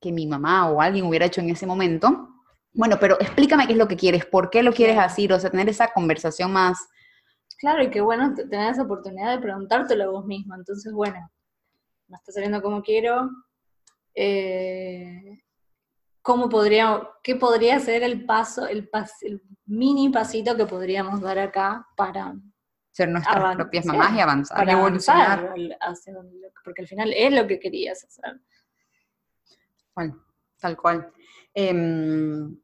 que 0.00 0.12
mi 0.12 0.26
mamá 0.26 0.70
o 0.70 0.80
alguien 0.80 1.06
hubiera 1.06 1.26
hecho 1.26 1.40
en 1.40 1.50
ese 1.50 1.66
momento. 1.66 2.33
Bueno, 2.74 2.96
pero 3.00 3.18
explícame 3.20 3.66
qué 3.66 3.72
es 3.72 3.78
lo 3.78 3.88
que 3.88 3.96
quieres, 3.96 4.26
por 4.26 4.50
qué 4.50 4.62
lo 4.62 4.72
quieres 4.72 4.98
así, 4.98 5.26
o 5.30 5.38
sea, 5.38 5.50
tener 5.50 5.68
esa 5.68 5.92
conversación 5.92 6.52
más, 6.52 6.88
Claro, 7.64 7.82
y 7.82 7.90
qué 7.90 8.02
bueno 8.02 8.34
tener 8.34 8.72
esa 8.72 8.82
oportunidad 8.82 9.34
de 9.34 9.40
preguntártelo 9.40 10.12
vos 10.12 10.26
mismo. 10.26 10.54
Entonces, 10.54 10.92
bueno, 10.92 11.30
no 12.08 12.16
está 12.16 12.30
saliendo 12.30 12.60
como 12.60 12.82
quiero. 12.82 13.30
Eh, 14.14 15.42
¿Cómo 16.20 16.50
podría, 16.50 17.08
qué 17.22 17.36
podría 17.36 17.80
ser 17.80 18.02
el 18.02 18.26
paso, 18.26 18.66
el, 18.66 18.90
el 19.22 19.42
mini 19.64 20.10
pasito 20.10 20.56
que 20.56 20.66
podríamos 20.66 21.22
dar 21.22 21.38
acá 21.38 21.86
para 21.96 22.34
ser 22.90 23.08
nuestras 23.08 23.56
propias 23.56 23.86
mamás 23.86 24.14
y 24.14 24.20
avanzar, 24.20 24.58
para 24.58 24.72
evolucionar. 24.72 25.54
porque 26.64 26.82
al 26.82 26.88
final 26.88 27.14
es 27.14 27.32
lo 27.32 27.46
que 27.46 27.58
querías 27.58 28.04
hacer. 28.04 28.40
Bueno, 29.94 30.22
tal 30.60 30.76
cual. 30.76 31.12
Em, 31.54 32.56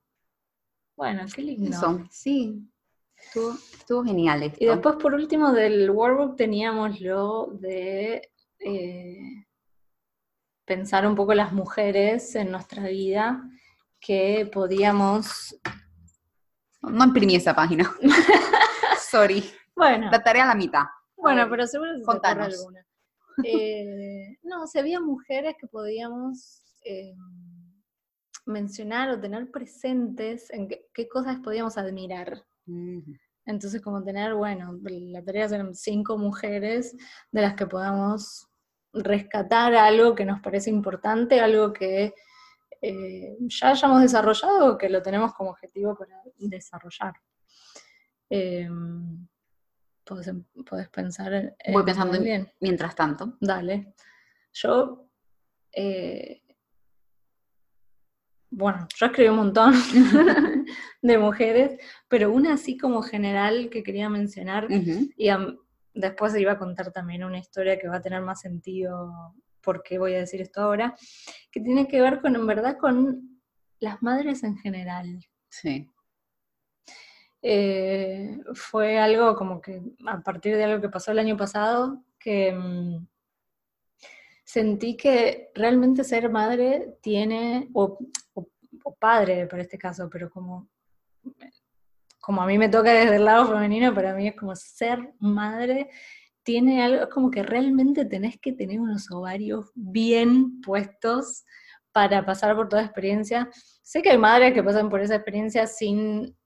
bueno, 1.00 1.24
qué 1.34 1.40
lindo. 1.40 2.04
sí, 2.10 2.62
Estuvo, 3.16 4.04
genial 4.04 4.42
esto. 4.42 4.58
Y 4.60 4.66
después, 4.66 4.96
por 4.96 5.14
último, 5.14 5.50
del 5.50 5.90
workbook 5.90 6.36
teníamos 6.36 7.00
lo 7.00 7.46
de 7.52 8.30
eh, 8.58 9.46
pensar 10.66 11.06
un 11.06 11.14
poco 11.14 11.32
las 11.32 11.54
mujeres 11.54 12.34
en 12.34 12.50
nuestra 12.50 12.82
vida 12.88 13.42
que 13.98 14.50
podíamos... 14.52 15.58
No 16.82 17.04
imprimí 17.04 17.34
esa 17.34 17.54
página. 17.54 17.90
Sorry. 19.10 19.42
Bueno. 19.74 20.10
La 20.10 20.22
tarea 20.22 20.44
a 20.44 20.48
la 20.48 20.54
mitad. 20.54 20.84
Bueno, 21.16 21.46
pero 21.48 21.66
seguro 21.66 21.92
se 21.96 22.20
te 22.20 22.26
alguna. 22.28 22.86
Eh, 23.42 24.38
no, 24.42 24.66
si 24.66 24.78
había 24.78 25.00
mujeres 25.00 25.54
que 25.58 25.66
podíamos 25.66 26.62
eh, 26.84 27.14
mencionar 28.50 29.10
o 29.10 29.20
tener 29.20 29.50
presentes 29.50 30.50
en 30.50 30.68
qué 30.68 31.08
cosas 31.08 31.38
podíamos 31.42 31.78
admirar. 31.78 32.44
Entonces, 33.46 33.80
como 33.80 34.02
tener, 34.02 34.34
bueno, 34.34 34.78
la 34.82 35.24
tarea 35.24 35.48
ser 35.48 35.64
cinco 35.74 36.18
mujeres 36.18 36.96
de 37.32 37.42
las 37.42 37.54
que 37.54 37.66
podamos 37.66 38.48
rescatar 38.92 39.74
algo 39.74 40.14
que 40.14 40.24
nos 40.24 40.40
parece 40.40 40.70
importante, 40.70 41.40
algo 41.40 41.72
que 41.72 42.14
eh, 42.82 43.36
ya 43.40 43.70
hayamos 43.70 44.02
desarrollado 44.02 44.74
o 44.74 44.78
que 44.78 44.88
lo 44.88 45.02
tenemos 45.02 45.32
como 45.34 45.50
objetivo 45.50 45.96
para 45.96 46.22
desarrollar. 46.36 47.14
Eh, 48.28 48.68
podés, 50.04 50.88
pensar 50.90 51.32
en... 51.32 51.72
Voy 51.72 51.84
pensando 51.84 52.16
en, 52.16 52.50
mientras 52.60 52.94
tanto. 52.94 53.36
Dale. 53.40 53.94
Yo... 54.52 55.06
Eh, 55.72 56.42
bueno, 58.50 58.86
yo 58.96 59.06
escribí 59.06 59.28
un 59.28 59.36
montón 59.36 59.74
de 61.02 61.18
mujeres, 61.18 61.80
pero 62.08 62.32
una 62.32 62.54
así 62.54 62.76
como 62.76 63.02
general 63.02 63.70
que 63.70 63.82
quería 63.82 64.08
mencionar, 64.08 64.68
y 64.70 65.30
después 65.94 66.36
iba 66.36 66.52
a 66.52 66.58
contar 66.58 66.92
también 66.92 67.24
una 67.24 67.38
historia 67.38 67.78
que 67.78 67.88
va 67.88 67.96
a 67.96 68.02
tener 68.02 68.22
más 68.22 68.40
sentido 68.40 69.34
porque 69.62 69.98
voy 69.98 70.14
a 70.14 70.20
decir 70.20 70.40
esto 70.40 70.62
ahora, 70.62 70.96
que 71.50 71.60
tiene 71.60 71.86
que 71.86 72.00
ver 72.00 72.20
con, 72.20 72.34
en 72.34 72.46
verdad, 72.46 72.76
con 72.78 73.40
las 73.78 74.02
madres 74.02 74.42
en 74.42 74.56
general. 74.56 75.24
Sí. 75.48 75.88
Eh, 77.42 78.38
fue 78.54 78.98
algo 78.98 79.34
como 79.34 79.60
que, 79.60 79.82
a 80.06 80.20
partir 80.20 80.56
de 80.56 80.64
algo 80.64 80.80
que 80.80 80.88
pasó 80.88 81.12
el 81.12 81.18
año 81.18 81.36
pasado, 81.36 82.02
que 82.18 82.52
mm, 82.52 83.06
sentí 84.50 84.96
que 84.96 85.50
realmente 85.54 86.02
ser 86.02 86.28
madre 86.28 86.96
tiene, 87.00 87.68
o, 87.72 87.98
padre 88.98 89.46
para 89.46 89.62
este 89.62 89.78
caso, 89.78 90.08
pero 90.10 90.28
como, 90.28 90.68
como 92.18 92.42
a 92.42 92.46
mí 92.46 92.58
me 92.58 92.68
toca 92.68 92.92
desde 92.92 93.16
el 93.16 93.24
lado 93.24 93.46
femenino, 93.46 93.94
para 93.94 94.12
mí 94.14 94.26
es 94.26 94.34
como 94.34 94.56
ser 94.56 95.14
madre 95.20 95.88
tiene 96.42 96.82
algo, 96.82 97.04
es 97.04 97.08
como 97.10 97.30
que 97.30 97.44
realmente 97.44 98.04
tenés 98.04 98.40
que 98.40 98.52
tener 98.52 98.80
unos 98.80 99.08
ovarios 99.12 99.70
bien 99.74 100.60
puestos 100.62 101.44
para 101.92 102.24
pasar 102.26 102.56
por 102.56 102.68
toda 102.68 102.82
experiencia. 102.82 103.48
Sé 103.82 104.02
que 104.02 104.10
hay 104.10 104.18
madres 104.18 104.52
que 104.52 104.64
pasan 104.64 104.88
por 104.88 105.00
esa 105.00 105.14
experiencia 105.14 105.68
sin 105.68 106.36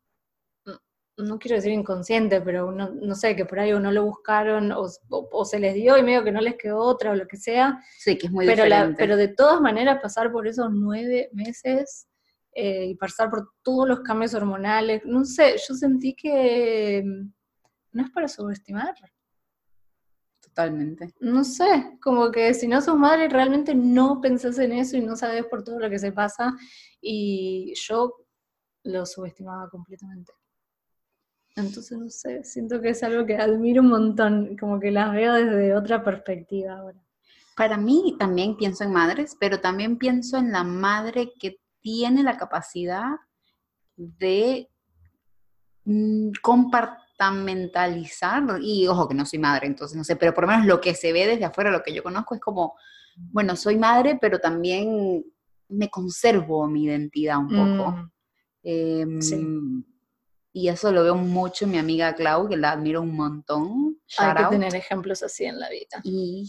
no 1.16 1.38
quiero 1.38 1.56
decir 1.56 1.72
inconsciente, 1.72 2.40
pero 2.40 2.72
no, 2.72 2.90
no, 2.90 3.14
sé, 3.14 3.36
que 3.36 3.44
por 3.44 3.60
ahí 3.60 3.72
o 3.72 3.80
no 3.80 3.92
lo 3.92 4.04
buscaron 4.04 4.72
o, 4.72 5.44
se 5.44 5.58
les 5.58 5.74
dio 5.74 5.96
y 5.96 6.02
medio 6.02 6.24
que 6.24 6.32
no 6.32 6.40
les 6.40 6.56
quedó 6.56 6.78
otra 6.78 7.12
o 7.12 7.14
lo 7.14 7.26
que 7.26 7.36
sea. 7.36 7.80
Sí, 7.98 8.18
que 8.18 8.26
es 8.26 8.32
muy 8.32 8.46
pero 8.46 8.64
diferente. 8.64 8.96
pero 8.98 9.16
de 9.16 9.28
todas 9.28 9.60
maneras 9.60 10.00
pasar 10.02 10.32
por 10.32 10.46
esos 10.46 10.70
nueve 10.72 11.30
meses 11.32 12.08
eh, 12.52 12.86
y 12.86 12.94
pasar 12.96 13.30
por 13.30 13.52
todos 13.62 13.88
los 13.88 14.00
cambios 14.00 14.34
hormonales, 14.34 15.02
no 15.04 15.24
sé, 15.24 15.56
yo 15.56 15.74
sentí 15.74 16.14
que 16.14 17.02
mm, 17.04 17.32
no 17.92 18.02
es 18.02 18.10
para 18.10 18.28
subestimar. 18.28 18.94
Totalmente. 20.40 21.12
No 21.20 21.42
sé, 21.42 21.98
como 22.00 22.30
que 22.30 22.54
si 22.54 22.68
no 22.68 22.80
sos 22.80 22.96
madre 22.96 23.28
realmente 23.28 23.74
no 23.74 24.20
pensás 24.20 24.58
en 24.58 24.72
eso 24.72 24.96
y 24.96 25.00
no 25.00 25.16
sabes 25.16 25.44
por 25.46 25.64
todo 25.64 25.80
lo 25.80 25.90
que 25.90 25.98
se 25.98 26.12
pasa 26.12 26.54
y 27.00 27.72
yo 27.74 28.14
lo 28.84 29.06
subestimaba 29.06 29.68
completamente. 29.68 30.32
Entonces, 31.56 31.96
no 31.96 32.10
sé, 32.10 32.42
siento 32.42 32.80
que 32.80 32.88
es 32.90 33.02
algo 33.04 33.24
que 33.24 33.36
admiro 33.36 33.82
un 33.82 33.88
montón, 33.88 34.56
como 34.56 34.80
que 34.80 34.90
las 34.90 35.12
veo 35.12 35.34
desde 35.34 35.76
otra 35.76 36.02
perspectiva 36.02 36.78
ahora. 36.78 37.00
Para 37.56 37.76
mí 37.76 38.16
también 38.18 38.56
pienso 38.56 38.82
en 38.82 38.92
madres, 38.92 39.36
pero 39.38 39.60
también 39.60 39.96
pienso 39.96 40.36
en 40.36 40.50
la 40.50 40.64
madre 40.64 41.32
que 41.38 41.60
tiene 41.80 42.24
la 42.24 42.36
capacidad 42.36 43.04
de 43.96 44.68
mm, 45.84 46.30
compartamentalizar, 46.42 48.42
y 48.60 48.88
ojo 48.88 49.08
que 49.08 49.14
no 49.14 49.24
soy 49.24 49.38
madre, 49.38 49.68
entonces 49.68 49.96
no 49.96 50.02
sé, 50.02 50.16
pero 50.16 50.34
por 50.34 50.42
lo 50.44 50.48
menos 50.48 50.66
lo 50.66 50.80
que 50.80 50.94
se 50.94 51.12
ve 51.12 51.28
desde 51.28 51.44
afuera, 51.44 51.70
lo 51.70 51.84
que 51.84 51.94
yo 51.94 52.02
conozco 52.02 52.34
es 52.34 52.40
como, 52.40 52.74
bueno, 53.16 53.54
soy 53.54 53.78
madre, 53.78 54.18
pero 54.20 54.40
también 54.40 55.24
me 55.68 55.88
conservo 55.88 56.66
mi 56.66 56.82
identidad 56.84 57.38
un 57.38 57.48
poco. 57.48 57.92
Mm. 57.92 58.10
Em, 58.64 59.22
sí 59.22 59.36
y 60.56 60.68
eso 60.68 60.92
lo 60.92 61.02
veo 61.02 61.16
mucho 61.16 61.64
en 61.64 61.72
mi 61.72 61.78
amiga 61.78 62.14
Clau, 62.14 62.48
que 62.48 62.56
la 62.56 62.70
admiro 62.70 63.02
un 63.02 63.16
montón. 63.16 63.98
Hay 64.18 64.36
que 64.36 64.50
tener 64.50 64.72
ejemplos 64.76 65.20
así 65.24 65.44
en 65.44 65.58
la 65.58 65.68
vida. 65.68 66.00
Y, 66.04 66.48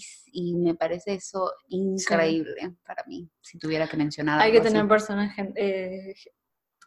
me 0.53 0.75
parece 0.75 1.15
eso 1.15 1.51
increíble 1.69 2.75
para 2.85 3.03
mí, 3.05 3.27
si 3.41 3.57
tuviera 3.57 3.87
que 3.87 3.97
mencionar 3.97 4.39
Hay 4.39 4.51
que 4.51 4.61
tener 4.61 4.87
personas, 4.87 5.33
eh, 5.55 6.13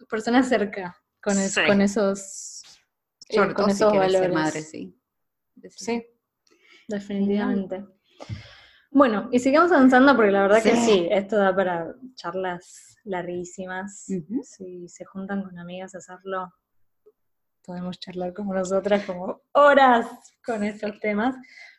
personas 0.08 0.48
cerca 0.48 0.96
con, 1.20 1.34
con 1.66 1.80
esos, 1.80 2.62
eh, 3.30 3.52
con 3.52 3.68
esos 3.68 3.92
valores. 3.92 4.32
madre, 4.32 4.62
sí. 4.62 4.94
Sí, 5.70 6.06
definitivamente. 6.86 7.84
Bueno, 8.92 9.28
y 9.32 9.40
sigamos 9.40 9.72
avanzando 9.72 10.14
porque 10.14 10.30
la 10.30 10.42
verdad 10.42 10.62
que 10.62 10.76
sí, 10.76 11.08
esto 11.10 11.36
da 11.36 11.54
para 11.54 11.96
charlas 12.14 12.96
larguísimas. 13.02 14.06
Si 14.42 14.88
se 14.88 15.04
juntan 15.04 15.42
con 15.42 15.58
amigas 15.58 15.96
a 15.96 15.98
hacerlo, 15.98 16.52
podemos 17.68 18.00
charlar 18.00 18.32
como 18.32 18.54
nosotras 18.54 19.04
como 19.04 19.42
horas 19.52 20.06
con 20.42 20.64
estos 20.64 20.98
temas. 21.00 21.36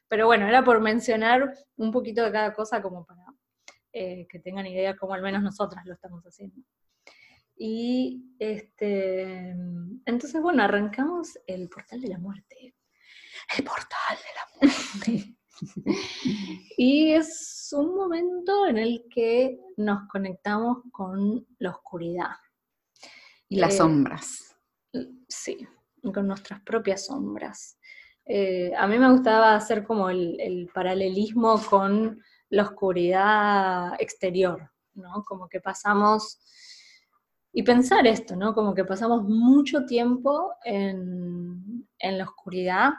Pero 0.08 0.28
bueno, 0.28 0.47
era 0.47 0.63
por 0.63 0.80
mencionar 0.80 1.52
un 1.78 1.91
poquito 1.91 2.23
de 2.23 2.32
cada 2.32 2.54
cosa 2.54 2.80
como 2.80 3.06
para 3.06 3.25
eh, 3.91 4.28
que 4.30 4.39
tengan 4.39 4.67
idea 4.67 4.95
cómo 4.95 5.15
al 5.15 5.23
menos 5.23 5.41
nosotras 5.41 5.84
lo 5.86 5.93
estamos 5.93 6.23
haciendo. 6.23 6.62
Y 7.58 8.36
este, 8.38 9.49
entonces, 10.06 10.41
bueno, 10.41 10.63
arrancamos 10.63 11.38
el 11.47 11.67
portal 11.69 11.99
de 12.02 12.08
la 12.08 12.19
muerte. 12.19 12.75
El 13.58 13.63
portal 13.63 14.17
de 14.17 14.32
la 14.38 14.71
muerte. 14.71 15.36
y 16.78 17.13
es 17.13 17.69
un 17.75 17.95
momento 17.95 18.67
en 18.67 18.78
el 18.78 19.06
que 19.10 19.60
nos 19.78 20.08
conectamos 20.08 20.84
con 20.91 21.47
la 21.58 21.71
oscuridad. 21.71 22.36
Y 23.49 23.60
las 23.60 23.73
eh, 23.73 23.78
sombras. 23.78 24.56
Sí, 25.28 25.67
con 26.02 26.28
nuestras 26.28 26.62
propias 26.62 27.06
sombras. 27.06 27.78
Eh, 28.26 28.72
a 28.78 28.86
mí 28.88 29.00
me 29.00 29.12
gustaba 29.12 29.56
hacer 29.56 29.84
como 29.84 30.10
el, 30.10 30.70
paralelismo 30.74 31.60
con 31.70 32.22
la 32.50 32.64
oscuridad 32.64 33.94
exterior, 34.00 34.72
¿no? 34.94 35.24
Como 35.24 35.50
que 35.50 35.60
pasamos, 35.60 36.40
y 37.52 37.64
pensar 37.64 38.06
esto, 38.06 38.36
¿no? 38.36 38.54
Como 38.54 38.76
que 38.76 38.86
pasamos 38.86 39.24
mucho 39.24 39.86
tiempo 39.86 40.54
en, 40.64 41.88
la 42.02 42.24
oscuridad, 42.24 42.92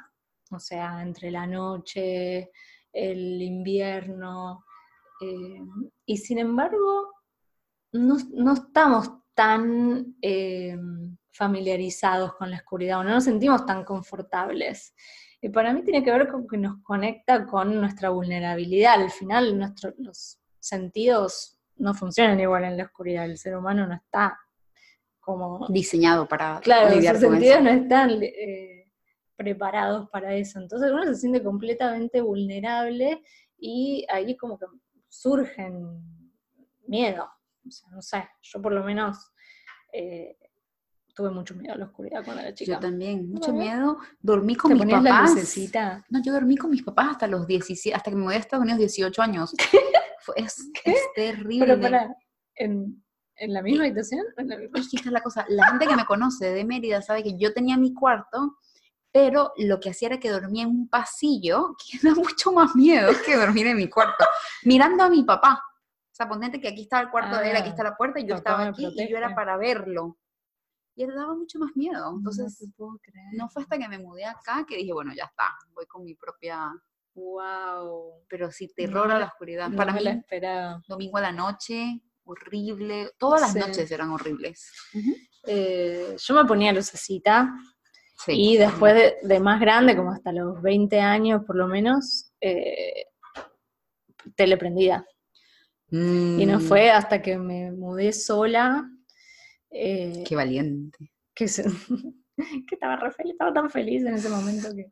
o 0.51 0.59
sea, 0.59 1.01
entre 1.03 1.31
la 1.31 1.47
noche, 1.47 2.51
el 2.93 3.41
invierno, 3.41 4.65
eh, 5.21 5.61
y 6.07 6.17
sin 6.17 6.39
embargo, 6.39 7.13
no, 7.93 8.53
estamos 8.53 9.11
tan 9.35 10.17
eh, 10.23 10.77
familiarizados 11.33 12.35
con 12.35 12.51
la 12.51 12.57
oscuridad, 12.57 13.01
o 13.01 13.05
no 13.05 13.11
nos 13.11 13.25
sentimos 13.25 13.65
tan 13.67 13.85
confortables. 13.85 14.95
Y 15.41 15.49
para 15.49 15.73
mí 15.73 15.83
tiene 15.83 16.03
que 16.05 16.13
ver 16.13 16.29
con 16.29 16.47
que 16.47 16.59
nos 16.59 16.83
conecta 16.83 17.47
con 17.47 17.81
nuestra 17.81 18.11
vulnerabilidad. 18.11 19.01
Al 19.01 19.11
final, 19.11 19.59
nuestros 19.59 19.95
los 19.99 20.39
sentidos 20.59 21.59
no 21.77 21.95
funcionan 21.95 22.39
igual 22.41 22.65
en 22.65 22.77
la 22.77 22.85
oscuridad. 22.85 23.25
El 23.25 23.39
ser 23.39 23.57
humano 23.57 23.87
no 23.87 23.95
está 23.95 24.39
como 25.21 25.67
diseñado 25.69 26.27
para 26.27 26.61
claro, 26.61 26.95
los 26.95 27.19
sentidos 27.19 27.63
no 27.63 27.71
están 27.71 28.23
eh, 28.23 28.91
preparados 29.37 30.09
para 30.11 30.35
eso. 30.35 30.59
Entonces 30.59 30.91
uno 30.91 31.05
se 31.05 31.15
siente 31.15 31.43
completamente 31.43 32.21
vulnerable 32.21 33.23
y 33.59 34.05
ahí 34.11 34.37
como 34.37 34.59
que 34.59 34.67
surgen 35.09 36.03
miedo. 36.87 37.29
O 37.67 37.71
sea, 37.71 37.89
no 37.91 38.03
sé, 38.03 38.29
yo 38.43 38.61
por 38.61 38.73
lo 38.73 38.83
menos 38.85 39.33
eh, 39.93 40.37
tuve 41.15 41.31
mucho 41.31 41.55
miedo 41.55 41.75
a 41.75 41.79
la 41.79 41.87
oscuridad 41.87 42.25
cuando 42.25 42.43
era 42.43 42.55
chica. 42.55 42.73
Yo 42.73 42.79
también, 42.79 43.31
mucho 43.31 43.53
miedo. 43.53 43.99
Dormí 44.21 44.55
con 44.55 44.73
mis 44.75 44.85
papás. 44.87 45.35
no, 46.09 46.23
yo 46.23 46.33
dormí 46.33 46.57
con 46.57 46.71
mis 46.71 46.83
papás 46.83 47.11
hasta 47.13 47.27
los 47.27 47.47
17, 47.47 47.97
hasta 47.97 48.11
que 48.11 48.17
me 48.17 48.23
mudé 48.25 48.37
a 48.37 48.39
Estados 48.39 48.63
Unidos 48.63 48.79
18 48.79 49.23
años. 49.23 49.55
es, 50.37 50.71
terrible. 51.15 51.67
Pero 51.67 51.81
para, 51.81 52.17
¿en, 52.55 53.03
¿en 53.37 53.53
la 53.53 53.63
misma 53.63 53.85
habitación? 53.85 54.25
¿En 54.37 54.49
la 54.49 54.57
misma? 54.57 54.81
la 55.11 55.21
cosa, 55.23 55.45
la 55.49 55.67
gente 55.69 55.87
que 55.87 55.97
me 55.97 56.05
conoce 56.05 56.53
de 56.53 56.65
Mérida 56.65 57.03
sabe 57.03 57.23
que 57.23 57.37
yo 57.39 57.53
tenía 57.53 57.77
mi 57.77 57.95
cuarto 57.95 58.57
pero 59.13 59.53
lo 59.57 59.81
que 59.81 59.91
hacía 59.91 60.09
era 60.09 60.21
que 60.21 60.31
dormía 60.31 60.65
en 60.65 60.71
un 60.71 60.89
pasillo, 60.89 61.77
que 61.79 61.99
da 62.07 62.15
mucho 62.15 62.53
más 62.53 62.75
miedo 62.75 63.13
que 63.25 63.37
dormir 63.37 63.67
en 63.67 63.77
mi 63.77 63.89
cuarto, 63.89 64.25
mirando 64.65 65.05
a 65.05 65.09
mi 65.09 65.23
papá. 65.25 65.63
O 65.83 66.15
sea, 66.21 66.29
ponete 66.29 66.61
que 66.61 66.69
aquí 66.69 66.83
está 66.83 67.01
el 67.01 67.11
cuarto 67.11 67.39
de 67.39 67.51
él, 67.51 67.57
aquí 67.57 67.69
ah, 67.69 67.71
está 67.71 67.83
la 67.83 67.97
puerta, 67.97 68.21
y 68.21 68.27
yo 68.27 68.35
estaba 68.35 68.67
aquí 68.67 68.87
y 68.95 69.09
yo 69.09 69.17
era 69.17 69.35
para 69.35 69.57
verlo. 69.57 70.19
Y 71.01 71.07
daba 71.07 71.35
mucho 71.35 71.59
más 71.59 71.75
miedo. 71.75 72.13
Entonces, 72.15 72.63
no, 73.33 73.49
fue 73.49 73.63
hasta 73.63 73.79
que 73.79 73.89
me 73.89 73.99
mudé 73.99 74.27
acá 74.27 74.67
que 74.69 74.77
dije, 74.77 74.93
bueno, 74.93 75.15
ya 75.15 75.25
está, 75.25 75.47
voy 75.73 75.87
con 75.87 76.05
mi 76.05 76.15
propia... 76.15 76.71
Wow. 77.13 78.25
Pero 78.29 78.53
sí, 78.53 78.69
terror 78.75 79.11
a 79.11 79.19
la 79.19 79.27
oscuridad. 79.27 79.71
para 79.75 79.93
mí, 79.93 80.01
la 80.03 80.81
domingo 80.87 81.19
a 81.19 81.23
la 81.23 81.33
noche, 81.33 82.01
horrible. 82.25 83.11
Todas 83.19 83.41
las 83.41 83.57
noches 83.57 83.91
eran 83.91 84.11
horribles. 84.11 84.73
Eh, 85.47 86.17
yo 86.19 86.35
me 86.35 86.45
ponía 86.45 86.73
lucecita 86.73 87.53
y 88.27 88.59
después 88.59 89.15
de, 89.23 89.41
más 89.41 89.59
grande, 89.59 89.97
como 89.97 90.13
hasta 90.13 90.33
los 90.33 90.61
20 90.61 91.01
años 91.01 91.43
por 91.47 91.57
lo 91.57 91.67
menos, 91.67 92.31
eh, 92.41 93.07
teleprendida. 94.37 95.07
Y 95.91 96.47
no 96.47 96.59
mm. 96.59 96.63
fue 96.63 96.91
hasta 96.91 97.21
que 97.21 97.39
me 97.39 97.73
mudé 97.73 98.13
sola. 98.13 98.89
Eh, 99.71 100.25
Qué 100.27 100.37
valiente. 100.37 101.11
Que, 101.35 101.47
que 102.37 102.75
estaba, 102.75 102.97
re 102.97 103.11
feliz, 103.13 103.33
estaba 103.33 103.53
tan 103.53 103.71
feliz 103.71 104.05
en 104.05 104.15
ese 104.15 104.29
momento 104.29 104.69
que, 104.75 104.89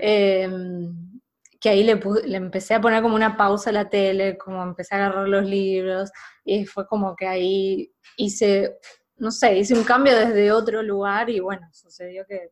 em, 0.00 1.20
que 1.60 1.68
ahí 1.68 1.82
le, 1.82 2.00
le 2.26 2.36
empecé 2.36 2.74
a 2.74 2.80
poner 2.80 3.02
como 3.02 3.14
una 3.14 3.36
pausa 3.36 3.70
a 3.70 3.72
la 3.72 3.88
tele, 3.88 4.38
como 4.38 4.62
empecé 4.62 4.94
a 4.94 5.06
agarrar 5.06 5.28
los 5.28 5.44
libros, 5.44 6.10
y 6.44 6.64
fue 6.64 6.86
como 6.86 7.16
que 7.16 7.26
ahí 7.26 7.92
hice 8.16 8.76
no 9.16 9.30
sé, 9.30 9.58
hice 9.58 9.74
un 9.74 9.84
cambio 9.84 10.16
desde 10.16 10.52
otro 10.52 10.82
lugar 10.82 11.30
y 11.30 11.40
bueno, 11.40 11.68
sucedió 11.72 12.24
que 12.26 12.50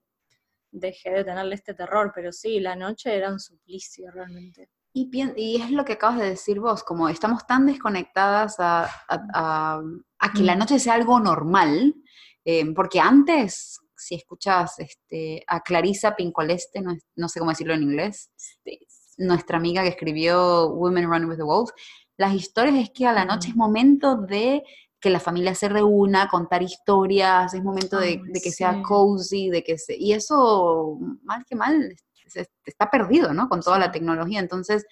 dejé 0.70 1.10
de 1.10 1.24
tenerle 1.24 1.54
este 1.54 1.74
terror, 1.74 2.12
pero 2.14 2.32
sí, 2.32 2.60
la 2.60 2.76
noche 2.76 3.14
era 3.14 3.30
un 3.30 3.40
suplicio 3.40 4.10
realmente. 4.10 4.70
Y, 4.94 5.10
y 5.36 5.62
es 5.62 5.70
lo 5.70 5.84
que 5.84 5.94
acabas 5.94 6.18
de 6.18 6.30
decir 6.30 6.60
vos, 6.60 6.84
como 6.84 7.08
estamos 7.08 7.46
tan 7.46 7.66
desconectadas 7.66 8.56
a, 8.58 9.80
que 10.34 10.42
la 10.42 10.54
noche 10.54 10.78
sea 10.78 10.94
algo 10.94 11.18
normal, 11.18 11.94
eh, 12.44 12.64
porque 12.74 13.00
antes, 13.00 13.80
si 13.96 14.16
escuchas 14.16 14.78
este, 14.78 15.44
a 15.46 15.60
Clarisa 15.60 16.14
Pincoleste, 16.14 16.82
no, 17.16 17.28
sé 17.28 17.38
cómo 17.38 17.52
decirlo 17.52 17.74
en 17.74 17.84
inglés, 17.84 18.30
nuestra 19.16 19.56
amiga 19.56 19.82
que 19.82 19.88
escribió 19.88 20.68
Women 20.68 21.08
Run 21.08 21.24
with 21.26 21.36
the 21.36 21.42
Wolves, 21.42 21.72
las 22.18 22.34
historias 22.34 22.76
es 22.76 22.90
que 22.90 23.06
a 23.06 23.12
la 23.12 23.24
noche 23.24 23.48
es 23.48 23.56
momento 23.56 24.16
de 24.16 24.62
que 25.00 25.10
la 25.10 25.20
familia 25.20 25.54
se 25.54 25.68
reúna, 25.68 26.28
contar 26.28 26.62
historias, 26.62 27.54
es 27.54 27.62
momento 27.62 27.98
de, 27.98 28.22
que 28.42 28.52
sea 28.52 28.82
cozy, 28.82 29.50
de 29.50 29.64
que 29.64 29.76
se, 29.76 29.96
y 29.96 30.12
eso, 30.12 30.96
mal 31.22 31.44
que 31.44 31.56
mal, 31.56 31.96
está 32.64 32.90
perdido, 32.90 33.32
¿no? 33.32 33.48
Con 33.48 33.60
toda 33.60 33.78
la 33.78 33.92
tecnología. 33.92 34.40
Entonces, 34.40 34.86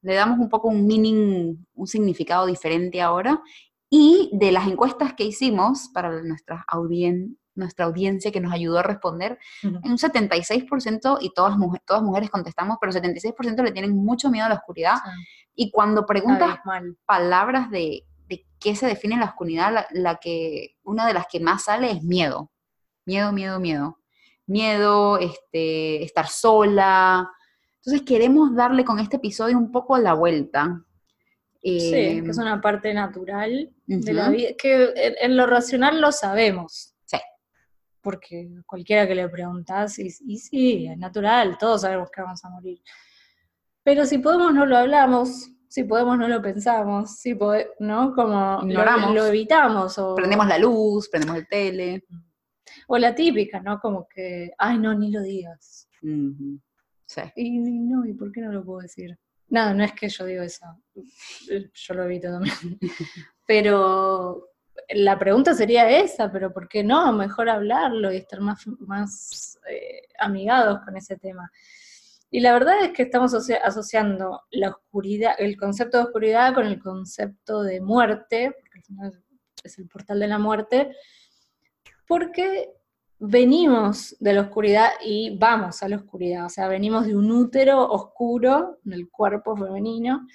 le 0.00 0.14
damos 0.14 0.38
un 0.38 0.48
poco 0.48 0.68
un 0.68 0.86
meaning, 0.86 1.56
un 1.74 1.86
significado 1.86 2.46
diferente 2.46 3.00
ahora. 3.00 3.42
Y 3.88 4.30
de 4.32 4.52
las 4.52 4.66
encuestas 4.66 5.14
que 5.14 5.24
hicimos 5.24 5.90
para 5.92 6.22
nuestra, 6.22 6.64
nuestra 7.54 7.84
audiencia 7.84 8.32
que 8.32 8.40
nos 8.40 8.52
ayudó 8.52 8.78
a 8.78 8.82
responder, 8.82 9.38
en 9.62 9.76
un 9.84 9.98
76%, 9.98 11.18
y 11.20 11.34
todas, 11.34 11.56
todas 11.84 12.02
mujeres 12.02 12.30
contestamos, 12.30 12.78
pero 12.80 12.92
76% 12.92 13.62
le 13.62 13.72
tienen 13.72 13.94
mucho 13.94 14.30
miedo 14.30 14.46
a 14.46 14.48
la 14.48 14.54
oscuridad. 14.54 14.94
Y 15.54 15.70
cuando 15.70 16.06
preguntas 16.06 16.58
palabras 17.04 17.70
de 17.70 18.06
de 18.32 18.46
qué 18.58 18.74
se 18.74 18.86
define 18.86 19.16
la 19.16 19.26
oscuridad, 19.26 19.86
la, 19.90 20.16
que, 20.16 20.76
una 20.82 21.06
de 21.06 21.14
las 21.14 21.26
que 21.26 21.40
más 21.40 21.64
sale 21.64 21.90
es 21.90 22.02
miedo. 22.02 22.50
Miedo, 23.04 23.32
miedo, 23.32 23.60
miedo. 23.60 23.98
Miedo, 24.46 25.18
este, 25.18 26.02
estar 26.02 26.28
sola. 26.28 27.30
Entonces 27.76 28.02
queremos 28.02 28.54
darle 28.54 28.84
con 28.84 28.98
este 28.98 29.16
episodio 29.16 29.58
un 29.58 29.72
poco 29.72 29.98
la 29.98 30.14
vuelta. 30.14 30.84
sí, 31.62 31.90
que 31.90 32.30
es 32.30 32.38
una 32.38 32.60
parte 32.60 32.92
natural 32.92 33.70
de 33.86 34.12
la 34.12 34.28
vida, 34.28 34.50
que 34.58 34.92
en, 34.96 35.36
lo 35.36 35.46
racional 35.46 36.00
lo 36.00 36.12
sabemos. 36.12 36.94
Sí. 37.04 37.18
Porque 38.00 38.50
cualquiera 38.66 39.06
que 39.06 39.14
le 39.14 39.28
preguntas, 39.28 39.98
y, 39.98 40.08
y 40.26 40.38
sí, 40.38 40.86
es 40.86 40.98
natural, 40.98 41.56
todos 41.58 41.82
sabemos 41.82 42.10
que 42.10 42.22
vamos 42.22 42.44
a 42.44 42.50
morir. 42.50 42.80
Pero 43.82 44.06
si 44.06 44.18
podemos 44.18 44.54
no 44.54 44.64
lo 44.64 44.76
hablamos, 44.76 45.50
si 45.72 45.84
podemos 45.84 46.18
no 46.18 46.28
lo 46.28 46.42
pensamos, 46.42 47.16
si 47.16 47.34
¿no? 47.78 48.14
Como 48.14 48.60
Ignoramos. 48.62 49.14
Lo, 49.14 49.24
evitamos. 49.24 49.98
O, 49.98 50.14
prendemos 50.14 50.46
la 50.46 50.58
luz, 50.58 51.08
prendemos 51.08 51.38
el 51.38 51.48
tele. 51.48 52.04
O 52.88 52.98
la 52.98 53.14
típica, 53.14 53.60
¿no? 53.60 53.78
Como 53.80 54.06
que, 54.08 54.52
ay, 54.58 54.78
no, 54.78 54.94
ni 54.94 55.10
lo 55.10 55.22
digas. 55.22 55.88
Sí. 56.00 57.20
Y, 57.36 57.58
no, 57.58 58.06
¿y 58.06 58.14
por 58.14 58.32
qué 58.32 58.40
no 58.40 58.52
lo 58.52 58.64
puedo 58.64 58.80
decir? 58.80 59.18
Nada, 59.48 59.74
no 59.74 59.84
es 59.84 59.92
que 59.92 60.08
yo 60.08 60.24
digo 60.24 60.42
eso, 60.42 60.64
yo 61.74 61.94
lo 61.94 62.04
evito 62.04 62.30
también. 62.30 62.78
pero 63.46 64.48
la 64.88 65.18
pregunta 65.18 65.54
sería 65.54 65.90
esa, 65.90 66.32
pero 66.32 66.52
¿por 66.52 66.68
qué 66.68 66.82
no? 66.82 67.12
Mejor 67.12 67.50
hablarlo 67.50 68.12
y 68.12 68.16
estar 68.16 68.40
más, 68.40 68.66
más 68.78 69.58
eh, 69.68 70.08
amigados 70.18 70.80
con 70.84 70.96
ese 70.96 71.16
tema. 71.16 71.50
Y 72.30 72.40
la 72.40 72.54
verdad 72.54 72.82
es 72.82 72.92
que 72.92 73.02
estamos 73.02 73.34
asociando 73.34 74.40
la 74.50 74.70
oscuridad, 74.70 75.34
el 75.38 75.58
concepto 75.58 75.98
de 75.98 76.04
oscuridad 76.04 76.54
con 76.54 76.66
el 76.66 76.80
concepto 76.80 77.62
de 77.62 77.82
muerte, 77.82 78.56
porque 78.58 78.78
al 78.78 78.84
final 78.84 79.24
es 79.62 79.78
el 79.78 79.86
portal 79.86 80.18
de 80.18 80.28
la 80.28 80.38
muerte, 80.38 80.96
porque 82.12 82.74
venimos 83.18 84.14
de 84.20 84.34
la 84.34 84.42
oscuridad 84.42 84.90
y 85.02 85.38
vamos 85.38 85.82
a 85.82 85.88
la 85.88 85.96
oscuridad, 85.96 86.44
o 86.44 86.50
sea, 86.50 86.68
venimos 86.68 87.06
de 87.06 87.16
un 87.16 87.32
útero 87.32 87.90
oscuro 87.90 88.80
en 88.84 88.92
el 88.92 89.08
cuerpo 89.08 89.56
femenino 89.56 90.26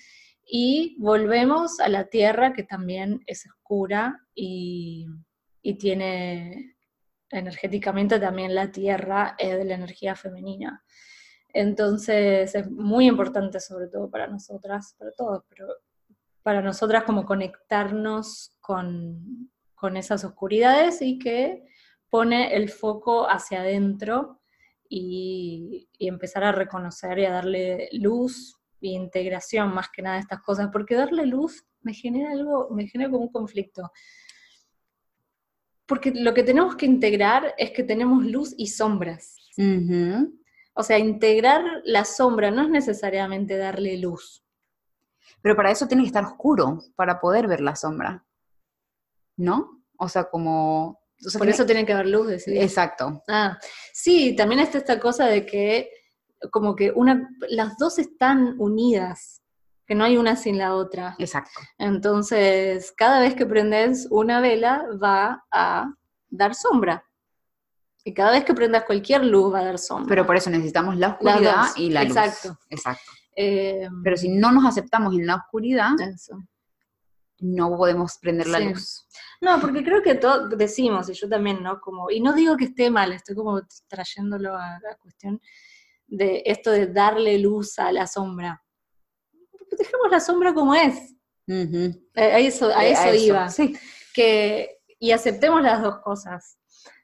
y 0.44 0.96
volvemos 0.98 1.80
a 1.80 1.88
la 1.88 2.06
tierra 2.06 2.54
que 2.54 2.64
también 2.64 3.22
es 3.28 3.46
oscura 3.46 4.26
y, 4.34 5.06
y 5.62 5.76
tiene 5.76 6.78
energéticamente 7.30 8.20
también 8.20 8.56
la 8.56 8.72
tierra 8.72 9.36
es 9.38 9.56
de 9.56 9.66
la 9.66 9.76
energía 9.76 10.16
femenina. 10.16 10.84
Entonces 11.54 12.56
es 12.56 12.72
muy 12.72 13.06
importante 13.06 13.60
sobre 13.60 13.88
todo 13.88 14.10
para 14.10 14.26
nosotras, 14.26 14.96
para 14.98 15.12
todos, 15.12 15.44
pero 15.48 15.68
para 16.42 16.64
nosotras 16.64 17.04
como 17.04 17.24
conectarnos 17.24 18.58
con, 18.62 19.52
esas 19.96 20.24
oscuridades 20.24 21.02
y 21.02 21.20
que 21.20 21.64
pone 22.10 22.56
el 22.56 22.70
foco 22.70 23.30
hacia 23.30 23.62
adentro 23.62 24.42
y, 24.90 25.90
empezar 26.00 26.44
a 26.44 26.52
reconocer 26.52 27.20
y 27.20 27.26
a 27.26 27.32
darle 27.32 27.90
luz 27.94 28.56
e 28.82 28.90
integración 28.90 29.74
más 29.74 29.90
que 29.90 30.02
nada 30.02 30.18
a 30.18 30.20
estas 30.20 30.42
cosas, 30.42 30.70
porque 30.72 30.96
darle 30.96 31.26
luz 31.26 31.66
me 31.82 31.94
genera 31.94 32.32
algo, 32.32 32.70
me 32.72 32.88
genera 32.88 33.10
como 33.10 33.26
un 33.26 33.32
conflicto. 33.32 33.92
Porque 35.86 36.12
lo 36.12 36.34
que 36.34 36.44
tenemos 36.44 36.76
que 36.76 36.86
integrar 36.86 37.54
es 37.58 37.72
que 37.72 37.84
tenemos 37.84 38.26
luz 38.26 38.54
y 38.58 38.68
sombras. 38.68 39.36
O 40.74 40.84
sea, 40.84 41.00
integrar 41.00 41.64
la 41.86 42.06
sombra 42.06 42.52
no 42.52 42.62
es 42.62 42.70
necesariamente 42.70 43.58
darle 43.58 43.98
luz. 43.98 44.44
Pero 45.42 45.56
para 45.56 45.72
eso 45.72 45.88
tiene 45.88 46.04
que 46.04 46.08
estar 46.08 46.26
oscuro, 46.26 46.84
para 46.96 47.20
poder 47.20 47.48
ver 47.48 47.62
la 47.62 47.76
sombra. 47.76 48.27
¿No? 49.38 49.84
O 49.98 50.10
sea, 50.10 50.26
como... 50.26 51.00
Por 51.38 51.50
eso 51.50 51.66
tiene 51.66 51.86
que 51.86 51.94
haber 51.94 52.08
luz, 52.08 52.28
decís. 52.28 52.48
Exacto. 52.48 53.24
Ah, 53.28 53.58
sí, 53.92 54.36
también 54.36 54.60
está 54.60 54.78
esta 54.78 55.00
cosa 55.00 55.26
de 55.26 55.46
que 55.46 55.90
como 56.52 56.76
que 56.76 56.92
una, 56.92 57.30
las 57.50 57.78
dos 57.78 57.98
están 57.98 58.56
unidas, 58.60 59.42
que 59.86 59.96
no 59.96 60.04
hay 60.04 60.18
una 60.18 60.36
sin 60.36 60.58
la 60.58 60.76
otra. 60.76 61.16
Exacto. 61.18 61.60
Entonces, 61.78 62.94
cada 62.96 63.22
vez 63.22 63.36
que 63.36 63.46
prendes 63.46 64.08
una 64.12 64.42
vela 64.42 64.86
va 65.02 65.46
a 65.52 65.92
dar 66.30 66.54
sombra. 66.54 67.04
Y 68.04 68.14
cada 68.14 68.32
vez 68.32 68.46
que 68.46 68.54
prendas 68.54 68.84
cualquier 68.84 69.26
luz 69.26 69.54
va 69.54 69.60
a 69.60 69.66
dar 69.66 69.80
sombra. 69.80 70.08
Pero 70.08 70.26
por 70.26 70.38
eso 70.38 70.50
necesitamos 70.50 70.98
la 70.98 71.10
oscuridad 71.10 71.66
y 71.76 71.90
la 71.90 72.04
luz. 72.04 72.16
Exacto. 72.16 72.60
Exacto. 72.70 73.12
Eh, 73.36 73.88
Pero 74.04 74.18
si 74.18 74.30
no 74.30 74.52
nos 74.52 74.66
aceptamos 74.66 75.14
en 75.14 75.28
la 75.28 75.36
oscuridad, 75.36 75.92
no 77.40 77.76
podemos 77.76 78.18
prender 78.20 78.48
la 78.48 78.60
luz. 78.60 79.08
No, 79.42 79.60
porque 79.62 79.84
creo 79.84 80.02
que 80.02 80.16
todos 80.16 80.58
decimos, 80.58 81.10
y 81.10 81.14
yo 81.14 81.30
también, 81.30 81.62
¿no? 81.62 81.80
Como, 81.80 82.10
y 82.10 82.20
no 82.20 82.34
digo 82.34 82.58
que 82.58 82.66
esté 82.66 82.90
mal, 82.90 83.14
estoy 83.14 83.36
como 83.36 83.62
trayéndolo 83.88 84.56
a 84.56 84.80
la 84.82 84.96
cuestión 84.98 85.40
de 86.08 86.42
esto 86.46 86.72
de 86.72 86.88
darle 86.88 87.38
luz 87.38 87.78
a 87.80 87.92
la 87.92 88.08
sombra. 88.08 88.64
Dejemos 89.78 90.10
la 90.10 90.20
sombra 90.20 90.54
como 90.54 90.74
es. 90.74 91.16
Eh, 91.48 91.94
a 92.16 92.40
eso, 92.40 92.70
a 92.70 92.86
eso, 92.86 93.14
iba. 93.14 93.50
Sí. 93.50 93.78
Que, 94.14 94.80
y 95.00 95.12
aceptemos 95.12 95.62
las 95.62 95.82
dos 95.82 96.00
cosas. 96.00 96.58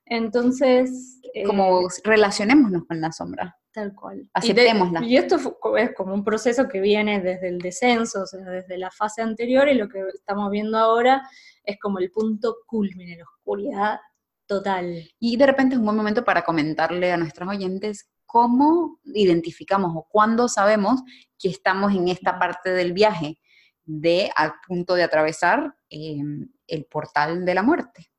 Entonces... 0.05 1.19
Como 1.45 1.81
eh, 1.81 1.93
relacionémonos 2.03 2.85
con 2.85 3.01
la 3.01 3.11
sombra. 3.11 3.57
Tal 3.73 3.93
cual. 3.95 4.29
Aceptémosla. 4.33 5.03
Y, 5.03 5.17
esto 5.17 5.37
es 5.77 5.91
como 5.95 6.13
un 6.13 6.23
proceso 6.23 6.67
que 6.67 6.79
viene 6.79 7.19
desde 7.21 7.47
el 7.47 7.57
descenso, 7.57 8.21
o 8.21 8.25
sea, 8.27 8.41
desde 8.41 8.77
la 8.77 8.91
fase 8.91 9.23
anterior, 9.23 9.67
y 9.67 9.73
lo 9.73 9.89
que 9.89 9.99
estamos 10.13 10.51
viendo 10.51 10.77
ahora 10.77 11.27
es 11.63 11.79
como 11.79 11.97
el 11.97 12.11
punto 12.11 12.57
culmine, 12.67 13.17
la 13.17 13.23
oscuridad 13.23 13.99
total. 14.45 15.09
Y 15.19 15.37
de 15.37 15.45
repente 15.47 15.73
es 15.73 15.79
un 15.79 15.85
buen 15.85 15.97
momento 15.97 16.23
para 16.23 16.43
comentarle 16.43 17.11
a 17.11 17.17
nuestros 17.17 17.49
oyentes 17.49 18.11
cómo 18.27 18.99
identificamos 19.05 19.91
o 19.95 20.07
cuándo 20.07 20.47
sabemos 20.47 21.01
que 21.39 21.49
estamos 21.49 21.93
en 21.95 22.09
esta 22.09 22.37
parte 22.37 22.69
del 22.71 22.93
viaje, 22.93 23.39
de 23.85 24.29
al 24.35 24.53
punto 24.67 24.93
de 24.93 25.03
atravesar 25.03 25.75
eh, 25.89 26.21
el 26.67 26.85
portal 26.85 27.43
de 27.43 27.55
la 27.55 27.63
muerte. 27.63 28.11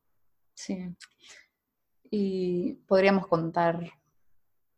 Sí 0.54 0.96
y 2.10 2.74
podríamos 2.86 3.26
contar 3.26 3.92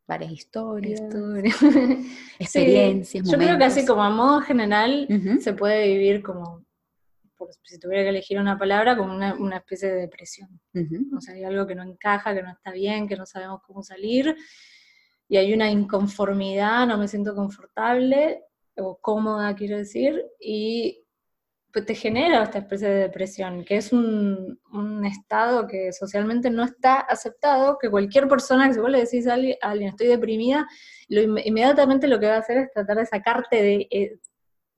varias 0.07 0.33
historias, 0.33 1.01
experiencias, 2.39 3.29
Yo 3.29 3.39
creo 3.39 3.59
que 3.59 3.65
así 3.65 3.85
como 3.85 4.03
a 4.03 4.11
modo 4.11 4.41
general 4.41 5.09
se 5.41 5.53
puede 5.53 5.89
vivir 5.89 6.23
como, 6.23 6.65
si 7.63 7.79
tuviera 7.79 8.05
que 8.05 8.11
elegir 8.11 8.39
una 8.39 8.59
palabra, 8.59 8.97
como 8.97 9.15
una, 9.15 9.57
especie 9.57 9.89
de 9.89 10.01
depresión. 10.03 10.61
O 11.17 11.21
sea, 11.21 11.35
hay 11.35 11.45
algo 11.45 11.67
que 11.67 11.75
no 11.75 11.83
encaja, 11.83 12.35
que 12.35 12.43
no 12.43 12.51
está 12.51 12.71
bien, 12.73 13.09
que 13.09 13.17
no 13.17 13.27
sabemos 13.27 13.61
cómo 13.67 13.83
salir, 13.83 14.37
y 15.29 15.37
hay 15.37 15.53
una 15.53 15.71
inconformidad, 15.71 16.87
no 16.87 16.99
me 16.99 17.09
siento 17.09 17.35
confortable 17.35 18.45
o 18.77 18.99
cómoda, 18.99 19.55
quiero 19.57 19.77
decir, 19.77 20.25
y 20.41 21.06
te 21.83 21.95
genera 21.95 22.43
esta 22.43 22.59
especie 22.59 22.89
de 22.89 23.01
depresión, 23.03 23.65
que 23.65 23.77
es 23.77 23.93
un, 23.93 24.59
estado 25.05 25.67
que 25.67 25.93
socialmente 25.93 26.51
no 26.51 26.65
está 26.65 27.01
aceptado, 27.01 27.79
que 27.79 27.91
cualquier 27.91 28.29
persona 28.29 28.67
que 28.69 28.75
se 28.75 28.81
vos 28.81 28.91
le 28.91 29.01
decís 29.01 29.27
a 29.27 29.35
alguien, 29.35 29.89
estoy 29.89 30.07
deprimida, 30.09 30.67
lo, 31.09 31.39
inmediatamente 31.39 32.09
lo 32.09 32.19
que 32.19 32.27
va 32.27 32.37
a 32.37 32.39
hacer 32.39 32.59
es 32.59 32.73
tratar 32.73 32.97
de 32.97 33.07
sacarte 33.07 33.63
de, 33.63 33.89
eh, 33.91 34.19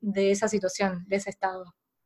de 0.01 0.31
esa 0.31 0.49
situación, 0.49 1.05
de 1.09 1.17
ese 1.17 1.31
estado. 1.31 1.65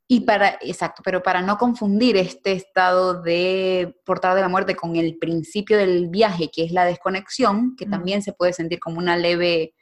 Y 0.08 0.20
para, 0.20 0.58
exacto, 0.60 1.00
pero 1.02 1.22
para 1.22 1.40
no 1.40 1.56
confundir 1.56 2.18
este 2.18 2.52
estado 2.52 3.22
de 3.22 3.94
portada 4.04 4.34
de 4.34 4.42
la 4.42 4.48
muerte 4.48 4.76
con 4.76 4.96
el 4.96 5.16
principio 5.16 5.78
del 5.78 6.08
viaje, 6.08 6.50
que 6.52 6.64
es 6.64 6.72
la 6.72 6.84
desconexión, 6.84 7.76
que 7.76 7.86
también 7.86 8.22
se 8.22 8.34
puede 8.34 8.52
sentir 8.52 8.78
como 8.78 8.98
una 8.98 9.16
leve, 9.16 9.74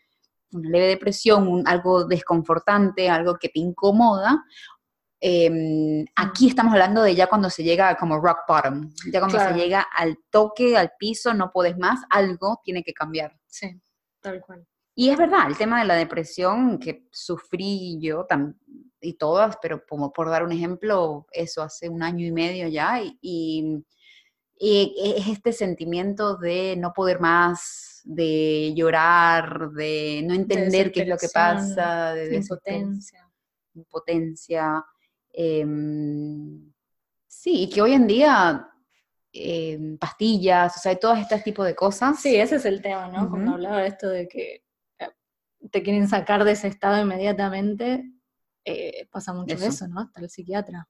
una 0.53 0.71
leve 0.71 0.87
depresión, 0.87 1.65
algo 1.67 2.05
desconfortante, 2.05 3.09
algo 3.09 3.39
que 3.41 3.49
te 3.49 3.59
incomoda, 3.59 4.45
Em, 5.23 6.07
aquí 6.17 6.49
estamos 6.49 6.73
hablando 6.73 7.03
de 7.03 7.15
ya 7.15 7.27
cuando 7.27 7.51
se 7.51 7.63
llega 7.63 7.95
como 7.97 8.19
rock 8.19 8.39
bottom, 8.49 8.91
ya 9.13 9.21
cuando 9.21 9.39
se 9.39 9.53
llega 9.53 9.83
al 9.83 10.19
toque, 10.31 10.79
al 10.79 10.93
piso, 10.99 11.35
no 11.35 11.51
puedes 11.53 11.77
más, 11.77 12.01
algo 12.09 12.61
tiene 12.65 12.83
que 12.83 12.95
cambiar. 12.95 13.39
Sí, 13.47 13.79
tal 14.21 14.41
cual. 14.41 14.67
Y 14.95 15.11
es 15.11 15.19
verdad, 15.19 15.47
el 15.49 15.59
tema 15.59 15.81
de 15.81 15.87
la 15.87 15.95
depresión 15.95 16.79
que 16.79 17.07
sufrí 17.11 17.99
yo 18.01 18.27
y 19.01 19.15
todas, 19.15 19.59
pero 19.61 19.85
como 19.87 20.13
por 20.13 20.31
dar 20.31 20.43
un 20.43 20.53
ejemplo, 20.53 21.27
eso 21.33 21.63
hace 21.63 21.89
un 21.89 22.03
año 22.03 22.27
y 22.27 22.33
medio 22.33 22.69
ya, 22.69 23.01
y, 23.21 23.85
es 24.63 25.27
este 25.27 25.55
sentimiento 25.55 26.37
de 26.37 26.77
no 26.77 26.93
poder 26.93 27.19
más, 27.19 28.03
de 28.05 28.75
llorar, 28.75 29.71
de 29.71 30.23
no 30.23 30.35
entender 30.35 30.93
qué 30.93 31.03
es 31.03 31.09
lo 31.09 31.17
que 31.17 31.29
pasa, 31.33 32.13
de 32.13 32.37
impotencia. 32.37 33.27
Impotencia. 33.75 34.85
Em, 35.33 36.73
sí, 37.27 37.63
y 37.63 37.71
que 37.71 37.83
hoy 37.83 37.93
en 37.93 38.07
día 38.07 38.69
em, 39.33 39.97
pastillas, 39.99 40.77
o 40.77 40.81
sea, 40.81 40.97
todo 40.97 41.15
este 41.15 41.39
tipo 41.41 41.65
de 41.65 41.75
cosas. 41.75 42.21
Sí, 42.21 42.37
ese 42.37 42.57
es 42.57 42.65
el 42.65 42.83
tema, 42.83 43.09
¿no? 43.09 43.31
Cuando 43.31 43.53
hablaba 43.53 43.79
de 43.83 43.89
esto 43.89 44.09
de 44.09 44.29
que 44.29 44.65
eh, 44.99 45.11
te 45.71 45.83
quieren 45.83 46.09
sacar 46.09 46.45
de 46.45 46.53
ese 46.53 46.69
estado 46.69 47.01
inmediatamente, 47.01 48.11
eh, 48.65 49.09
pasa 49.11 49.33
mucho 49.33 49.55
eso. 49.55 49.67
eso, 49.67 49.89
¿no? 49.89 50.01
Hasta 50.01 50.21
el 50.21 50.29
psiquiatra. 50.29 50.89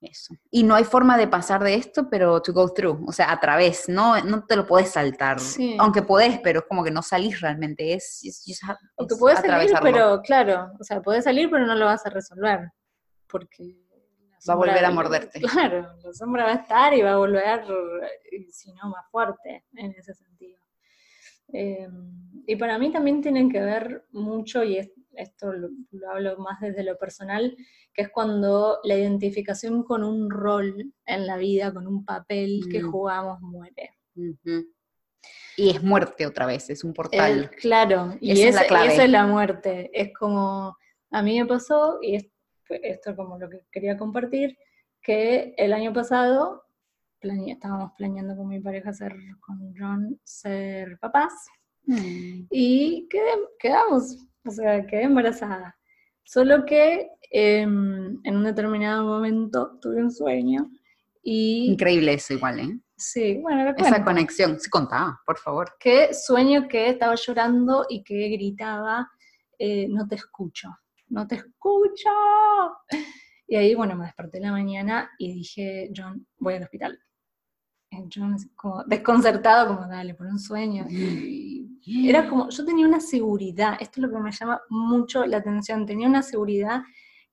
Eso. 0.00 0.32
Y 0.50 0.62
no 0.62 0.76
hay 0.76 0.84
forma 0.84 1.18
de 1.18 1.26
pasar 1.26 1.62
de 1.62 1.74
esto, 1.74 2.08
pero 2.08 2.40
to 2.40 2.52
go 2.52 2.72
through, 2.72 3.04
o 3.08 3.12
sea, 3.12 3.32
a 3.32 3.40
través, 3.40 3.88
no, 3.88 4.20
no 4.22 4.44
te 4.46 4.54
lo 4.54 4.64
puedes 4.64 4.90
saltar. 4.90 5.38
Aunque 5.78 6.02
podés, 6.02 6.38
pero 6.38 6.60
es 6.60 6.66
como 6.66 6.84
que 6.84 6.92
no 6.92 7.02
salís 7.02 7.40
realmente, 7.40 7.94
es... 7.94 8.22
Aunque 8.96 9.16
puedes 9.16 9.40
salir, 9.40 9.72
pero 9.82 10.22
claro, 10.22 10.70
o 10.78 10.84
sea, 10.84 11.02
puedes 11.02 11.24
salir, 11.24 11.50
pero 11.50 11.66
no 11.66 11.74
lo 11.74 11.86
vas 11.86 12.06
a 12.06 12.10
resolver 12.10 12.70
porque... 13.30 13.76
Va 14.48 14.54
a 14.54 14.56
volver 14.56 14.84
a 14.84 14.90
morderte. 14.90 15.40
Claro, 15.40 15.88
la 16.02 16.12
sombra 16.12 16.44
va 16.44 16.52
a 16.52 16.54
estar 16.54 16.94
y 16.94 17.02
va 17.02 17.12
a 17.12 17.16
volver, 17.18 17.64
si 18.50 18.72
no, 18.72 18.88
más 18.88 19.04
fuerte 19.10 19.64
en 19.74 19.90
ese 19.92 20.14
sentido. 20.14 20.58
Em, 21.52 22.44
y 22.46 22.56
para 22.56 22.78
mí 22.78 22.92
también 22.92 23.22
tienen 23.22 23.50
que 23.50 23.60
ver 23.60 24.06
mucho, 24.12 24.62
y 24.62 24.78
esto 25.18 25.52
lo, 25.52 25.68
hablo 26.12 26.38
más 26.38 26.60
desde 26.60 26.84
lo 26.84 26.96
personal, 26.98 27.56
que 27.92 28.02
es 28.02 28.10
cuando 28.10 28.78
la 28.84 28.96
identificación 28.96 29.82
con 29.82 30.04
un 30.04 30.30
rol 30.30 30.92
en 31.06 31.26
la 31.26 31.36
vida, 31.36 31.72
con 31.72 31.86
un 31.86 32.04
papel 32.04 32.60
que 32.70 32.82
mm. 32.82 32.90
jugamos, 32.90 33.40
muere. 33.40 33.90
Y 35.56 35.70
es 35.70 35.82
muerte 35.82 36.26
otra 36.26 36.46
vez, 36.46 36.70
es 36.70 36.84
un 36.84 36.92
portal. 36.92 37.50
claro, 37.60 38.16
y 38.20 38.30
esa, 38.30 38.62
es 38.62 38.70
la 38.70 38.86
esa 38.86 39.04
es 39.04 39.10
la 39.10 39.26
muerte. 39.26 39.90
Es 39.92 40.12
como, 40.16 40.76
a 41.10 41.22
mí 41.22 41.40
me 41.40 41.46
pasó, 41.46 41.98
y 42.02 42.16
es 42.16 42.28
esto 42.74 43.10
es 43.10 43.16
como 43.16 43.38
lo 43.38 43.48
que 43.48 43.60
quería 43.70 43.96
compartir, 43.96 44.56
que 45.00 45.54
el 45.56 45.72
año 45.72 45.92
pasado 45.92 46.64
estábamos 47.20 47.92
planeando 47.96 48.36
con 48.36 48.48
mi 48.48 48.60
pareja 48.60 48.92
ser, 48.92 49.14
con 49.40 49.74
John, 49.76 50.18
ser 50.22 50.98
papás, 50.98 51.32
mm. 51.86 52.46
y 52.50 53.08
quedamos, 53.58 54.26
o 54.44 54.50
sea, 54.50 54.86
quedé 54.86 55.04
embarazada. 55.04 55.76
Solo 56.24 56.64
que 56.66 57.08
em, 57.30 58.20
en 58.22 58.36
un 58.36 58.44
determinado 58.44 59.04
momento 59.04 59.78
tuve 59.80 60.02
un 60.02 60.10
sueño 60.10 60.70
y... 61.22 61.72
Increíble 61.72 62.14
eso 62.14 62.34
igual, 62.34 62.60
¿eh? 62.60 62.78
Sí, 62.96 63.38
bueno, 63.40 63.74
Esa 63.76 64.04
conexión, 64.04 64.58
sí, 64.58 64.68
contaba, 64.68 65.20
por 65.24 65.38
favor. 65.38 65.72
Que 65.78 66.12
sueño 66.12 66.66
que 66.68 66.90
estaba 66.90 67.14
llorando 67.14 67.86
y 67.88 68.02
que 68.02 68.28
gritaba, 68.28 69.08
eh, 69.58 69.86
no 69.88 70.06
te 70.08 70.16
escucho 70.16 70.68
no 71.10 71.26
te 71.26 71.36
escucho. 71.36 72.10
Y 73.46 73.56
ahí, 73.56 73.74
bueno, 73.74 73.96
me 73.96 74.04
desperté 74.04 74.38
en 74.38 74.44
la 74.44 74.52
mañana 74.52 75.10
y 75.18 75.32
dije, 75.32 75.90
John, 75.96 76.26
voy 76.38 76.54
al 76.54 76.64
hospital. 76.64 76.98
yo 78.08 78.22
como 78.54 78.84
desconcertado, 78.84 79.74
como 79.74 79.88
dale, 79.88 80.14
por 80.14 80.26
un 80.26 80.38
sueño. 80.38 80.86
Y 80.90 81.48
era 82.08 82.28
como, 82.28 82.50
yo 82.50 82.64
tenía 82.64 82.86
una 82.86 83.00
seguridad, 83.00 83.78
esto 83.80 84.00
es 84.00 84.06
lo 84.06 84.10
que 84.10 84.22
me 84.22 84.32
llama 84.32 84.60
mucho 84.68 85.24
la 85.24 85.38
atención, 85.38 85.86
tenía 85.86 86.08
una 86.08 86.22
seguridad 86.22 86.82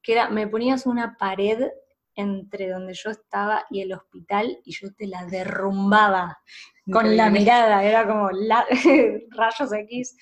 que 0.01 0.13
era, 0.13 0.29
me 0.29 0.47
ponías 0.47 0.85
una 0.85 1.17
pared 1.17 1.67
entre 2.15 2.69
donde 2.69 2.93
yo 2.93 3.09
estaba 3.09 3.65
y 3.69 3.81
el 3.81 3.91
hospital 3.91 4.57
y 4.63 4.71
yo 4.71 4.93
te 4.93 5.07
la 5.07 5.25
derrumbaba 5.25 6.37
con 6.91 7.17
la 7.17 7.29
mirada, 7.29 7.83
era 7.83 8.07
como 8.07 8.29
rayos 9.31 9.73
X. 9.73 10.15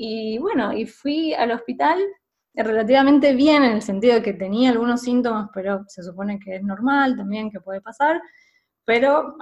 Y 0.00 0.38
bueno, 0.38 0.72
y 0.72 0.86
fui 0.86 1.34
al 1.34 1.50
hospital 1.50 1.98
relativamente 2.54 3.34
bien 3.34 3.64
en 3.64 3.72
el 3.72 3.82
sentido 3.82 4.14
de 4.14 4.22
que 4.22 4.32
tenía 4.32 4.70
algunos 4.70 5.02
síntomas, 5.02 5.50
pero 5.52 5.84
se 5.88 6.04
supone 6.04 6.38
que 6.38 6.54
es 6.54 6.62
normal 6.62 7.16
también, 7.16 7.50
que 7.50 7.60
puede 7.60 7.80
pasar, 7.80 8.20
pero 8.84 9.36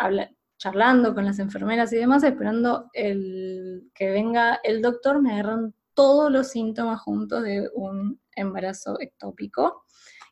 charlando 0.57 1.14
con 1.14 1.26
las 1.26 1.38
enfermeras 1.38 1.92
y 1.92 1.96
demás, 1.96 2.24
esperando 2.24 2.88
el, 2.94 3.90
que 3.94 4.11
venga 4.11 4.61
el 4.64 4.80
doctor, 4.80 5.20
me 5.20 5.34
agarran 5.34 5.74
todos 5.92 6.32
los 6.32 6.48
síntomas 6.48 7.02
juntos 7.02 7.42
de 7.42 7.68
un 7.74 8.18
embarazo 8.34 8.98
ectópico, 8.98 9.84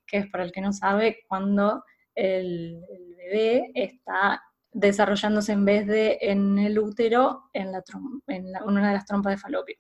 que 0.06 0.18
es 0.18 0.26
para 0.30 0.44
el 0.44 0.52
que 0.52 0.62
no 0.62 0.72
sabe 0.72 1.18
cuando 1.28 1.84
el, 2.14 2.80
bebé 3.18 3.72
está 3.74 4.42
desarrollándose 4.72 5.52
en 5.52 5.64
vez 5.66 5.86
de 5.86 6.18
en 6.22 6.58
el 6.58 6.78
útero, 6.78 7.50
en, 7.52 7.72
la, 7.72 7.82
en, 8.28 8.46
una 8.64 8.88
de 8.88 8.94
las 8.94 9.04
trompas 9.04 9.34
de 9.34 9.38
falopio. 9.38 9.76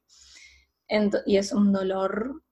Y 1.26 1.36
es 1.36 1.52
un 1.52 1.72
dolor 1.72 2.42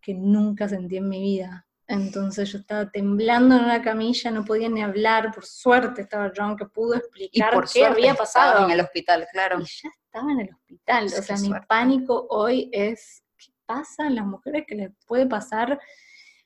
que 0.00 0.14
nunca 0.14 0.68
sentí 0.68 0.96
en 0.96 1.08
mi 1.08 1.20
vida. 1.20 1.66
Entonces 1.86 2.50
yo 2.50 2.58
estaba 2.58 2.90
temblando 2.90 3.56
en 3.56 3.64
una 3.64 3.82
camilla, 3.82 4.30
no 4.30 4.44
podía 4.44 4.68
ni 4.68 4.82
hablar, 4.82 5.32
por 5.34 5.44
suerte 5.44 6.02
estaba 6.02 6.32
John 6.34 6.56
que 6.56 6.66
pudo 6.66 6.94
explicar 6.94 7.64
qué 7.72 7.84
había 7.84 8.14
pasado. 8.14 8.64
en 8.64 8.70
el 8.70 8.80
hospital, 8.80 9.26
claro. 9.32 9.60
Y 9.60 9.64
ya 9.64 9.90
estaba 10.04 10.32
en 10.32 10.40
el 10.40 10.54
hospital, 10.54 11.06
o 11.06 11.22
sea, 11.22 11.36
mi 11.36 11.50
pánico 11.68 12.26
hoy 12.30 12.70
es, 12.72 13.22
¿qué 13.36 13.52
pasa 13.66 14.06
en 14.06 14.14
las 14.14 14.26
mujeres 14.26 14.64
que 14.66 14.74
les 14.74 14.90
puede 15.06 15.26
pasar 15.26 15.78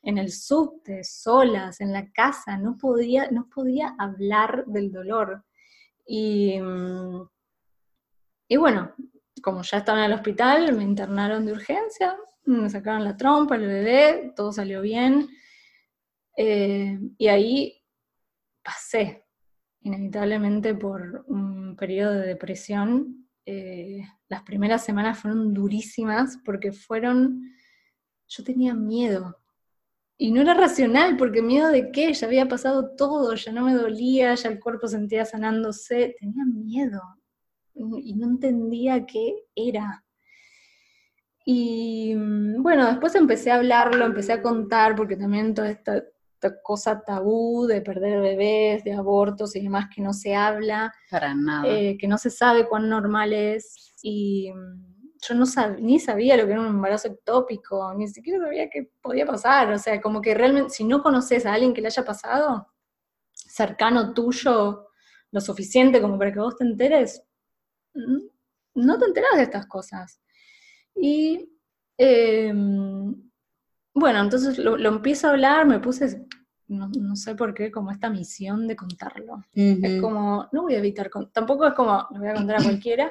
en 0.03 0.19
el 0.19 0.33
subte, 0.33 1.05
solas, 1.05 1.81
en 1.81 1.93
la 1.93 2.11
casa? 2.11 2.57
No 2.57 2.77
podía, 2.77 3.31
no 3.31 3.49
podía 3.49 3.95
hablar 3.99 4.65
del 4.67 4.91
dolor. 4.91 5.45
Y, 6.07 6.61
mm, 6.61 7.29
y 8.49 8.57
bueno, 8.57 8.95
como 9.43 9.63
ya 9.63 9.79
estaba 9.79 9.99
en 9.99 10.07
el 10.07 10.17
hospital, 10.17 10.73
me 10.75 10.85
internaron 10.85 11.47
de 11.47 11.53
urgencia, 11.53 12.17
me 12.45 12.71
sacaron 12.71 13.05
la 13.05 13.17
trompa, 13.17 13.57
el 13.57 13.67
bebé, 13.67 14.33
todo 14.35 14.53
salió 14.53 14.81
bien. 14.81 15.29
Eh, 16.37 16.99
y 17.19 17.29
ahí 17.29 17.83
pasé 18.63 19.25
inevitablemente 19.81 20.75
por 20.75 21.25
un 21.29 21.77
periodo 21.77 22.15
de 22.15 22.27
depresión. 22.27 23.29
Eh, 23.45 24.03
las 24.29 24.43
primeras 24.43 24.85
semanas 24.85 25.19
fueron 25.19 25.55
durísimas 25.55 26.39
porque 26.45 26.73
fueron, 26.73 27.53
yo 28.27 28.45
tenía 28.45 28.75
miedo. 28.75 29.39
Y 30.19 30.33
no 30.33 30.41
era 30.41 30.55
racional, 30.55 31.17
porque 31.17 31.43
miedo 31.43 31.69
de 31.69 31.93
qué, 31.93 32.13
ya 32.15 32.27
había 32.27 32.49
pasado 32.49 32.97
todo, 32.97 33.35
ya 33.35 33.53
no 33.53 33.65
me 33.65 33.75
dolía, 33.75 34.35
ya 34.35 34.49
el 34.49 34.61
cuerpo 34.61 34.89
sentía 34.89 35.27
sanándose, 35.27 36.17
tenía 36.19 36.45
miedo 36.47 37.03
y 37.77 38.15
no 38.15 38.27
entendía 38.27 39.05
qué 39.07 39.35
era. 39.55 40.05
Y 41.49 42.13
mm, 42.17 42.61
bueno, 42.61 42.87
después 42.87 43.15
empecé 43.15 43.53
a 43.53 43.57
hablarlo, 43.57 44.05
empecé 44.05 44.33
a 44.33 44.43
contar, 44.43 44.97
porque 44.97 45.17
también 45.17 45.55
toda 45.55 45.71
esta, 45.71 46.03
cosa 46.63 47.03
tabú 47.05 47.67
de 47.67 47.81
perder 47.81 48.21
bebés, 48.21 48.85
de 48.85 48.93
abortos 48.93 49.57
y 49.57 49.63
demás 49.63 49.87
que 49.93 50.01
no 50.01 50.13
se 50.13 50.37
habla. 50.37 50.93
Para 51.11 51.35
nada. 51.35 51.67
Eh, 51.67 51.97
que 51.99 52.07
no 52.07 52.19
se 52.19 52.31
sabe 52.31 52.69
cuán 52.69 52.89
normal 52.89 53.33
es. 53.33 53.95
Y 54.03 54.53
mm, 54.53 55.13
yo 55.27 55.35
no 55.35 55.45
ni 55.81 55.99
sabía 55.99 56.37
lo 56.37 56.47
que 56.47 56.53
era 56.53 56.61
un 56.61 56.69
embarazo 56.69 57.09
ectópico, 57.09 57.93
ni 57.95 58.07
siquiera 58.07 58.45
sabía 58.45 58.69
qué 58.71 58.91
podía 59.01 59.27
pasar. 59.27 59.73
O 59.73 59.79
sea, 59.79 60.01
como 60.01 60.21
que 60.21 60.35
realmente, 60.35 60.71
si 60.71 60.85
no 60.85 61.03
conoces 61.03 61.47
a 61.47 61.55
alguien 61.55 61.75
que 61.75 61.81
le 61.81 61.89
haya 61.89 62.05
pasado, 62.05 62.69
cercano 63.33 64.15
tuyo, 64.15 64.89
lo 65.33 65.41
suficiente 65.41 66.01
como 66.01 66.19
para 66.19 66.33
que 66.33 66.41
vos 66.41 66.57
te 66.57 66.65
enteres, 66.65 67.26
no 68.75 68.99
te 68.99 69.05
enteras 69.05 69.37
de 69.37 69.43
estas 69.43 69.67
cosas. 69.67 70.21
Y 70.95 71.51
em, 71.99 73.15
bueno, 73.95 74.21
entonces 74.21 74.59
lo, 74.59 74.77
empiezo 74.77 75.27
a 75.27 75.31
hablar, 75.31 75.67
me 75.67 75.81
puse, 75.81 76.27
no, 76.69 77.17
sé 77.17 77.35
por 77.35 77.55
qué, 77.55 77.71
como 77.71 77.91
esta 77.91 78.11
misión 78.11 78.67
de 78.67 78.77
contarlo. 78.77 79.45
Es 79.55 80.01
como, 80.01 80.49
no 80.53 80.63
voy 80.63 80.75
a 80.75 80.79
evitar, 80.79 81.11
tampoco 81.33 81.67
es 81.67 81.75
como, 81.75 82.07
lo 82.11 82.19
voy 82.19 82.29
a 82.29 82.35
contar 82.35 82.61
a 82.61 82.65
cualquiera, 82.65 83.11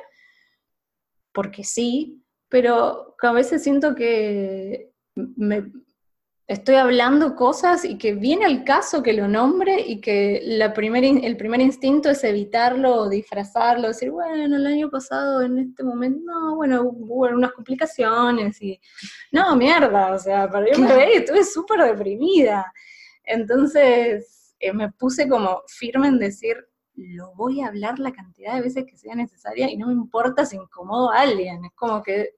porque 1.34 1.64
sí, 1.64 2.24
pero 2.50 3.16
a 3.22 3.32
veces 3.32 3.64
siento 3.64 3.96
que 3.96 4.92
me, 5.16 5.72
estoy 6.48 6.76
hablando 6.76 7.36
cosas 7.36 7.86
y 7.86 7.98
que 7.98 8.14
viene 8.14 8.46
al 8.46 8.64
caso 8.64 9.02
que 9.02 9.14
lo 9.14 9.28
nombre 9.28 9.82
y 9.82 10.00
que 10.00 10.42
la 10.44 10.74
primer, 10.74 11.04
el 11.04 11.38
primer 11.38 11.60
instinto 11.62 12.10
es 12.10 12.24
evitarlo 12.24 12.96
o 12.96 13.10
disfrazarlo, 13.10 13.88
decir, 13.88 14.12
bueno, 14.12 14.56
el 14.56 14.68
año 14.68 14.90
pasado 14.90 15.42
en 15.42 15.58
este 15.58 15.84
momento, 15.84 16.22
no, 16.24 16.56
bueno, 16.56 16.84
hubo 16.84 17.28
unas 17.28 17.52
complicaciones 17.52 18.62
y, 18.62 18.80
no, 19.32 19.56
mierda, 19.56 20.14
o 20.14 20.20
sea, 20.20 20.48
para 20.48 20.72
yo 20.72 20.80
me 20.80 21.14
y 21.14 21.18
estuve 21.18 21.44
súper 21.44 21.82
deprimida. 21.82 22.72
Entonces 23.24 24.56
eh, 24.60 24.72
me 24.72 24.92
puse 24.92 25.28
como 25.28 25.64
firme 25.68 26.10
en 26.10 26.20
decir, 26.20 26.58
lo 26.94 27.34
voy 27.36 27.62
a 27.62 27.68
hablar 27.68 27.98
la 27.98 28.12
cantidad 28.12 28.56
de 28.56 28.62
veces 28.62 28.86
que 28.88 28.98
sea 28.98 29.16
necesaria 29.16 29.70
y 29.70 29.78
no 29.78 29.88
me 29.88 29.94
importa 29.94 30.46
si 30.46 30.56
incomodo 30.58 31.12
a 31.12 31.22
alguien, 31.22 31.66
es 31.66 31.72
como 31.74 32.04
que 32.04 32.36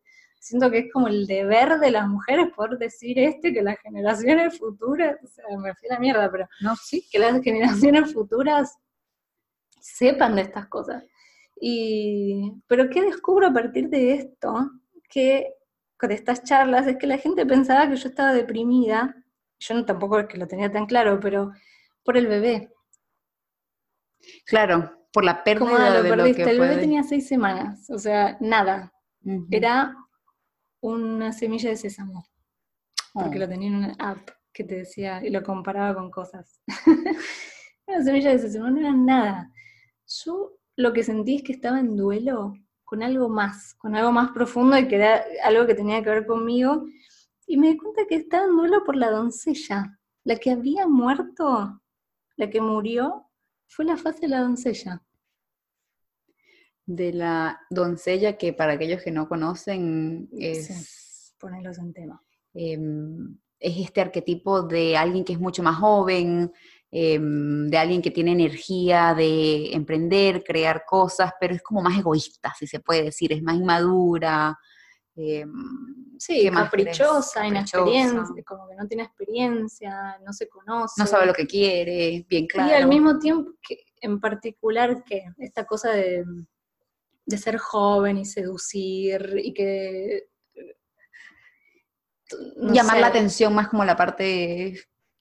siento 0.47 0.71
que 0.71 0.79
es 0.79 0.93
como 0.93 1.07
el 1.07 1.27
deber 1.27 1.79
de 1.79 1.91
las 1.91 2.07
mujeres 2.07 2.47
poder 2.55 2.77
decir 2.77 3.19
este, 3.19 3.53
que 3.53 3.61
las 3.61 3.79
generaciones 3.79 4.57
futuras, 4.57 5.17
o 5.23 5.27
sea, 5.27 5.45
me 5.57 5.75
fui 5.75 5.89
a 5.89 5.99
mierda, 5.99 6.31
pero 6.31 6.47
no, 6.61 6.75
sí, 6.75 7.07
que 7.11 7.19
las 7.19 7.41
generaciones 7.41 8.13
futuras 8.13 8.77
sepan 9.79 10.35
de 10.35 10.43
estas 10.43 10.67
cosas. 10.67 11.03
Y, 11.59 12.53
pero 12.67 12.89
¿qué 12.89 13.01
descubro 13.01 13.47
a 13.47 13.53
partir 13.53 13.89
de 13.89 14.13
esto? 14.13 14.71
Que 15.09 15.53
con 15.97 16.11
estas 16.11 16.43
charlas 16.43 16.87
es 16.87 16.97
que 16.97 17.07
la 17.07 17.17
gente 17.17 17.45
pensaba 17.45 17.89
que 17.89 17.95
yo 17.95 18.07
estaba 18.07 18.33
deprimida, 18.33 19.15
yo 19.59 19.75
no 19.75 19.85
tampoco 19.85 20.19
es 20.19 20.27
que 20.27 20.37
lo 20.37 20.47
tenía 20.47 20.71
tan 20.71 20.85
claro, 20.85 21.19
pero 21.19 21.51
por 22.03 22.15
el 22.15 22.27
bebé. 22.27 22.71
Claro, 24.45 24.91
por 25.11 25.25
la 25.25 25.43
pérdida 25.43 26.01
de 26.01 26.15
lo 26.15 26.23
que 26.23 26.43
El 26.43 26.59
bebé 26.59 26.77
tenía 26.77 27.03
seis 27.03 27.27
semanas, 27.27 27.89
o 27.89 27.97
sea, 27.97 28.37
nada. 28.39 28.93
Era 29.51 29.95
una 30.81 31.33
semilla 31.33 31.69
de 31.69 31.77
sésamo, 31.77 32.27
porque 33.13 33.37
oh. 33.37 33.39
lo 33.39 33.49
tenía 33.49 33.69
en 33.69 33.75
una 33.75 33.95
app 33.99 34.29
que 34.53 34.63
te 34.63 34.75
decía 34.75 35.25
y 35.25 35.29
lo 35.29 35.43
comparaba 35.43 35.95
con 35.95 36.11
cosas. 36.11 36.61
una 37.87 38.03
semilla 38.03 38.31
de 38.31 38.39
sésamo 38.39 38.69
no 38.69 38.79
era 38.79 38.93
nada. 38.93 39.51
Yo 40.23 40.57
lo 40.75 40.93
que 40.93 41.03
sentí 41.03 41.37
es 41.37 41.43
que 41.43 41.53
estaba 41.53 41.79
en 41.79 41.95
duelo 41.95 42.53
con 42.83 43.03
algo 43.03 43.29
más, 43.29 43.73
con 43.75 43.95
algo 43.95 44.11
más 44.11 44.31
profundo 44.31 44.77
y 44.77 44.87
que 44.87 44.95
era 44.95 45.23
algo 45.43 45.65
que 45.65 45.75
tenía 45.75 46.01
que 46.03 46.09
ver 46.09 46.25
conmigo. 46.25 46.85
Y 47.45 47.57
me 47.57 47.69
di 47.69 47.77
cuenta 47.77 48.05
que 48.07 48.15
estaba 48.15 48.45
en 48.45 48.55
duelo 48.55 48.83
por 48.83 48.95
la 48.95 49.09
doncella. 49.09 49.99
La 50.23 50.35
que 50.35 50.51
había 50.51 50.87
muerto, 50.87 51.81
la 52.35 52.49
que 52.49 52.61
murió, 52.61 53.29
fue 53.67 53.85
la 53.85 53.97
fase 53.97 54.21
de 54.21 54.27
la 54.29 54.41
doncella 54.41 55.06
de 56.87 57.11
la 57.13 57.59
doncella, 57.69 58.37
que 58.37 58.53
para 58.53 58.73
aquellos 58.73 59.03
que 59.03 59.11
no 59.11 59.27
conocen 59.27 60.29
es... 60.31 61.35
ponerlos 61.37 61.77
en 61.77 61.93
tema. 61.93 62.23
Em, 62.53 63.37
es 63.59 63.77
este 63.77 64.01
arquetipo 64.01 64.61
de 64.61 64.95
alguien 64.95 65.25
que 65.25 65.33
es 65.33 65.39
mucho 65.39 65.61
más 65.61 65.77
joven, 65.77 66.51
em, 66.89 67.67
de 67.67 67.77
alguien 67.77 68.01
que 68.01 68.11
tiene 68.11 68.31
energía 68.31 69.13
de 69.13 69.73
emprender, 69.73 70.43
crear 70.43 70.83
cosas, 70.87 71.33
pero 71.39 71.53
es 71.53 71.61
como 71.61 71.81
más 71.81 71.99
egoísta, 71.99 72.53
si 72.57 72.65
se 72.65 72.79
puede 72.79 73.03
decir, 73.03 73.33
es 73.33 73.43
más 73.43 73.55
inmadura. 73.55 74.57
Em, 75.13 75.51
sí, 76.17 76.49
caprichosa, 76.49 77.45
inexperiencia, 77.45 78.43
como 78.45 78.69
que 78.69 78.75
no 78.75 78.87
tiene 78.87 79.03
experiencia, 79.03 80.17
no 80.25 80.31
se 80.31 80.47
conoce. 80.47 81.01
No 81.01 81.05
sabe 81.05 81.25
lo 81.25 81.33
que 81.33 81.47
quiere, 81.47 82.25
bien 82.29 82.47
claro. 82.47 82.69
Y 82.69 82.73
al 82.73 82.87
mismo 82.87 83.19
tiempo, 83.19 83.51
que, 83.61 83.77
en 83.99 84.21
particular, 84.21 85.03
que 85.03 85.25
esta 85.39 85.65
cosa 85.65 85.91
de 85.91 86.23
de 87.27 87.37
ser 87.37 87.57
joven 87.57 88.17
y 88.17 88.25
seducir 88.25 89.35
y 89.43 89.53
que... 89.53 90.29
Llamar 92.57 92.99
la 92.99 93.07
atención 93.07 93.53
más 93.53 93.67
como 93.67 93.85
la 93.85 93.95
parte 93.95 94.75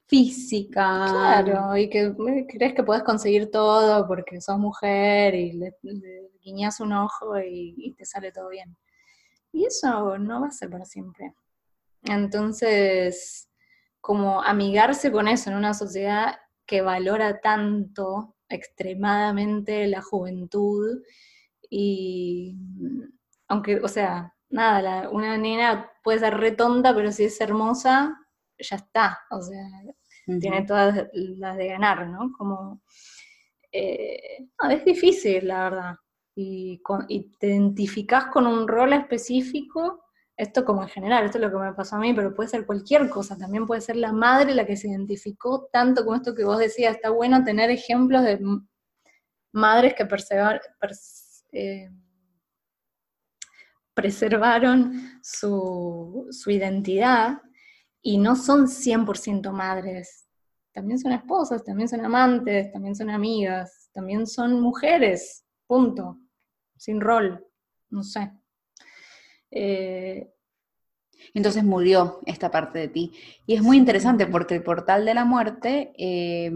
física. 0.07 1.07
Claro, 1.09 1.77
y 1.77 1.91
que 1.91 2.15
crees 2.49 2.75
que 2.75 2.83
puedes 2.83 3.03
conseguir 3.03 3.51
todo 3.51 4.07
porque 4.07 4.41
sos 4.41 4.59
mujer 4.59 5.35
y 5.35 5.53
le, 5.53 5.75
guiñas 6.41 6.81
un 6.81 6.93
ojo 6.93 7.39
y, 7.39 7.75
y, 7.77 7.93
te 7.95 8.05
sale 8.05 8.33
todo 8.33 8.49
bien. 8.49 8.77
Y 9.53 9.67
eso 9.67 10.17
no 10.19 10.41
va 10.41 10.49
a 10.49 10.53
ser 10.53 10.71
para 10.71 10.85
siempre. 10.85 11.33
Entonces, 12.03 13.49
como 14.01 14.43
amigarse 14.43 15.11
con 15.11 15.29
eso 15.29 15.51
en 15.51 15.57
una 15.57 15.75
sociedad 15.75 16.37
que 16.67 16.83
valora 16.83 17.41
tanto 17.41 18.37
extremadamente 18.49 19.87
la 19.87 20.03
juventud 20.03 21.03
y 21.71 22.57
aunque, 23.49 23.81
o 23.81 23.89
sea, 23.89 24.35
nada, 24.49 25.09
una 25.11 25.37
nena 25.37 25.91
puede 26.03 26.21
ser 26.21 26.37
retonta, 26.37 26.95
pero 26.95 27.13
si 27.13 27.25
es 27.25 27.41
hermosa, 27.41 28.17
ya 28.59 28.77
está, 28.77 29.19
o 29.31 29.43
sea, 29.43 29.65
tiene 30.41 30.63
todas 30.63 31.09
las 31.13 31.57
de 31.57 31.69
ganar, 31.69 32.07
¿no? 32.09 32.33
Como, 32.37 32.83
eh, 33.73 34.49
es 34.71 34.85
difícil, 34.85 35.49
la 35.49 35.65
verdad, 35.65 35.95
y, 36.35 36.83
te 37.39 37.49
identificás 37.49 38.27
con 38.27 38.47
un 38.47 38.69
rol 38.69 38.93
específico, 38.93 40.05
esto 40.37 40.65
como 40.65 40.83
en 40.83 40.89
general, 40.89 41.25
esto 41.25 41.39
es 41.39 41.45
lo 41.45 41.51
que 41.51 41.57
me 41.57 41.73
pasó 41.73 41.97
a 41.97 41.99
mí, 41.99 42.13
pero 42.13 42.35
puede 42.35 42.49
ser 42.51 42.67
cualquier 42.67 43.09
cosa, 43.09 43.39
también 43.39 43.67
puede 43.67 43.81
ser 43.81 43.97
la 43.97 44.13
madre 44.13 44.55
la 44.55 44.67
que 44.67 44.77
se 44.77 44.89
identificó 44.89 45.69
tanto 45.73 46.05
con 46.05 46.17
esto 46.17 46.35
que 46.35 46.45
vos 46.45 46.59
decías, 46.59 46.97
está 46.97 47.11
bueno 47.11 47.43
tener 47.43 47.71
ejemplos 47.71 48.23
de 48.23 48.39
madres 49.53 49.95
que 49.95 50.05
perseveran, 50.05 50.61
eh, 51.57 51.91
preservaron 53.95 55.21
su, 55.23 56.29
identidad 56.49 57.41
y 58.03 58.19
no 58.19 58.37
son 58.37 58.67
100% 58.67 59.51
madres. 59.53 60.29
También 60.73 60.99
son 60.99 61.13
esposas, 61.13 61.65
también 61.65 61.89
son 61.89 62.05
amantes, 62.05 62.71
también 62.73 62.95
son 62.95 63.09
amigas, 63.09 63.89
también 63.95 64.27
son 64.27 64.61
mujeres, 64.61 65.47
punto, 65.67 66.19
sin 66.77 67.01
rol, 67.01 67.43
no 67.89 68.03
sé. 68.03 68.31
Eh, 69.51 70.31
entonces 71.33 71.65
murió 71.65 72.21
esta 72.27 72.51
parte 72.51 72.81
de 72.81 72.89
ti. 72.89 73.13
Y 73.47 73.55
es 73.55 73.63
muy 73.63 73.79
interesante 73.79 74.27
porque 74.27 74.57
el 74.57 74.63
portal 74.63 75.07
de 75.07 75.15
la 75.15 75.25
muerte 75.25 75.95
eh, 75.97 76.53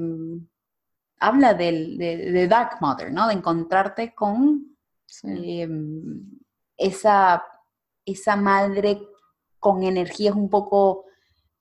habla 1.21 1.55
de, 1.55 2.47
Dark 2.51 2.83
Mother, 2.83 3.11
¿no? 3.13 3.29
De 3.29 3.35
encontrarte 3.35 4.15
con 4.15 4.77
eh, 5.25 5.69
esa, 6.77 7.45
esa 8.05 8.37
madre 8.37 9.01
con 9.59 9.83
energías 9.83 10.35
un 10.35 10.49
poco 10.49 11.05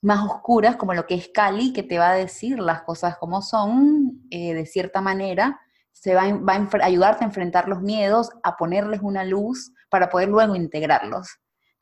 más 0.02 0.24
oscuras, 0.24 0.78
como 0.78 0.94
lo 0.94 1.06
que 1.06 1.16
es 1.16 1.30
Cali, 1.30 1.74
que 1.74 1.84
te 1.84 2.00
va 2.00 2.12
a 2.12 2.16
decir 2.16 2.60
las 2.60 2.84
cosas 2.84 3.18
como 3.18 3.42
son, 3.42 4.26
eh, 4.30 4.54
de 4.54 4.66
cierta 4.66 5.02
manera, 5.02 5.60
se 5.92 6.16
va, 6.16 6.24
va 6.34 6.54
a 6.54 6.86
ayudarte 6.86 7.24
a 7.24 7.28
enfrentar 7.28 7.68
los 7.68 7.82
miedos, 7.82 8.30
a 8.44 8.56
ponerles 8.56 9.02
una 9.02 9.26
luz 9.26 9.74
para 9.90 10.10
poder 10.10 10.30
luego 10.30 10.56
integrarlos. 10.56 11.28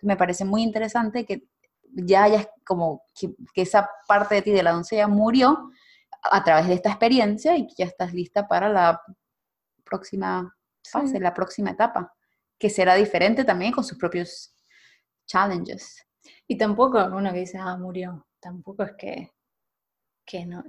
me 0.01 0.18
parece 0.18 0.45
muy 0.45 0.63
interesante 0.63 1.26
que 1.26 1.47
ya 1.93 2.24
hayas 2.24 2.47
como 2.65 3.03
que, 3.20 3.36
esa 3.61 3.89
parte 4.07 4.36
de 4.36 4.41
ti 4.41 4.51
de 4.51 4.63
la 4.63 4.72
doncella 4.72 5.07
murió 5.07 5.72
a 6.24 6.43
través 6.43 6.68
de 6.68 6.74
esta 6.74 6.89
experiencia 6.89 7.55
y 7.55 7.68
ya 7.78 7.86
estás 7.86 8.13
lista 8.13 8.47
para 8.47 8.70
la 8.70 9.01
próxima 9.84 10.57
fase, 10.89 11.19
la 11.19 11.33
próxima 11.33 11.71
etapa 11.71 12.13
que 12.59 12.69
será 12.69 12.95
diferente 12.95 13.43
también 13.43 13.71
con 13.71 13.83
sus 13.83 13.97
propios 13.97 14.55
challenges. 15.25 16.03
Y 16.47 16.57
tampoco 16.57 17.03
uno 17.05 17.31
que 17.31 17.39
dice, 17.39 17.57
ah, 17.57 17.77
murió, 17.77 18.27
tampoco 18.39 18.83
es 18.83 18.93
que, 18.97 19.31
que 20.25 20.45
no, 20.45 20.63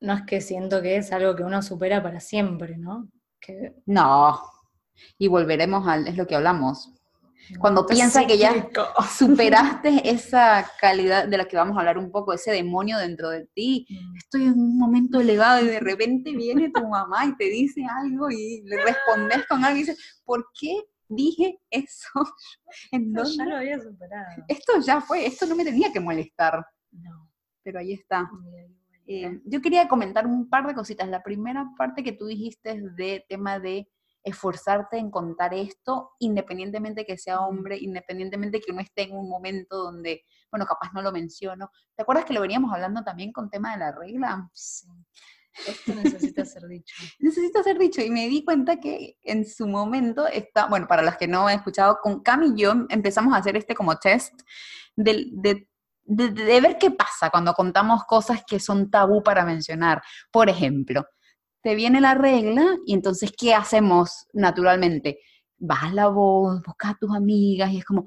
no 0.00 0.14
es 0.14 0.22
que 0.22 0.40
siento 0.40 0.82
que 0.82 0.96
es 0.96 1.12
algo 1.12 1.34
que 1.34 1.42
uno 1.42 1.62
supera 1.62 2.02
para 2.02 2.20
siempre, 2.20 2.76
¿no? 2.76 3.08
Que... 3.40 3.74
No, 3.86 4.40
y 5.18 5.28
volveremos 5.28 5.86
al, 5.86 6.08
es 6.08 6.16
lo 6.16 6.26
que 6.26 6.36
hablamos, 6.36 6.92
cuando 7.58 7.86
piensas 7.86 8.26
que 8.26 8.38
ya 8.38 8.52
superaste 9.18 10.08
esa 10.08 10.68
calidad 10.80 11.26
de 11.26 11.36
la 11.36 11.46
que 11.46 11.56
vamos 11.56 11.76
a 11.76 11.80
hablar 11.80 11.98
un 11.98 12.10
poco, 12.10 12.32
ese 12.32 12.52
demonio 12.52 12.98
dentro 12.98 13.30
de 13.30 13.46
ti, 13.54 13.86
mm. 13.88 14.16
estoy 14.16 14.42
en 14.44 14.52
un 14.52 14.78
momento 14.78 15.20
elevado 15.20 15.64
y 15.64 15.68
de 15.68 15.80
repente 15.80 16.32
viene 16.32 16.70
tu 16.70 16.86
mamá 16.86 17.26
y 17.26 17.36
te 17.36 17.44
dice 17.44 17.82
algo 18.02 18.30
y 18.30 18.62
le 18.64 18.82
respondes 18.82 19.46
con 19.48 19.64
algo 19.64 19.76
y 19.76 19.80
dices, 19.80 20.22
¿por 20.24 20.46
qué 20.58 20.84
dije 21.08 21.58
eso? 21.70 22.08
¿En 22.92 23.14
Ya 23.14 23.44
lo 23.44 23.56
había 23.56 23.80
superado. 23.80 24.44
Esto 24.48 24.80
ya 24.80 25.00
fue, 25.00 25.26
esto 25.26 25.46
no 25.46 25.56
me 25.56 25.64
tenía 25.64 25.92
que 25.92 26.00
molestar. 26.00 26.64
No. 26.92 27.28
Pero 27.62 27.80
ahí 27.80 27.92
está. 27.92 28.30
Eh, 29.06 29.40
yo 29.44 29.60
quería 29.60 29.88
comentar 29.88 30.26
un 30.26 30.48
par 30.48 30.66
de 30.66 30.74
cositas. 30.74 31.08
La 31.08 31.22
primera 31.22 31.66
parte 31.76 32.02
que 32.02 32.12
tú 32.12 32.26
dijiste 32.26 32.80
de 32.96 33.24
tema 33.28 33.58
de 33.58 33.88
esforzarte 34.22 34.98
en 34.98 35.10
contar 35.10 35.54
esto, 35.54 36.12
independientemente 36.18 37.04
que 37.04 37.18
sea 37.18 37.40
hombre, 37.40 37.78
independientemente 37.78 38.60
que 38.60 38.72
uno 38.72 38.80
esté 38.80 39.02
en 39.02 39.16
un 39.16 39.28
momento 39.28 39.76
donde, 39.76 40.24
bueno, 40.50 40.66
capaz 40.66 40.92
no 40.92 41.02
lo 41.02 41.12
menciono. 41.12 41.70
¿Te 41.96 42.02
acuerdas 42.02 42.24
que 42.24 42.34
lo 42.34 42.40
veníamos 42.40 42.72
hablando 42.72 43.02
también 43.02 43.32
con 43.32 43.50
tema 43.50 43.72
de 43.72 43.78
la 43.78 43.92
regla? 43.92 44.48
Sí. 44.52 44.86
Esto 45.66 45.94
necesita 45.94 46.44
ser 46.44 46.66
dicho. 46.68 46.94
necesita 47.18 47.62
ser 47.62 47.78
dicho. 47.78 48.00
Y 48.00 48.10
me 48.10 48.28
di 48.28 48.44
cuenta 48.44 48.78
que 48.78 49.18
en 49.22 49.44
su 49.44 49.66
momento 49.66 50.26
está, 50.26 50.66
bueno, 50.66 50.86
para 50.86 51.02
las 51.02 51.16
que 51.16 51.28
no 51.28 51.48
he 51.48 51.54
escuchado, 51.54 51.98
con 52.02 52.22
Cam 52.22 52.42
y 52.42 52.60
yo 52.60 52.72
empezamos 52.88 53.34
a 53.34 53.38
hacer 53.38 53.56
este 53.56 53.74
como 53.74 53.96
test 53.96 54.34
de, 54.96 55.26
de, 55.32 55.66
de 56.04 56.60
ver 56.60 56.78
qué 56.78 56.90
pasa 56.90 57.30
cuando 57.30 57.52
contamos 57.54 58.04
cosas 58.04 58.42
que 58.46 58.60
son 58.60 58.90
tabú 58.90 59.22
para 59.22 59.44
mencionar. 59.44 60.02
Por 60.30 60.48
ejemplo, 60.48 61.04
te 61.62 61.74
viene 61.74 62.00
la 62.00 62.14
regla 62.14 62.64
y 62.86 62.94
entonces, 62.94 63.32
¿qué 63.36 63.54
hacemos 63.54 64.26
naturalmente? 64.32 65.20
Vas 65.58 65.92
la 65.92 66.08
voz, 66.08 66.62
buscas 66.62 66.92
a 66.92 66.98
tus 66.98 67.14
amigas 67.14 67.70
y 67.70 67.78
es 67.78 67.84
como, 67.84 68.06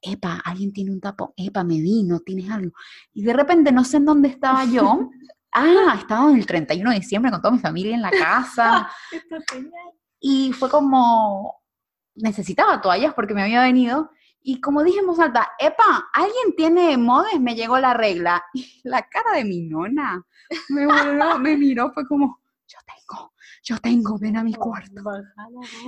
epa, 0.00 0.40
alguien 0.44 0.72
tiene 0.72 0.90
un 0.90 1.00
tapón, 1.00 1.30
epa, 1.36 1.64
me 1.64 1.80
vino, 1.80 2.20
tienes 2.20 2.50
algo. 2.50 2.72
Y 3.12 3.22
de 3.22 3.32
repente 3.32 3.72
no 3.72 3.84
sé 3.84 3.98
en 3.98 4.06
dónde 4.06 4.28
estaba 4.28 4.64
yo. 4.64 5.10
ah, 5.52 5.96
estaba 5.98 6.30
en 6.30 6.38
el 6.38 6.46
31 6.46 6.90
de 6.90 6.96
diciembre 6.96 7.30
con 7.30 7.40
toda 7.40 7.54
mi 7.54 7.60
familia 7.60 7.94
en 7.94 8.02
la 8.02 8.10
casa. 8.10 8.90
y 10.20 10.52
fue 10.52 10.70
como, 10.70 11.62
necesitaba 12.14 12.80
toallas 12.80 13.14
porque 13.14 13.34
me 13.34 13.42
había 13.42 13.62
venido. 13.62 14.10
Y 14.46 14.60
como 14.60 14.82
dije 14.82 15.00
en 15.00 15.22
alta, 15.22 15.52
epa, 15.58 16.10
alguien 16.12 16.54
tiene 16.56 16.98
modes, 16.98 17.40
me 17.40 17.54
llegó 17.54 17.78
la 17.78 17.94
regla. 17.94 18.44
Y 18.52 18.80
la 18.84 19.02
cara 19.08 19.36
de 19.36 19.44
mi 19.44 19.62
nona 19.62 20.22
me, 20.68 20.86
me 21.40 21.56
miró, 21.56 21.92
fue 21.92 22.06
como, 22.06 22.40
yo 22.66 22.78
tengo, 22.86 23.32
yo 23.62 23.78
tengo, 23.78 24.18
ven 24.18 24.36
a 24.36 24.44
mi 24.44 24.54
cuarto. 24.54 25.02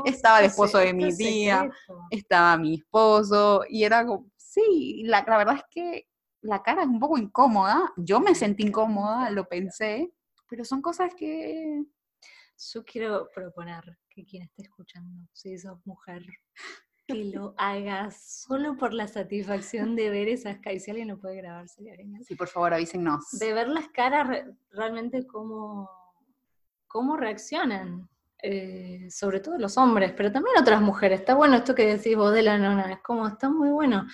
Estaba 0.05 0.41
el 0.41 0.47
esposo 0.47 0.79
de 0.79 0.93
mi 0.93 1.15
tía, 1.17 1.71
estaba 2.11 2.57
mi 2.57 2.75
esposo, 2.75 3.65
y 3.69 3.85
era 3.85 4.05
como, 4.05 4.31
sí, 4.37 5.03
la, 5.05 5.25
la 5.27 5.39
verdad 5.39 5.57
es 5.57 5.65
que 5.71 6.07
la 6.43 6.63
cara 6.63 6.83
es 6.83 6.89
un 6.89 7.01
poco 7.01 7.19
incómoda, 7.19 7.93
yo 7.97 8.21
me 8.21 8.35
sentí 8.35 8.65
incómoda, 8.65 9.31
lo 9.31 9.47
pensé, 9.47 10.13
pero 10.49 10.65
son 10.65 10.81
cosas 10.81 11.15
que... 11.15 11.85
Yo 12.73 12.85
quiero 12.85 13.29
proponer 13.35 13.99
que 14.09 14.25
quien 14.25 14.45
esté 14.45 14.63
escuchando, 14.63 15.29
si 15.33 15.59
sos 15.59 15.79
mujer, 15.85 16.25
que 17.07 17.25
lo 17.27 17.55
hagas 17.59 18.45
solo 18.47 18.77
por 18.77 18.95
la 18.95 19.09
satisfacción 19.09 19.95
de 19.95 20.09
ver 20.09 20.29
esas 20.29 20.59
caras. 20.59 20.83
Si 20.83 20.91
alguien 20.91 21.09
lo 21.09 21.19
puede 21.19 21.37
grabar, 21.37 21.69
sería 21.69 21.95
genial. 21.95 22.25
Sí, 22.25 22.35
por 22.35 22.49
favor, 22.49 22.73
avísenos. 22.73 23.27
De 23.33 23.53
ver 23.53 23.69
las 23.69 23.89
caras 23.89 24.45
realmente 24.71 25.27
como 25.27 25.89
cómo 26.97 27.19
reaccionan, 27.19 28.09
eh, 28.43 29.07
sobre 29.11 29.41
todo 29.41 29.59
los 29.59 29.77
hombres, 29.77 30.15
pero 30.17 30.33
también 30.33 30.57
otras 30.59 30.81
mujeres. 30.81 31.21
Está 31.21 31.35
bueno 31.35 31.57
esto 31.57 31.75
que 31.75 31.85
decís 31.85 32.17
vos 32.17 32.33
de 32.33 32.41
la 32.41 32.57
nona, 32.57 32.91
es 32.91 33.01
como, 33.03 33.29
está 33.29 33.51
muy 33.51 33.69
bueno. 33.69 34.07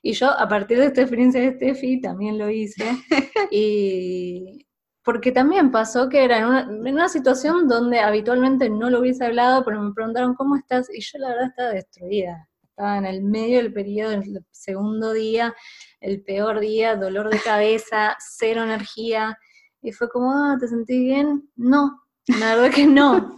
Y 0.00 0.14
yo, 0.14 0.30
a 0.30 0.48
partir 0.48 0.78
de 0.78 0.86
esta 0.86 1.02
experiencia 1.02 1.38
de 1.38 1.52
Steffi, 1.52 2.00
también 2.00 2.38
lo 2.38 2.48
hice. 2.48 2.82
y 3.50 4.66
porque 5.04 5.32
también 5.32 5.70
pasó 5.70 6.08
que 6.08 6.24
era 6.24 6.38
en 6.38 6.44
una, 6.46 6.60
en 6.62 6.94
una, 6.94 7.10
situación 7.10 7.68
donde 7.68 8.00
habitualmente 8.00 8.70
no 8.70 8.88
lo 8.88 9.00
hubiese 9.00 9.26
hablado, 9.26 9.62
pero 9.62 9.82
me 9.82 9.92
preguntaron 9.92 10.34
cómo 10.34 10.56
estás, 10.56 10.88
y 10.90 11.02
yo 11.02 11.18
la 11.18 11.28
verdad 11.28 11.48
estaba 11.48 11.70
destruida. 11.72 12.48
Estaba 12.62 12.96
en 12.96 13.04
el 13.04 13.22
medio 13.22 13.58
del 13.58 13.74
periodo, 13.74 14.12
el 14.12 14.46
segundo 14.50 15.12
día, 15.12 15.54
el 16.00 16.22
peor 16.22 16.58
día, 16.60 16.96
dolor 16.96 17.28
de 17.28 17.38
cabeza, 17.38 18.16
cero 18.38 18.64
energía. 18.64 19.36
Y 19.82 19.92
fue 19.92 20.08
como, 20.08 20.32
ah, 20.32 20.56
¿te 20.58 20.68
sentí 20.68 20.98
bien? 20.98 21.50
No, 21.56 22.00
la 22.26 22.56
verdad 22.56 22.74
que 22.74 22.86
no. 22.86 23.36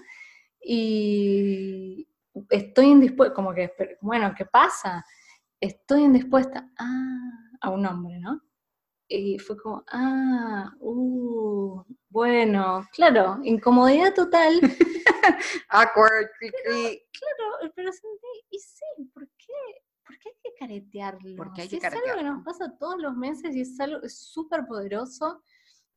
Y 0.61 2.09
estoy 2.51 2.87
indispuesta, 2.87 3.35
como 3.35 3.53
que, 3.55 3.73
bueno, 4.01 4.33
¿qué 4.37 4.47
pasa? 4.47 5.05
Estoy 5.61 6.03
indispuesta 6.03 6.71
ah, 6.79 7.31
a 7.61 7.71
un 7.71 7.87
hombre, 7.87 8.19
¿no? 8.19 8.41
Y 9.09 9.39
fue 9.39 9.57
como, 9.59 9.85
ah, 9.93 10.73
uh, 10.81 11.83
bueno, 12.09 12.87
claro, 12.93 13.39
incomodidad 13.43 14.15
total. 14.15 14.61
Awkward, 15.69 16.29
Claro, 16.41 17.73
pero 17.75 17.93
sentí, 17.93 18.27
y 18.51 18.59
sí, 18.59 19.11
¿por 19.13 19.29
qué? 19.37 19.83
¿Por 20.07 20.19
qué 20.19 20.31
hay 20.31 20.35
que 20.43 20.55
caretearlo? 20.59 21.37
Porque 21.37 21.63
hay 21.63 21.69
que 21.69 21.77
es 21.77 21.85
algo 21.85 22.17
que 22.17 22.25
nos 22.25 22.45
pasa 22.45 22.77
todos 22.79 23.01
los 23.01 23.15
meses 23.15 23.55
y 23.55 23.61
es 23.61 23.79
algo 23.81 24.01
súper 24.09 24.67
poderoso 24.67 25.43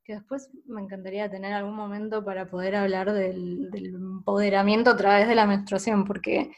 que 0.06 0.14
después 0.14 0.50
me 0.68 0.82
encantaría 0.82 1.30
tener 1.30 1.52
algún 1.52 1.76
momento 1.76 2.24
para 2.24 2.48
poder 2.48 2.76
hablar 2.76 3.12
del, 3.12 3.72
empoderamiento 3.74 4.92
a 4.92 4.98
través 4.98 5.28
de 5.28 5.34
la 5.34 5.48
menstruación, 5.48 6.06
porque 6.06 6.52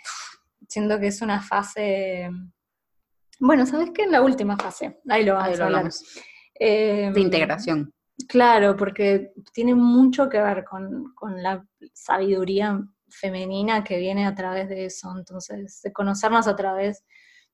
siento 0.68 1.00
que 1.00 1.08
es 1.08 1.22
una 1.22 1.42
fase, 1.42 2.30
bueno, 3.40 3.66
¿sabes 3.66 3.92
qué? 3.92 4.04
En 4.04 4.12
la 4.12 4.22
última 4.22 4.58
fase, 4.58 5.00
ahí 5.08 5.24
lo 5.24 5.36
vamos 5.36 5.60
a 5.60 5.66
hablar. 5.66 5.90
de 6.60 7.14
integración. 7.16 7.94
Claro, 8.28 8.76
porque 8.76 9.32
tiene 9.54 9.76
mucho 9.76 10.28
que 10.28 10.42
ver 10.42 10.66
con, 10.66 11.14
la 11.38 11.66
sabiduría 11.94 12.82
femenina 13.08 13.84
que 13.84 13.98
viene 13.98 14.26
a 14.26 14.36
través 14.36 14.68
de 14.68 14.86
eso. 14.86 15.14
Entonces, 15.18 15.80
de 15.82 15.94
conocernos 15.94 16.48
a 16.48 16.56
través 16.56 17.06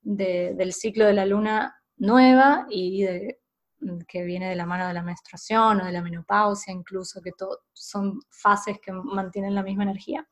del 0.01 0.73
ciclo 0.73 1.05
de 1.05 1.13
la 1.13 1.27
luna 1.27 1.75
nueva 1.97 2.65
y 2.69 3.03
de, 3.03 3.42
que 4.07 4.23
viene 4.23 4.49
de 4.49 4.55
la 4.55 4.65
mano 4.65 4.88
de 4.88 4.93
la 4.93 5.03
menstruación 5.03 5.81
o 5.81 5.86
de 5.86 5.91
la 5.91 6.01
menopausia, 6.01 6.73
incluso, 6.73 7.21
que 7.21 7.31
son 7.73 8.19
fases 8.29 8.79
que 8.79 8.91
mantienen 8.91 9.55
la 9.55 9.63
misma 9.63 9.84
energía. 9.84 10.27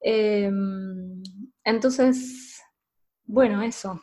Em, 0.00 1.22
entonces, 1.64 2.62
bueno, 3.24 3.62
eso. 3.62 4.02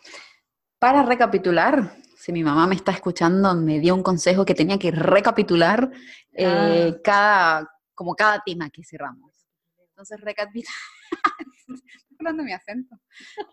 Para 0.80 1.03
recapitular, 1.03 1.95
si 2.16 2.32
mi 2.32 2.43
mamá 2.43 2.68
me 2.68 2.76
está 2.76 2.91
escuchando, 2.91 3.53
me 3.56 3.80
dio 3.80 3.95
un 3.95 4.03
consejo 4.03 4.45
que 4.45 4.56
tenía 4.56 4.78
que 4.78 4.91
recapitular 4.91 5.91
eh, 6.34 6.91
ah. 6.93 6.99
cada, 7.03 7.72
como 7.93 8.16
cada 8.16 8.41
tema 8.45 8.70
que 8.70 8.84
cerramos. 8.84 9.47
Entonces, 9.89 10.20
recapitulemos, 10.22 10.74
hablando 12.20 12.43
mi 12.43 12.53
acento, 12.53 12.95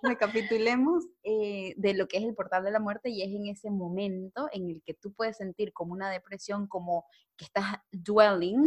recapitulemos 0.02 1.04
eh, 1.22 1.74
de 1.76 1.94
lo 1.94 2.08
que 2.08 2.18
es 2.18 2.24
el 2.24 2.34
portal 2.34 2.64
de 2.64 2.70
la 2.70 2.80
muerte 2.80 3.10
y 3.10 3.22
es 3.22 3.28
en 3.28 3.46
ese 3.46 3.70
momento 3.70 4.48
en 4.52 4.68
el 4.68 4.82
que 4.82 4.94
tú 4.94 5.12
puedes 5.12 5.36
sentir 5.36 5.72
como 5.72 5.92
una 5.92 6.10
depresión, 6.10 6.66
como 6.66 7.04
que 7.36 7.44
estás 7.44 7.76
dwelling, 7.90 8.62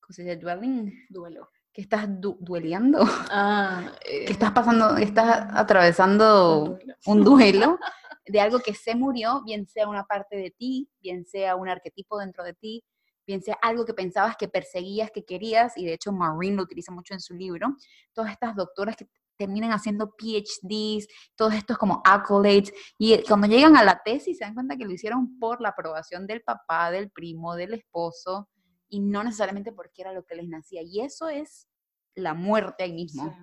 ¿cómo 0.00 0.12
se 0.12 0.22
dice 0.22 0.36
dwelling? 0.36 0.92
Duelo. 1.08 1.48
que 1.72 1.82
estás 1.82 2.06
dueleando, 2.08 3.00
ah, 3.30 3.92
que 4.06 4.32
estás 4.32 4.52
pasando, 4.52 4.96
estás 4.96 5.48
atravesando 5.52 6.78
un 7.04 7.24
duelo 7.24 7.78
de 8.26 8.40
algo 8.40 8.58
que 8.60 8.74
se 8.74 8.94
murió, 8.94 9.42
bien 9.44 9.66
sea 9.66 9.88
una 9.88 10.04
parte 10.04 10.36
de 10.36 10.50
ti, 10.50 10.88
bien 11.00 11.24
sea 11.24 11.56
un 11.56 11.68
arquetipo 11.68 12.18
dentro 12.18 12.44
de 12.44 12.54
ti, 12.54 12.82
bien 13.26 13.42
sea 13.42 13.58
algo 13.60 13.84
que 13.84 13.94
pensabas 13.94 14.36
que 14.36 14.48
perseguías, 14.48 15.10
que 15.10 15.24
querías, 15.24 15.76
y 15.76 15.84
de 15.84 15.94
hecho 15.94 16.12
Maureen 16.12 16.56
lo 16.56 16.62
utiliza 16.62 16.92
mucho 16.92 17.14
en 17.14 17.20
su 17.20 17.34
libro, 17.34 17.76
todas 18.12 18.30
estas 18.32 18.54
doctoras 18.54 18.96
que 18.96 19.06
terminan 19.36 19.72
haciendo 19.72 20.14
PhDs, 20.16 21.06
todos 21.34 21.54
estos 21.54 21.78
como 21.78 22.02
accolades, 22.04 22.72
y 22.98 23.22
cuando 23.22 23.46
llegan 23.46 23.76
a 23.76 23.84
la 23.84 24.00
tesis 24.04 24.38
se 24.38 24.44
dan 24.44 24.54
cuenta 24.54 24.76
que 24.76 24.84
lo 24.84 24.92
hicieron 24.92 25.38
por 25.38 25.60
la 25.60 25.70
aprobación 25.70 26.26
del 26.26 26.42
papá, 26.42 26.90
del 26.90 27.10
primo, 27.10 27.54
del 27.54 27.74
esposo, 27.74 28.48
y 28.88 29.00
no 29.00 29.24
necesariamente 29.24 29.72
porque 29.72 30.02
era 30.02 30.12
lo 30.12 30.24
que 30.24 30.36
les 30.36 30.48
nacía. 30.48 30.82
Y 30.82 31.00
eso 31.00 31.28
es 31.28 31.68
la 32.14 32.34
muerte 32.34 32.84
ahí 32.84 32.92
mismo. 32.92 33.36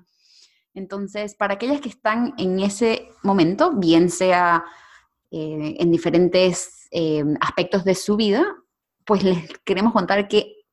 Entonces, 0.73 1.35
para 1.35 1.55
aquellas 1.55 1.81
que 1.81 1.89
están 1.89 2.33
en 2.37 2.59
ese 2.59 3.09
momento, 3.21 3.71
bien 3.73 4.09
sea 4.09 4.65
eh, 5.31 5.75
en 5.79 5.91
diferentes 5.91 6.87
eh, 6.91 7.23
aspectos 7.41 7.83
de 7.83 7.95
su 7.95 8.15
vida, 8.15 8.43
pues 9.05 9.23
les 9.23 9.59
queremos 9.59 9.93
contar 9.93 10.27
que 10.27 10.63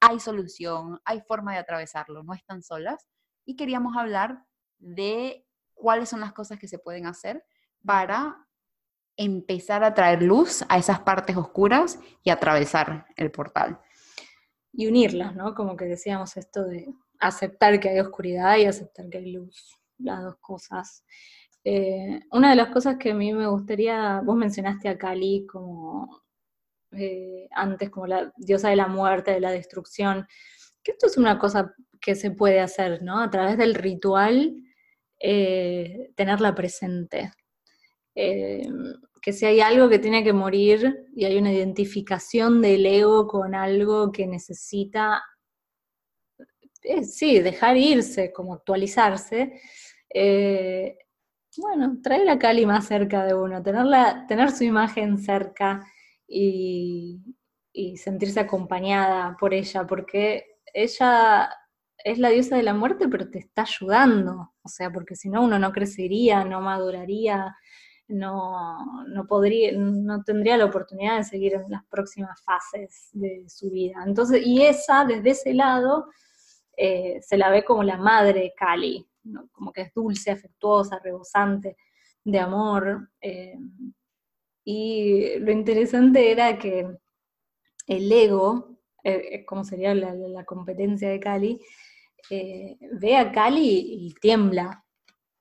hay 0.00 0.20
solución, 0.20 1.00
hay 1.04 1.20
forma 1.22 1.52
de 1.52 1.58
atravesarlo, 1.58 2.22
no 2.22 2.34
están 2.34 2.62
solas. 2.62 3.06
Y 3.46 3.56
queríamos 3.56 3.96
hablar 3.96 4.44
de 4.84 5.46
cuáles 5.72 6.08
son 6.08 6.20
las 6.20 6.32
cosas 6.32 6.58
que 6.58 6.68
se 6.68 6.78
pueden 6.78 7.06
hacer 7.06 7.44
para 7.84 8.46
empezar 9.16 9.84
a 9.84 9.94
traer 9.94 10.22
luz 10.22 10.64
a 10.68 10.78
esas 10.78 11.00
partes 11.00 11.36
oscuras 11.36 11.98
y 12.22 12.30
atravesar 12.30 13.06
el 13.16 13.30
portal 13.30 13.80
y 14.76 14.86
unirlas, 14.86 15.34
¿no? 15.34 15.54
Como 15.54 15.76
que 15.76 15.84
decíamos 15.84 16.36
esto 16.36 16.64
de 16.64 16.92
aceptar 17.20 17.78
que 17.80 17.88
hay 17.88 18.00
oscuridad 18.00 18.56
y 18.56 18.66
aceptar 18.66 19.08
que 19.08 19.18
hay 19.18 19.32
luz, 19.32 19.78
las 19.98 20.22
dos 20.22 20.36
cosas. 20.40 21.04
Eh, 21.62 22.20
una 22.32 22.50
de 22.50 22.56
las 22.56 22.68
cosas 22.68 22.96
que 22.96 23.12
a 23.12 23.14
mí 23.14 23.32
me 23.32 23.46
gustaría, 23.46 24.20
vos 24.24 24.36
mencionaste 24.36 24.88
a 24.88 24.98
Kali 24.98 25.46
como 25.46 26.22
eh, 26.92 27.48
antes, 27.52 27.88
como 27.90 28.06
la 28.06 28.32
diosa 28.36 28.68
de 28.68 28.76
la 28.76 28.88
muerte, 28.88 29.30
de 29.30 29.40
la 29.40 29.52
destrucción, 29.52 30.26
que 30.82 30.92
esto 30.92 31.06
es 31.06 31.16
una 31.16 31.38
cosa 31.38 31.74
que 32.00 32.14
se 32.14 32.30
puede 32.30 32.60
hacer, 32.60 33.02
¿no? 33.02 33.20
A 33.20 33.30
través 33.30 33.56
del 33.56 33.74
ritual, 33.74 34.54
eh, 35.26 36.12
tenerla 36.14 36.54
presente. 36.54 37.32
Que 38.14 39.32
si 39.32 39.46
hay 39.46 39.60
algo 39.62 39.88
que 39.88 39.98
tiene 39.98 40.22
que 40.22 40.34
morir 40.34 41.06
y 41.16 41.24
hay 41.24 41.38
una 41.38 41.50
identificación 41.50 42.60
del 42.60 42.84
ego 42.84 43.26
con 43.26 43.54
algo 43.54 44.12
que 44.12 44.26
necesita, 44.26 45.22
eh, 46.82 47.04
sí, 47.04 47.40
dejar 47.40 47.78
irse, 47.78 48.34
como 48.34 48.52
actualizarse, 48.52 49.58
eh, 50.12 50.98
bueno, 51.56 52.00
traer 52.02 52.28
a 52.28 52.38
Cali 52.38 52.66
más 52.66 52.86
cerca 52.86 53.24
de 53.24 53.32
uno, 53.32 53.62
tenerla, 53.62 54.26
tener 54.28 54.50
su 54.50 54.64
imagen 54.64 55.16
cerca 55.16 55.86
y 56.28 57.22
sentirse 57.96 58.40
acompañada 58.40 59.38
por 59.40 59.54
ella, 59.54 59.86
porque 59.86 60.58
ella 60.74 61.48
es 61.96 62.18
la 62.18 62.28
diosa 62.28 62.56
de 62.58 62.62
la 62.62 62.74
muerte, 62.74 63.08
pero 63.08 63.30
te 63.30 63.38
está 63.38 63.62
ayudando, 63.62 64.53
o 64.64 64.68
sea, 64.68 64.90
porque 64.90 65.14
si 65.14 65.28
no 65.28 65.42
uno 65.42 65.58
no 65.58 65.72
crecería, 65.72 66.44
no 66.44 66.60
maduraría, 66.60 67.54
no, 68.08 69.04
no, 69.06 69.26
podría, 69.26 69.72
no 69.72 70.22
tendría 70.24 70.56
la 70.56 70.64
oportunidad 70.64 71.18
de 71.18 71.24
seguir 71.24 71.54
en 71.54 71.70
las 71.70 71.84
próximas 71.86 72.42
fases 72.42 73.10
de 73.12 73.44
su 73.48 73.70
vida. 73.70 74.02
Entonces, 74.06 74.44
y 74.44 74.62
esa, 74.62 75.04
desde 75.04 75.30
ese 75.30 75.54
lado, 75.54 76.06
eh, 76.76 77.20
se 77.22 77.36
la 77.36 77.50
ve 77.50 77.64
como 77.64 77.82
la 77.82 77.98
madre 77.98 78.52
Cali, 78.56 79.06
como 79.52 79.72
que 79.72 79.82
es 79.82 79.94
dulce, 79.94 80.30
afectuosa, 80.30 80.98
rebosante 80.98 81.76
de 82.24 82.38
amor. 82.38 83.10
Eh, 83.20 83.58
y 84.64 85.38
lo 85.38 85.52
interesante 85.52 86.30
era 86.30 86.58
que 86.58 86.88
el 87.86 88.12
ego, 88.12 88.78
eh, 89.02 89.44
como 89.44 89.64
sería 89.64 89.94
la, 89.94 90.44
competencia 90.44 91.10
de 91.10 91.20
Cali, 91.20 91.60
ve 92.30 93.16
a 93.16 93.32
Cali 93.32 94.06
y 94.06 94.14
tiembla, 94.14 94.84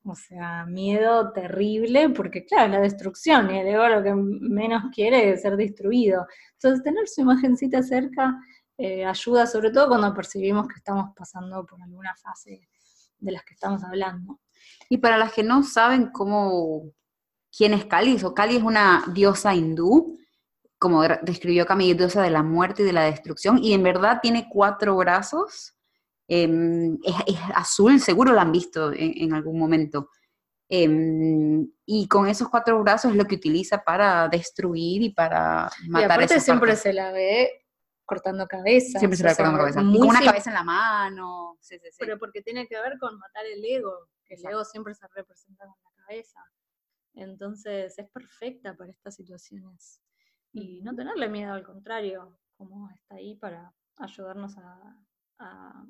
o 0.05 0.15
sea, 0.15 0.65
miedo 0.65 1.31
terrible, 1.31 2.09
porque 2.09 2.45
claro, 2.45 2.73
la 2.73 2.81
destrucción, 2.81 3.49
y 3.51 3.59
el 3.59 3.67
ego 3.67 3.87
lo 3.87 4.03
que 4.03 4.13
menos 4.13 4.83
quiere 4.93 5.31
es 5.31 5.41
ser 5.41 5.55
destruido. 5.55 6.27
Entonces, 6.53 6.83
tener 6.83 7.07
su 7.07 7.21
imagencita 7.21 7.81
cerca 7.81 8.37
eh, 8.77 9.05
ayuda, 9.05 9.47
sobre 9.47 9.71
todo 9.71 9.87
cuando 9.87 10.13
percibimos 10.13 10.67
que 10.67 10.75
estamos 10.75 11.11
pasando 11.15 11.65
por 11.65 11.81
alguna 11.81 12.13
fase 12.15 12.67
de 13.17 13.31
las 13.31 13.43
que 13.45 13.53
estamos 13.53 13.83
hablando. 13.83 14.39
Y 14.89 14.97
para 14.97 15.17
las 15.17 15.31
que 15.31 15.43
no 15.43 15.63
saben 15.63 16.09
cómo, 16.11 16.91
quién 17.55 17.73
es 17.73 17.85
Kali, 17.85 18.17
o 18.23 18.33
Kali 18.33 18.57
es 18.57 18.63
una 18.63 19.05
diosa 19.13 19.55
hindú, 19.55 20.17
como 20.77 21.03
describió 21.03 21.65
Camille, 21.65 21.95
diosa 21.95 22.21
de 22.21 22.29
la 22.29 22.43
muerte 22.43 22.83
y 22.83 22.85
de 22.85 22.93
la 22.93 23.03
destrucción, 23.03 23.57
y 23.63 23.73
en 23.73 23.83
verdad 23.83 24.19
tiene 24.21 24.49
cuatro 24.51 24.97
brazos 24.97 25.77
Em, 26.27 26.97
es, 27.03 27.15
azul, 27.53 27.99
seguro 27.99 28.31
lo 28.31 28.39
han 28.39 28.51
visto 28.51 28.91
en, 28.93 29.33
algún 29.33 29.59
momento. 29.59 30.09
Em, 30.69 31.69
y 31.85 32.07
con 32.07 32.27
esos 32.27 32.49
cuatro 32.49 32.81
brazos 32.81 33.11
es 33.11 33.17
lo 33.17 33.25
que 33.25 33.35
utiliza 33.35 33.83
para 33.83 34.27
destruir 34.29 35.01
y 35.01 35.09
para 35.13 35.69
matar. 35.87 36.01
Y 36.01 36.03
aparte 36.03 36.39
siempre 36.39 36.75
se 36.75 36.93
la 36.93 37.11
ve 37.11 37.65
cortando 38.05 38.47
cabeza. 38.47 38.99
Siempre 38.99 39.17
se 39.17 39.23
la 39.23 39.31
ve 39.31 39.35
cortando 39.35 39.59
cabeza. 39.59 39.79
con 39.81 40.07
una 40.07 40.23
cabeza 40.23 40.49
en 40.49 40.55
la 40.55 40.63
mano. 40.63 41.57
Pero 41.99 42.17
porque 42.17 42.41
tiene 42.41 42.67
que 42.67 42.79
ver 42.79 42.97
con 42.99 43.17
matar 43.19 43.45
el 43.45 43.63
ego, 43.63 44.09
que 44.25 44.35
el 44.35 44.45
ego 44.45 44.63
siempre 44.63 44.95
se 44.95 45.07
representa 45.13 45.65
con 45.65 45.75
la 45.83 46.03
cabeza. 46.05 46.39
Entonces 47.15 47.97
es 47.99 48.09
perfecta 48.09 48.75
para 48.75 48.91
estas 48.91 49.15
situaciones. 49.15 50.01
Y 50.53 50.81
no 50.81 50.95
tenerle 50.95 51.29
miedo, 51.29 51.53
al 51.53 51.63
contrario, 51.63 52.39
como 52.55 52.89
está 52.89 53.15
ahí 53.15 53.35
para 53.35 53.73
ayudarnos 53.97 54.57
a 54.57 54.97
a 55.39 55.85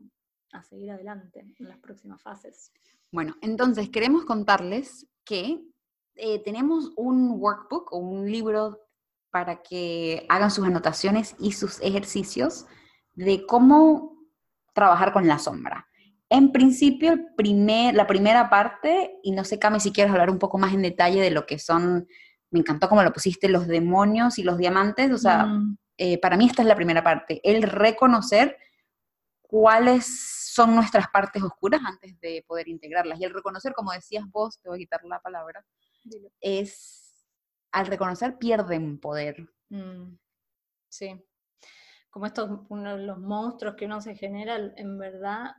seguir 0.61 0.91
adelante 0.91 1.47
en 1.57 1.67
las 1.67 1.79
próximas 1.79 2.21
fases. 2.21 2.71
Bueno, 3.11 3.35
entonces 3.41 3.89
queremos 3.89 4.25
contarles 4.25 5.07
que 5.25 5.63
eh, 6.15 6.39
tenemos 6.43 6.91
un 6.95 7.31
workbook 7.39 7.91
o 7.91 7.97
un 7.97 8.31
libro 8.31 8.79
para 9.31 9.63
que 9.63 10.25
hagan 10.29 10.51
sus 10.51 10.65
anotaciones 10.65 11.35
y 11.39 11.53
sus 11.53 11.81
ejercicios 11.81 12.67
de 13.13 13.45
cómo 13.47 14.17
trabajar 14.73 15.11
con 15.11 15.27
la 15.27 15.39
sombra. 15.39 15.87
En 16.29 16.51
principio, 16.51 17.15
primer, 17.35 17.95
la 17.95 18.07
primera 18.07 18.49
parte, 18.49 19.19
y 19.23 19.31
no 19.31 19.43
sé, 19.43 19.59
Cami, 19.59 19.79
si 19.79 19.91
quieres 19.91 20.11
hablar 20.11 20.29
un 20.29 20.39
poco 20.39 20.57
más 20.57 20.73
en 20.73 20.81
detalle 20.81 21.21
de 21.21 21.31
lo 21.31 21.45
que 21.45 21.59
son, 21.59 22.07
me 22.51 22.59
encantó 22.59 22.89
cómo 22.89 23.03
lo 23.03 23.13
pusiste, 23.13 23.49
los 23.49 23.67
demonios 23.67 24.37
y 24.39 24.43
los 24.43 24.57
diamantes, 24.57 25.11
o 25.11 25.17
sea, 25.17 25.45
mm. 25.45 25.77
eh, 25.97 26.17
para 26.19 26.37
mí 26.37 26.45
esta 26.45 26.61
es 26.61 26.67
la 26.67 26.75
primera 26.75 27.03
parte, 27.03 27.41
el 27.43 27.63
reconocer 27.63 28.57
cuáles 29.41 30.42
son 30.53 30.75
nuestras 30.75 31.07
partes 31.09 31.41
oscuras 31.43 31.81
antes 31.85 32.19
de 32.19 32.43
poder 32.47 32.67
integrarlas. 32.67 33.19
Y 33.19 33.25
el 33.25 33.33
reconocer, 33.33 33.73
como 33.73 33.91
decías 33.91 34.25
vos, 34.29 34.59
te 34.59 34.69
voy 34.69 34.77
a 34.77 34.79
quitar 34.79 35.03
la 35.05 35.19
palabra, 35.19 35.65
es, 36.39 37.25
al 37.71 37.87
reconocer 37.87 38.37
pierden 38.37 38.99
poder. 38.99 39.49
Mm, 39.69 40.15
sí. 40.89 41.23
Como 42.09 42.25
estos, 42.27 42.61
uno 42.69 42.97
los 42.97 43.17
monstruos 43.17 43.75
que 43.75 43.85
uno 43.85 43.99
se 44.01 44.15
genera, 44.15 44.57
en 44.75 44.97
verdad, 44.97 45.55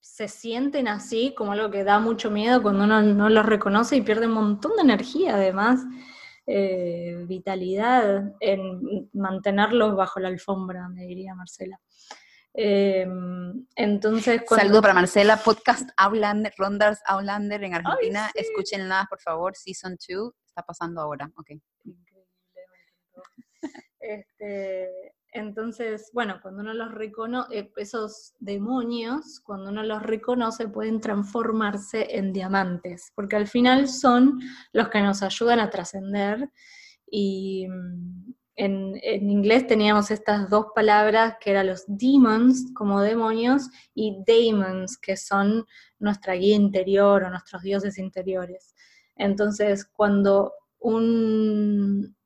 se 0.00 0.28
sienten 0.28 0.86
así 0.86 1.34
como 1.34 1.52
algo 1.52 1.70
que 1.70 1.82
da 1.82 1.98
mucho 1.98 2.30
miedo 2.30 2.62
cuando 2.62 2.84
uno 2.84 3.02
no 3.02 3.28
los 3.28 3.44
reconoce 3.44 3.96
y 3.96 4.02
pierde 4.02 4.26
un 4.26 4.34
montón 4.34 4.76
de 4.76 4.82
energía 4.82 5.34
además. 5.34 5.80
eh, 6.46 7.24
vitalidad 7.26 8.32
en 8.40 9.10
mantenerlos 9.12 9.96
bajo 9.96 10.20
la 10.20 10.28
alfombra, 10.28 10.88
me 10.88 11.02
diría 11.02 11.34
Marcela. 11.34 11.80
Em, 12.58 13.66
entonces, 13.76 14.40
Saludo 14.48 14.80
para 14.80 14.94
Marcela, 14.94 15.36
podcast 15.36 15.90
Outlander, 15.98 16.54
Rondars 16.56 17.00
Outlander 17.06 17.62
en 17.62 17.74
Argentina. 17.74 18.30
Escúchenla, 18.34 19.06
por 19.10 19.20
favor, 19.20 19.54
Season 19.54 19.94
2 20.08 20.32
está 20.46 20.62
pasando 20.62 21.02
ahora. 21.02 21.30
Ok. 21.36 21.50
Increíble, 21.84 22.26
este, 24.00 24.88
entonces, 25.32 26.10
bueno, 26.14 26.38
cuando 26.40 26.62
uno 26.62 26.72
los 26.72 26.92
reconoce, 26.92 27.58
eh, 27.58 27.72
esos 27.76 28.34
demonios, 28.38 29.40
cuando 29.40 29.68
uno 29.70 29.82
los 29.82 30.02
reconoce, 30.02 30.68
pueden 30.68 31.00
transformarse 31.02 32.16
en 32.16 32.32
diamantes, 32.32 33.12
porque 33.14 33.36
al 33.36 33.46
final 33.46 33.86
son 33.88 34.40
los 34.72 34.88
que 34.88 35.02
nos 35.02 35.22
ayudan 35.22 35.60
a 35.60 35.68
trascender 35.68 36.50
y 37.10 37.66
en, 38.56 38.98
inglés 39.04 39.66
teníamos 39.66 40.10
estas 40.10 40.48
dos 40.48 40.66
palabras 40.74 41.36
que 41.40 41.50
eran 41.50 41.66
los 41.66 41.84
demons 41.86 42.72
como 42.74 43.00
demonios 43.00 43.68
y 43.94 44.18
daemons 44.26 44.96
que 44.98 45.16
son 45.16 45.64
nuestra 45.98 46.34
guía 46.34 46.56
interior 46.56 47.24
o 47.24 47.30
nuestros 47.30 47.62
dioses 47.62 47.98
interiores. 47.98 48.74
Entonces, 49.14 49.84
cuando 49.84 50.52
un, 50.78 52.16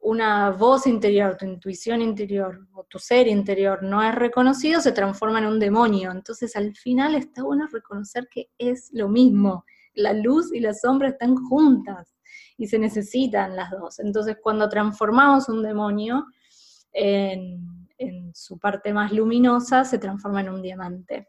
una 0.00 0.50
voz 0.50 0.86
interior, 0.86 1.36
tu 1.36 1.44
intuición 1.44 2.00
interior 2.00 2.66
o 2.72 2.84
tu 2.84 2.98
ser 2.98 3.28
interior 3.28 3.82
no 3.82 4.02
es 4.02 4.14
reconocido, 4.14 4.80
se 4.80 4.92
transforma 4.92 5.38
en 5.38 5.46
un 5.46 5.58
demonio. 5.58 6.10
Entonces, 6.10 6.56
al 6.56 6.74
final 6.74 7.14
está 7.14 7.42
bueno 7.42 7.66
reconocer 7.66 8.26
que 8.30 8.50
es 8.58 8.90
lo 8.92 9.08
mismo. 9.08 9.64
La 9.94 10.14
luz 10.14 10.52
y 10.52 10.60
la 10.60 10.72
sombra 10.72 11.08
están 11.08 11.36
juntas 11.36 12.14
y 12.62 12.68
se 12.68 12.78
necesitan 12.78 13.56
las 13.56 13.72
dos. 13.72 13.98
Entonces, 13.98 14.36
cuando 14.40 14.68
transformamos 14.68 15.48
un 15.48 15.64
demonio 15.64 16.26
en, 16.92 17.68
su 18.34 18.58
parte 18.58 18.92
más 18.92 19.12
luminosa, 19.12 19.84
se 19.84 19.98
transforma 19.98 20.42
en 20.42 20.48
un 20.48 20.62
diamante. 20.62 21.28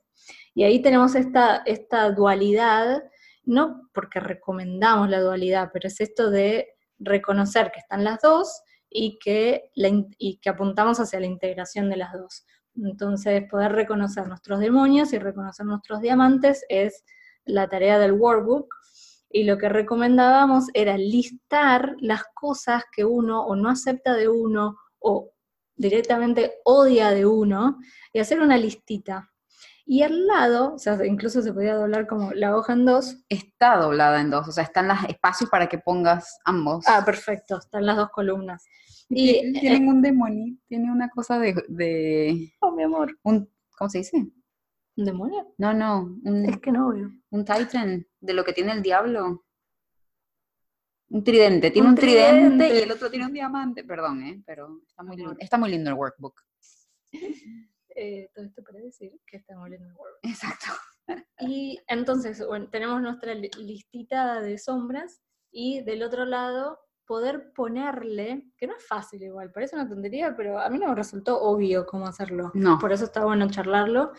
Y 0.53 0.63
ahí 0.63 0.79
tenemos 0.79 1.15
esta, 1.15 1.63
esta 1.65 2.11
dualidad, 2.11 3.03
no 3.45 3.89
porque 3.93 4.19
recomendamos 4.19 5.09
la 5.09 5.21
dualidad, 5.21 5.71
pero 5.73 5.87
es 5.87 5.99
esto 6.01 6.29
de 6.29 6.67
reconocer 6.99 7.71
que 7.71 7.79
están 7.79 8.03
las 8.03 8.21
dos 8.21 8.61
y 8.89 9.17
que, 9.17 9.71
y 10.19 10.37
que 10.37 10.49
apuntamos 10.49 10.99
hacia 10.99 11.19
la 11.19 11.25
integración 11.25 11.89
de 11.89 11.97
las 11.97 12.13
dos. 12.13 12.45
Entonces, 12.75 13.43
poder 13.49 13.71
reconocer 13.71 14.27
nuestros 14.27 14.59
demonios 14.59 15.13
y 15.13 15.17
reconocer 15.17 15.65
nuestros 15.65 15.99
diamantes 15.99 16.63
es 16.69 17.03
la 17.45 17.67
tarea 17.67 17.97
del 17.97 18.13
workbook 18.13 18.73
y 19.33 19.45
lo 19.45 19.57
que 19.57 19.67
recomendábamos 19.67 20.67
era 20.75 20.95
listar 20.95 21.95
las 21.99 22.23
cosas 22.35 22.83
que 22.95 23.03
uno 23.03 23.43
o 23.43 23.55
no 23.55 23.69
acepta 23.69 24.13
de 24.13 24.29
uno 24.29 24.77
o 24.99 25.31
directamente 25.75 26.53
odia 26.63 27.09
de 27.09 27.25
uno 27.25 27.79
y 28.13 28.19
hacer 28.19 28.39
una 28.39 28.57
listita. 28.57 29.31
Y 29.85 30.03
al 30.03 30.27
lado, 30.27 30.75
o 30.75 30.77
sea, 30.77 31.03
incluso 31.03 31.41
se 31.41 31.51
podía 31.51 31.73
doblar 31.73 32.05
como 32.05 32.31
la 32.31 32.55
hoja 32.55 32.73
en 32.73 32.85
dos. 32.85 33.25
Está 33.27 33.77
doblada 33.77 34.21
en 34.21 34.29
dos, 34.29 34.47
o 34.47 34.51
sea, 34.51 34.63
están 34.63 34.87
los 34.87 35.03
espacios 35.09 35.49
para 35.49 35.67
que 35.67 35.79
pongas 35.79 36.37
ambos. 36.45 36.85
Ah, 36.87 37.03
perfecto, 37.03 37.57
están 37.57 37.87
las 37.87 37.97
dos 37.97 38.11
columnas. 38.11 38.63
Y, 39.09 39.51
tienen 39.59 39.87
un 39.87 40.03
demonio, 40.03 40.55
tiene 40.67 40.91
una 40.91 41.09
cosa 41.09 41.39
de, 41.39 41.55
de... 41.69 42.53
Oh, 42.61 42.71
mi 42.71 42.83
amor. 42.83 43.17
Un, 43.23 43.49
¿Cómo 43.77 43.89
se 43.89 43.97
dice? 43.97 44.27
¿Un 44.95 45.05
demonio? 45.05 45.53
No, 45.57 45.73
no. 45.73 46.15
es 46.47 46.59
que 46.59 46.71
no 46.71 46.93
veo. 46.93 47.11
Un 47.31 47.45
titan, 47.45 48.05
de 48.19 48.33
lo 48.33 48.43
que 48.43 48.53
tiene 48.53 48.73
el 48.73 48.81
diablo. 48.81 49.45
Un 51.09 51.23
tridente, 51.23 51.71
tiene 51.71 51.89
un, 51.89 51.95
tridente. 51.95 52.75
y 52.75 52.79
el 52.79 52.91
otro 52.91 53.09
tiene 53.09 53.25
un 53.25 53.33
diamante. 53.33 53.83
Perdón, 53.83 54.23
¿eh? 54.23 54.43
pero 54.45 54.81
está 54.87 55.03
muy, 55.03 55.17
lindo, 55.17 55.35
está 55.39 55.57
muy 55.57 55.69
lindo 55.69 55.89
el 55.89 55.95
workbook. 55.95 56.41
Eh, 57.95 58.31
todo 58.33 58.45
esto 58.45 58.63
para 58.63 58.79
decir 58.79 59.11
que 59.23 59.37
está 59.37 59.55
muy 59.55 59.69
lindo 59.69 59.85
el 59.87 59.93
workbook. 59.93 60.19
Exacto. 60.23 60.65
Y 61.41 61.79
entonces, 61.87 62.43
bueno, 62.43 62.67
tenemos 62.71 62.99
nuestra 63.03 63.35
listita 63.35 64.41
de 64.41 64.57
sombras 64.57 65.21
y 65.51 65.83
del 65.83 66.01
otro 66.01 66.25
lado 66.25 66.79
poder 67.05 67.51
ponerle, 67.53 68.51
que 68.57 68.65
no 68.65 68.75
es 68.75 68.87
fácil 68.87 69.21
igual, 69.21 69.51
parece 69.51 69.75
una 69.75 69.87
tontería, 69.87 70.35
pero 70.35 70.59
a 70.59 70.69
mí 70.69 70.79
no 70.79 70.87
me 70.87 70.95
resultó 70.95 71.39
obvio 71.41 71.85
cómo 71.85 72.07
hacerlo. 72.07 72.51
No. 72.55 72.79
Por 72.79 72.91
eso 72.91 73.03
está 73.03 73.23
bueno 73.25 73.49
charlarlo. 73.49 74.13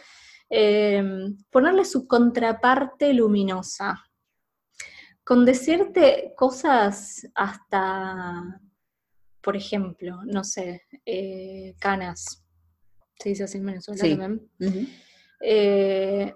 Em, 0.51 1.37
ponerle 1.51 1.85
su 1.85 2.07
contraparte 2.07 3.13
luminosa. 3.13 4.05
Con 5.25 5.45
decirte 5.45 6.35
cosas 6.37 7.27
hasta, 7.35 8.61
por 9.41 9.57
ejemplo, 9.57 10.21
no 10.25 10.45
sé, 10.45 10.83
eh, 11.07 11.75
canas. 11.79 12.45
Se 13.19 13.31
dice 13.31 13.45
así 13.45 13.59
en 13.59 13.67
Venezuela 13.67 14.01
también. 14.01 14.51
Eh, 15.41 16.35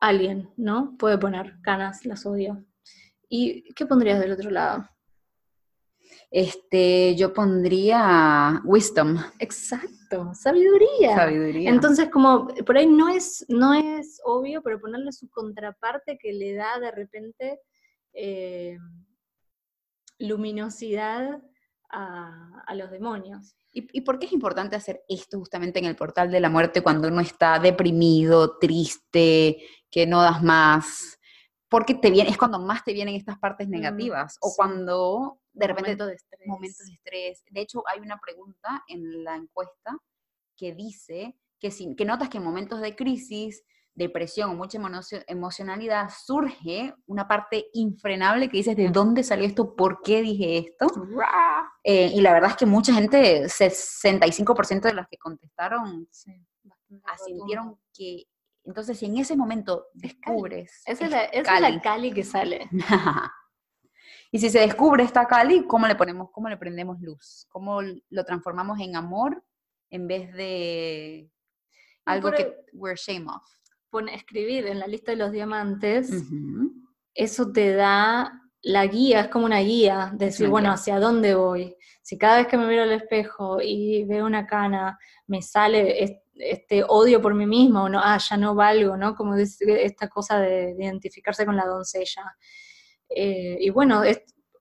alguien, 0.00 0.50
¿no? 0.56 0.96
Puede 0.98 1.18
poner 1.18 1.60
canas, 1.62 2.04
las 2.04 2.26
odio. 2.26 2.64
¿Y 3.28 3.72
qué 3.74 3.86
pondrías 3.86 4.20
del 4.20 4.32
otro 4.32 4.50
lado? 4.50 4.88
Este, 6.30 7.16
yo 7.16 7.32
pondría 7.32 8.60
wisdom. 8.64 9.18
Exacto, 9.38 9.99
sabiduría. 10.34 11.14
Sabiduría. 11.14 11.70
Entonces, 11.70 12.08
como 12.10 12.48
por 12.48 12.76
ahí 12.76 12.86
no 12.86 13.08
es, 13.08 13.44
no 13.48 13.74
es 13.74 14.20
obvio, 14.24 14.62
pero 14.62 14.80
ponerle 14.80 15.12
su 15.12 15.28
contraparte 15.30 16.18
que 16.18 16.32
le 16.32 16.54
da 16.54 16.78
de 16.78 16.90
repente 16.90 17.60
eh, 18.12 18.78
luminosidad 20.18 21.40
a, 21.92 22.74
los 22.74 22.90
demonios. 22.90 23.56
¿Y, 23.72 23.88
¿Y, 23.98 24.02
por 24.02 24.18
qué 24.18 24.26
es 24.26 24.32
importante 24.32 24.76
hacer 24.76 25.02
esto 25.08 25.38
justamente 25.38 25.80
en 25.80 25.86
el 25.86 25.96
portal 25.96 26.30
de 26.30 26.40
la 26.40 26.48
muerte 26.48 26.82
cuando 26.82 27.08
uno 27.08 27.20
está 27.20 27.58
deprimido, 27.58 28.58
triste, 28.58 29.58
que 29.90 30.06
no 30.06 30.22
das 30.22 30.42
más? 30.42 31.18
Porque 31.68 31.94
te 31.94 32.10
viene, 32.10 32.30
es 32.30 32.38
cuando 32.38 32.60
más 32.60 32.84
te 32.84 32.92
vienen 32.92 33.16
estas 33.16 33.38
partes 33.38 33.66
mm, 33.66 33.70
negativas. 33.70 34.36
o 34.40 34.54
cuando 34.54 35.39
de 35.52 35.66
repente 35.66 35.90
momentos 35.90 36.06
de 36.06 36.14
estrés. 36.14 36.46
momentos 36.46 36.86
de 36.86 36.92
estrés. 36.92 37.44
De 37.50 37.60
hecho, 37.60 37.82
hay 37.86 38.00
una 38.00 38.18
pregunta 38.18 38.84
en 38.88 39.24
la 39.24 39.36
encuesta 39.36 39.98
que 40.56 40.74
dice 40.74 41.36
que, 41.58 41.70
si, 41.70 41.94
que 41.96 42.04
notas 42.04 42.28
que 42.28 42.38
en 42.38 42.44
momentos 42.44 42.80
de 42.80 42.94
crisis, 42.94 43.64
depresión 43.94 44.50
o 44.50 44.54
mucha 44.54 44.78
emocionalidad 45.26 46.08
surge 46.24 46.94
una 47.06 47.26
parte 47.28 47.66
infrenable 47.74 48.48
que 48.48 48.58
dices, 48.58 48.76
¿de 48.76 48.88
dónde 48.88 49.22
salió 49.22 49.46
esto? 49.46 49.74
¿Por 49.74 50.00
qué 50.02 50.22
dije 50.22 50.58
esto? 50.58 50.86
Eh, 51.84 52.10
y 52.14 52.20
la 52.20 52.32
verdad 52.32 52.50
es 52.50 52.56
que 52.56 52.66
mucha 52.66 52.94
gente, 52.94 53.44
65% 53.44 54.82
de 54.82 54.94
los 54.94 55.06
que 55.08 55.18
contestaron, 55.18 56.08
asintieron 57.04 57.78
que 57.92 58.24
entonces, 58.64 58.98
si 58.98 59.06
en 59.06 59.16
ese 59.16 59.36
momento 59.36 59.86
descubres. 59.94 60.82
Esa 60.84 61.04
es, 61.06 61.10
la, 61.10 61.24
es 61.24 61.46
la 61.46 61.80
Cali 61.80 62.12
que 62.12 62.22
sale. 62.22 62.68
Y 64.30 64.38
si 64.38 64.50
se 64.50 64.60
descubre 64.60 65.02
esta 65.02 65.26
Cali, 65.26 65.66
¿cómo 65.66 65.86
le 65.88 65.96
ponemos, 65.96 66.30
cómo 66.30 66.48
le 66.48 66.56
prendemos 66.56 67.00
luz? 67.00 67.46
¿Cómo 67.50 67.80
lo 67.82 68.24
transformamos 68.24 68.78
en 68.80 68.94
amor 68.94 69.42
en 69.90 70.06
vez 70.06 70.32
de 70.34 71.30
algo 72.04 72.30
que 72.30 72.54
we're 72.72 72.96
shame 72.96 73.26
of? 73.28 73.42
Pone, 73.90 74.14
escribir 74.14 74.66
en 74.66 74.78
la 74.78 74.86
lista 74.86 75.10
de 75.10 75.18
los 75.18 75.32
diamantes, 75.32 76.12
eso 77.12 77.50
te 77.50 77.72
da 77.72 78.40
la 78.62 78.86
guía, 78.86 79.22
es 79.22 79.28
como 79.28 79.46
una 79.46 79.60
guía, 79.60 80.12
de 80.14 80.26
decir, 80.26 80.48
bueno, 80.48 80.70
¿hacia 80.70 81.00
dónde 81.00 81.34
voy? 81.34 81.74
Si 82.02 82.16
cada 82.16 82.36
vez 82.36 82.46
que 82.46 82.56
me 82.56 82.66
miro 82.66 82.82
al 82.82 82.92
espejo 82.92 83.58
y 83.60 84.04
veo 84.04 84.26
una 84.26 84.46
cana, 84.46 84.98
me 85.26 85.42
sale 85.42 86.22
este 86.36 86.84
odio 86.86 87.20
por 87.20 87.34
mí 87.34 87.46
misma, 87.46 87.84
o 87.84 87.88
no, 87.88 88.00
ah, 88.02 88.18
ya 88.18 88.36
no 88.36 88.54
valgo, 88.54 88.96
¿no? 88.96 89.16
Como 89.16 89.34
esta 89.34 90.08
cosa 90.08 90.38
de 90.38 90.76
identificarse 90.78 91.44
con 91.44 91.56
la 91.56 91.66
doncella. 91.66 92.22
Eh, 93.10 93.58
y 93.60 93.70
bueno, 93.70 94.02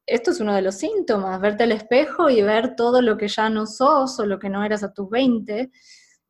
esto 0.05 0.31
es 0.31 0.39
uno 0.39 0.55
de 0.55 0.61
los 0.61 0.75
síntomas, 0.75 1.39
verte 1.39 1.63
al 1.63 1.71
espejo 1.71 2.29
y 2.29 2.41
ver 2.41 2.75
todo 2.75 3.01
lo 3.01 3.17
que 3.17 3.27
ya 3.27 3.49
no 3.49 3.67
sos 3.67 4.19
o 4.19 4.25
lo 4.25 4.39
que 4.39 4.49
no 4.49 4.63
eras 4.63 4.83
a 4.83 4.93
tus 4.93 5.09
20. 5.09 5.71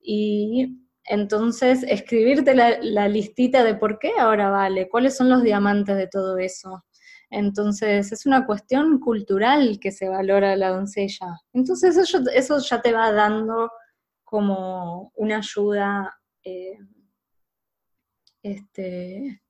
Y 0.01 0.77
entonces 1.05 1.83
escribirte 1.83 2.53
la, 2.53 3.07
listita 3.07 3.63
de 3.63 3.75
por 3.75 3.97
qué 3.99 4.11
ahora 4.19 4.49
vale, 4.49 4.89
cuáles 4.89 5.15
son 5.15 5.29
los 5.29 5.43
diamantes 5.43 5.95
de 5.95 6.07
todo 6.07 6.37
eso. 6.37 6.83
Entonces 7.31 8.11
es 8.11 8.25
una 8.25 8.45
cuestión 8.45 8.99
cultural 8.99 9.79
que 9.79 9.91
se 9.91 10.09
valora 10.09 10.55
la 10.55 10.69
doncella. 10.69 11.39
Entonces 11.53 11.97
eso, 11.97 12.19
eso 12.33 12.59
ya 12.59 12.81
te 12.81 12.91
va 12.91 13.11
dando 13.11 13.71
como 14.23 15.11
una 15.15 15.37
ayuda 15.37 16.19
eh, 16.43 16.77
este, 18.43 19.41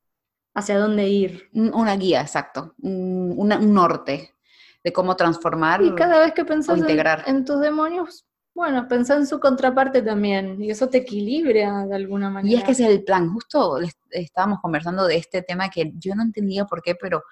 hacia 0.60 0.78
dónde 0.78 1.07
ir. 1.07 1.49
Una 1.53 1.95
guía, 1.95 2.22
exacto, 2.22 2.76
un, 2.82 3.47
norte 3.74 4.36
de 4.84 4.93
cómo 4.93 5.16
transformar 5.16 5.82
y 5.82 5.93
cada 5.95 6.20
vez 6.20 6.34
que 6.34 6.45
pensás 6.45 6.78
integrar. 6.78 7.24
En, 7.28 7.43
tus 7.43 7.60
demonios, 7.60 8.26
bueno, 8.53 8.88
pensá 8.88 9.16
en 9.16 9.28
su 9.28 9.39
contraparte 9.39 10.01
también, 10.01 10.62
y 10.62 10.72
eso 10.72 10.88
te 10.88 10.99
equilibra 10.99 11.86
de 11.86 11.95
alguna 11.95 12.30
manera. 12.30 12.53
Y 12.53 12.57
es 12.57 12.64
que 12.64 12.72
ese 12.72 12.86
es 12.86 12.91
el 12.91 13.03
plan, 13.03 13.32
justo 13.34 13.78
estábamos 14.12 14.60
conversando 14.62 15.05
de 15.05 15.18
este 15.18 15.41
tema 15.41 15.70
que 15.70 15.91
yo 15.95 16.16
no 16.16 16.24
entendía 16.24 16.66
por 16.66 16.82
qué, 16.82 16.95
pero 16.95 17.24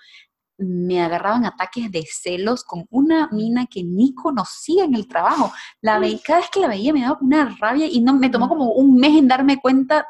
me 0.57 1.01
agarraban 1.01 1.45
ataques 1.45 1.91
de 1.91 2.03
celos 2.09 2.63
con 2.63 2.85
una 2.89 3.29
mina 3.31 3.67
que 3.67 3.83
ni 3.83 4.13
conocía 4.13 4.85
en 4.85 4.95
el 4.95 5.07
trabajo. 5.07 5.53
La 5.81 5.99
veía, 5.99 6.19
cada 6.25 6.39
vez 6.39 6.49
que 6.51 6.59
la 6.59 6.67
veía 6.67 6.93
me 6.93 7.01
daba 7.01 7.19
una 7.21 7.55
rabia 7.59 7.85
y 7.85 8.01
no, 8.01 8.13
me 8.13 8.29
tomó 8.29 8.49
como 8.49 8.71
un 8.71 8.97
mes 8.97 9.17
en 9.17 9.27
darme 9.27 9.59
cuenta 9.59 10.07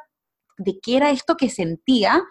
de 0.57 0.80
qué 0.80 0.97
era 0.97 1.11
esto 1.11 1.36
que 1.36 1.49
sentía. 1.49 2.24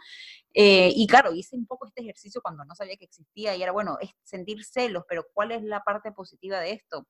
Eh, 0.59 0.91
y 0.97 1.07
claro, 1.07 1.35
hice 1.35 1.55
un 1.55 1.67
poco 1.67 1.87
este 1.87 2.01
ejercicio 2.01 2.41
cuando 2.41 2.65
no 2.65 2.75
sabía 2.75 2.97
que 2.97 3.05
existía 3.05 3.55
y 3.55 3.63
era, 3.63 3.73
bueno, 3.73 3.99
es 4.01 4.09
sentir 4.25 4.65
celos, 4.65 5.05
pero 5.07 5.27
¿cuál 5.35 5.53
es 5.53 5.63
la 5.63 5.85
parte 5.85 6.13
positiva 6.13 6.59
de 6.61 6.73
esto? 6.73 7.07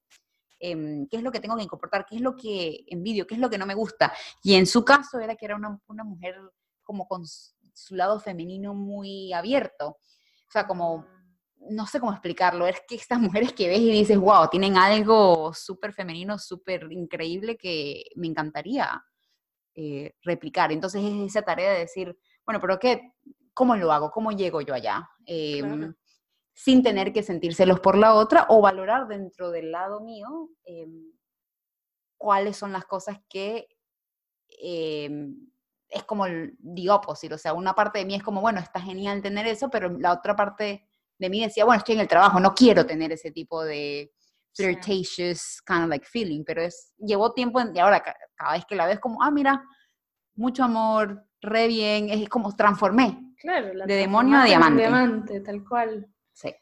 Em, 0.59 1.07
¿Qué 1.09 1.19
es 1.19 1.23
lo 1.23 1.31
que 1.31 1.39
tengo 1.39 1.57
que 1.57 1.63
incorporar? 1.63 2.05
¿Qué 2.07 2.17
es 2.17 2.23
lo 2.23 2.35
que 2.35 2.85
envidio? 2.89 3.25
¿Qué 3.25 3.37
es 3.37 3.41
lo 3.41 3.49
que 3.49 3.57
no 3.57 3.65
me 3.65 3.75
gusta? 3.75 4.13
Y 4.43 4.55
en 4.55 4.67
su 4.67 4.85
caso 4.85 5.21
era 5.21 5.37
que 5.37 5.45
era 5.45 5.55
una, 5.55 5.79
una 5.87 6.03
mujer 6.03 6.35
como 6.83 7.07
con 7.07 7.23
su 7.25 7.95
lado 7.95 8.19
femenino 8.19 8.75
muy 8.75 9.33
abierto. 9.33 9.91
O 9.91 10.51
sea, 10.51 10.67
como, 10.67 11.07
no 11.71 11.87
sé 11.87 12.01
cómo 12.01 12.11
explicarlo, 12.11 12.67
es 12.67 12.83
que 12.89 12.97
estas 12.97 13.21
mujeres 13.21 13.53
que 13.53 13.69
ves 13.69 13.79
y 13.79 13.93
dices, 13.93 14.19
wow, 14.19 14.49
tienen 14.51 14.77
algo 14.77 15.55
súper 15.55 15.93
femenino, 15.93 16.37
súper 16.37 16.89
increíble 16.91 17.57
que 17.57 18.07
me 18.17 18.27
encantaría 18.27 19.05
eh, 19.77 20.15
replicar. 20.23 20.73
Entonces 20.73 21.05
es 21.05 21.31
esa 21.31 21.43
tarea 21.43 21.71
de 21.71 21.79
decir, 21.79 22.19
bueno, 22.47 22.61
pero 22.61 22.79
¿qué? 22.79 23.13
¿Cómo 23.53 23.75
lo 23.77 23.93
hago? 23.93 24.11
¿Cómo 24.11 24.33
llego 24.33 24.61
yo 24.61 24.75
allá? 24.75 25.09
Em, 25.27 25.95
sin 26.55 26.83
tener 26.83 27.13
que 27.13 27.23
sentírselos 27.23 27.81
por 27.81 27.99
la 27.99 28.15
otra 28.15 28.47
o 28.49 28.61
valorar 28.61 29.09
dentro 29.09 29.51
del 29.51 29.73
lado 29.73 30.01
mío 30.01 30.51
em, 30.65 31.13
cuáles 32.17 32.57
son 32.57 32.73
las 32.73 32.87
cosas 32.87 33.19
que 33.29 33.69
em, 34.63 35.37
es 35.89 36.05
como 36.05 36.27
el 36.27 36.57
the 36.75 36.91
opposite, 36.91 37.35
o 37.35 37.39
sea, 37.39 37.53
una 37.53 37.75
parte 37.75 37.99
de 37.99 38.05
mí 38.05 38.15
es 38.15 38.23
como, 38.23 38.41
bueno, 38.41 38.61
está 38.61 38.81
genial 38.81 39.23
tener 39.23 39.47
eso, 39.47 39.69
pero 39.71 39.89
la 39.99 40.13
otra 40.13 40.35
parte 40.35 40.89
de 41.19 41.31
mí 41.31 41.43
decía, 41.43 41.65
bueno, 41.65 41.79
estoy 41.79 41.95
en 41.95 42.01
el 42.03 42.09
trabajo, 42.09 42.41
no 42.41 42.55
quiero 42.55 42.87
tener 42.87 43.13
ese 43.13 43.31
tipo 43.31 43.65
de 43.65 44.13
flirtatious 44.55 45.63
kind 45.67 45.85
of 45.85 45.89
like 45.89 46.07
feeling, 46.07 46.43
pero 46.45 46.63
es, 46.63 46.95
llevó 46.99 47.33
tiempo 47.33 47.61
y 47.75 47.79
ahora 47.79 48.03
cada 48.35 48.53
vez 48.53 48.65
que 48.67 48.77
la 48.77 48.87
ves 48.87 48.99
como, 48.99 49.23
ah, 49.23 49.31
mira, 49.31 49.63
mucho 50.35 50.65
amor, 50.65 51.26
re 51.41 51.69
bien, 51.69 52.11
es 52.11 52.29
como 52.29 52.55
transformé. 52.55 53.35
Claro, 53.39 53.87
de 53.87 53.95
demonio 53.95 54.39
a 54.39 54.45
diamante. 54.45 54.83
diamante, 54.83 55.41
tal 55.41 55.65
cual. 55.65 56.09
Sí. 56.33 56.55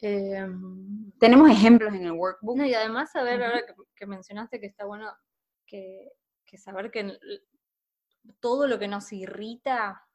Em, 0.00 1.12
Tenemos 1.18 1.50
ejemplos 1.50 1.94
en 1.94 2.04
el 2.06 2.12
workbook. 2.12 2.58
y 2.60 2.74
además, 2.74 3.14
a 3.16 3.22
ver, 3.22 3.42
ahora 3.42 3.62
que, 3.94 4.06
mencionaste 4.06 4.60
que 4.60 4.66
está 4.66 4.84
bueno 4.84 5.10
que, 5.64 6.12
que 6.44 6.58
saber 6.58 6.90
que 6.90 7.18
todo 8.40 8.66
lo 8.66 8.78
que 8.78 8.88
nos 8.88 9.12
irrita 9.12 10.06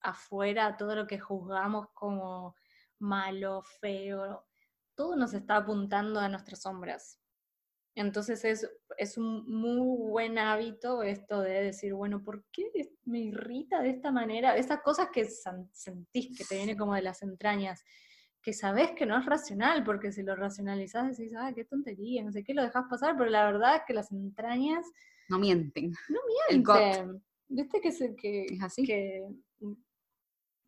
afuera, 0.00 0.76
todo 0.76 0.96
lo 0.96 1.06
que 1.06 1.18
juzgamos 1.18 1.88
como 1.92 2.56
malo, 2.98 3.62
feo, 3.80 4.46
todo 4.94 5.16
nos 5.16 5.34
está 5.34 5.56
apuntando 5.56 6.20
a 6.20 6.28
nuestras 6.28 6.62
sombras. 6.62 7.21
Entonces 7.94 8.44
es, 8.44 8.70
es 8.96 9.18
un 9.18 9.44
muy 9.46 10.10
buen 10.10 10.38
hábito 10.38 11.02
esto 11.02 11.40
de 11.40 11.62
decir, 11.62 11.92
bueno, 11.92 12.22
¿por 12.22 12.44
qué 12.50 12.70
me 13.04 13.20
irrita 13.20 13.82
de 13.82 13.90
esta 13.90 14.10
manera? 14.10 14.56
Esas 14.56 14.80
cosas 14.80 15.08
que 15.12 15.26
sentís 15.26 16.36
que 16.36 16.44
te 16.44 16.56
viene 16.56 16.76
como 16.76 16.94
de 16.94 17.02
las 17.02 17.22
entrañas, 17.22 17.84
que 18.40 18.54
sabes 18.54 18.92
que 18.92 19.04
no 19.04 19.18
es 19.18 19.26
racional, 19.26 19.84
porque 19.84 20.10
si 20.10 20.22
lo 20.22 20.34
racionalizás 20.34 21.16
decís, 21.16 21.34
ah, 21.36 21.52
qué 21.54 21.64
tontería, 21.64 22.24
no 22.24 22.32
sé 22.32 22.42
qué, 22.42 22.54
lo 22.54 22.62
dejas 22.62 22.84
pasar, 22.88 23.14
pero 23.16 23.28
la 23.28 23.44
verdad 23.44 23.76
es 23.76 23.82
que 23.86 23.94
las 23.94 24.10
entrañas... 24.10 24.86
No 25.28 25.38
mienten. 25.38 25.92
No 26.08 26.20
mienten. 26.50 27.22
¿Viste 27.48 27.80
que, 27.82 27.92
se, 27.92 28.16
que, 28.16 28.46
es 28.46 28.62
así? 28.62 28.84
Que, 28.84 29.22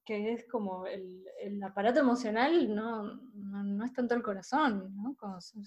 que 0.05 0.33
es 0.33 0.47
como 0.47 0.87
el, 0.87 1.25
el 1.41 1.63
aparato 1.63 2.01
emocional, 2.01 2.75
no, 2.75 3.21
no, 3.35 3.85
es 3.85 3.93
tanto 3.93 4.15
el 4.15 4.23
corazón, 4.23 4.95
¿no? 4.97 5.17
Como 5.17 5.41
son 5.41 5.63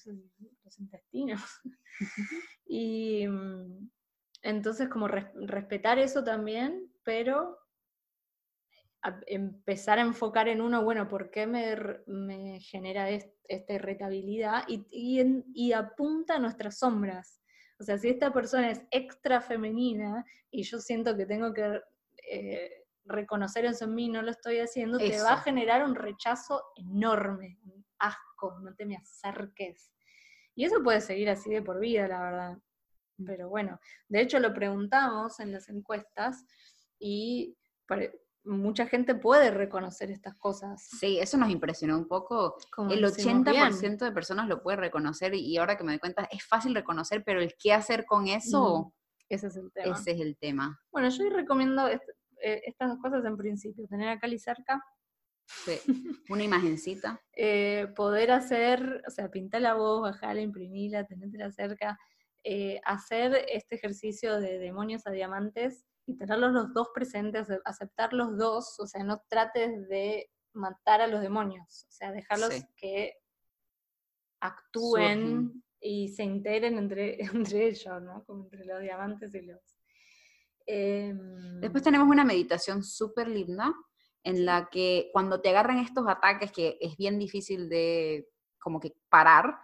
los 0.63 0.79
intestinos. 0.79 1.41
y 2.65 3.27
mm, 3.27 3.89
entonces 4.43 4.89
como 4.89 5.07
respetar 5.07 5.99
eso 5.99 6.23
también, 6.23 6.91
pero 7.03 7.57
empezar 9.27 9.99
a 9.99 10.03
enfocar 10.03 10.47
en 10.47 10.61
uno, 10.61 10.83
bueno, 10.83 11.07
¿por 11.07 11.29
qué 11.31 11.47
me, 11.47 11.75
me 12.07 12.59
genera 12.59 13.09
esta 13.09 13.73
irritabilidad? 13.73 14.63
Y, 14.67 14.85
y, 14.91 15.43
y, 15.53 15.71
apunta 15.73 16.35
a 16.35 16.39
nuestras 16.39 16.79
sombras. 16.79 17.41
O 17.79 17.83
sea, 17.83 17.97
si 17.97 18.09
esta 18.09 18.33
persona 18.33 18.71
es 18.71 18.81
extra 18.91 19.39
femenina 19.39 20.25
y 20.51 20.63
yo 20.63 20.79
siento 20.79 21.15
que 21.15 21.25
tengo 21.25 21.53
que 21.53 21.79
eh, 22.29 22.86
reconocer 23.07 23.65
eso 23.65 23.85
en 23.85 23.95
mí, 23.95 24.09
no 24.09 24.21
lo 24.21 24.31
estoy 24.31 24.59
haciendo, 24.59 24.97
te 24.97 25.21
va 25.21 25.33
a 25.33 25.41
generar 25.41 25.83
un 25.83 25.95
rechazo 25.95 26.63
enorme, 26.75 27.59
un 27.63 27.85
asco, 27.99 28.59
no 28.61 28.73
te 28.75 28.85
me 28.85 28.95
acerques. 28.95 29.91
Y 30.55 30.65
eso 30.65 30.83
puede 30.83 31.01
seguir 31.01 31.29
así 31.29 31.49
de 31.49 31.61
por 31.61 31.79
vida, 31.79 32.07
la 32.07 32.21
verdad. 32.21 32.57
Mm. 33.17 33.25
Pero 33.25 33.49
bueno, 33.49 33.79
de 34.07 34.21
hecho 34.21 34.39
lo 34.39 34.53
preguntamos 34.53 35.39
en 35.39 35.51
las 35.51 35.69
encuestas 35.69 36.45
y 36.99 37.55
mucha 38.43 38.87
gente 38.87 39.15
puede 39.15 39.51
reconocer 39.51 40.09
estas 40.09 40.35
cosas. 40.35 40.87
Sí, 40.99 41.19
eso 41.19 41.37
nos 41.37 41.49
impresionó 41.49 41.97
un 41.97 42.07
poco. 42.07 42.57
el 42.89 43.03
80% 43.03 43.97
de 43.97 44.11
personas 44.11 44.47
lo 44.47 44.61
puede 44.61 44.77
reconocer 44.77 45.35
y 45.35 45.57
ahora 45.57 45.77
que 45.77 45.83
me 45.83 45.91
doy 45.91 45.99
cuenta, 45.99 46.27
es 46.31 46.43
fácil 46.43 46.73
reconocer, 46.73 47.23
pero 47.23 47.41
el 47.41 47.53
qué 47.59 47.73
hacer 47.73 48.05
con 48.05 48.27
eso, 48.27 48.93
ese 49.29 49.47
es 49.47 49.57
el 49.57 49.71
tema. 49.71 49.95
Ese 49.95 50.11
es 50.11 50.19
el 50.21 50.37
tema. 50.37 50.81
Bueno, 50.91 51.09
yo 51.09 51.29
recomiendo 51.29 51.87
eh, 52.41 52.61
estas 52.65 52.89
dos 52.89 52.99
cosas 52.99 53.25
en 53.25 53.37
principio, 53.37 53.87
tener 53.87 54.09
a 54.09 54.19
Cali 54.19 54.39
cerca. 54.39 54.83
Sí. 55.45 55.79
Una 56.29 56.43
imagencita. 56.43 57.21
Eh, 57.33 57.87
poder 57.95 58.31
hacer, 58.31 59.03
o 59.07 59.11
sea, 59.11 59.29
pintar 59.29 59.61
la 59.61 59.75
voz, 59.75 60.01
bajarla, 60.01 60.41
imprimirla, 60.41 61.05
tenerla 61.05 61.51
cerca, 61.51 61.97
eh, 62.43 62.79
hacer 62.85 63.45
este 63.49 63.75
ejercicio 63.75 64.39
de 64.39 64.57
demonios 64.57 65.05
a 65.07 65.11
diamantes 65.11 65.85
y 66.05 66.15
tenerlos 66.15 66.53
los 66.53 66.73
dos 66.73 66.89
presentes, 66.93 67.47
aceptar 67.65 68.13
los 68.13 68.37
dos, 68.37 68.79
o 68.79 68.87
sea, 68.87 69.03
no 69.03 69.21
trates 69.27 69.87
de 69.89 70.29
matar 70.53 71.01
a 71.01 71.07
los 71.07 71.21
demonios, 71.21 71.85
o 71.89 71.91
sea, 71.91 72.11
dejarlos 72.11 72.53
que 72.75 73.13
actúen 74.39 75.63
y 75.79 76.09
se 76.09 76.23
integren 76.23 76.77
entre, 76.77 77.17
entre 77.33 77.67
ellos, 77.67 78.01
¿no? 78.01 78.23
Como 78.25 78.45
entre 78.45 78.65
los 78.65 78.81
diamantes 78.81 79.33
y 79.33 79.41
los... 79.41 79.76
Em, 80.67 81.59
Después 81.59 81.83
tenemos 81.83 82.07
una 82.07 82.23
meditación 82.23 82.83
súper 82.83 83.27
linda 83.27 83.73
en 84.23 84.45
la 84.45 84.69
que 84.69 85.09
cuando 85.11 85.41
te 85.41 85.49
agarran 85.49 85.79
estos 85.79 86.07
ataques 86.07 86.51
que 86.51 86.77
es 86.79 86.95
bien 86.97 87.17
difícil 87.17 87.67
de 87.69 88.27
como 88.59 88.79
que 88.79 88.93
parar, 89.09 89.57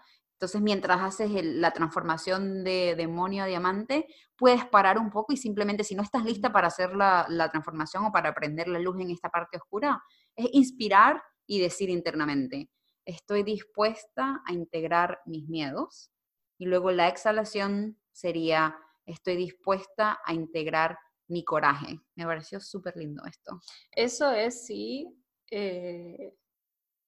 entonces, 0.43 0.62
mientras 0.62 1.01
haces 1.01 1.32
la 1.41 1.72
transformación 1.72 2.66
de 2.66 2.95
demonio 2.97 3.43
a 3.43 3.45
diamante, 3.45 4.08
puedes 4.36 4.66
parar 4.66 4.97
un 4.97 5.10
poco 5.10 5.32
y 5.32 5.38
simplemente, 5.38 5.86
si 5.86 5.95
no 5.95 6.04
estás 6.04 6.26
lista 6.26 6.51
para 6.51 6.68
hacer 6.68 6.93
la, 6.97 7.49
transformación 7.49 8.04
o 8.04 8.12
para 8.12 8.34
prender 8.34 8.68
la 8.68 8.80
luz 8.80 8.99
en 8.99 9.10
esta 9.10 9.30
parte 9.30 9.56
oscura, 9.56 10.04
es 10.36 10.49
inspirar 10.51 11.24
y 11.47 11.62
decir 11.62 11.89
internamente, 11.89 12.70
estoy 13.06 13.43
dispuesta 13.43 14.41
a 14.45 14.51
integrar 14.51 15.22
mis 15.26 15.47
miedos. 15.47 16.12
Y 16.58 16.66
luego 16.66 16.91
la 16.91 17.08
exhalación 17.08 17.97
sería, 18.12 18.78
estoy 19.06 19.36
dispuesta 19.36 20.20
a 20.26 20.34
integrar 20.34 20.97
mi 21.28 21.43
coraje. 21.43 21.99
Me 22.16 22.26
pareció 22.26 22.60
súper 22.60 22.95
lindo 22.97 23.24
esto. 23.26 23.60
Eso 23.91 24.32
es, 24.32 24.66
sí, 24.66 25.08
eh, 25.49 26.36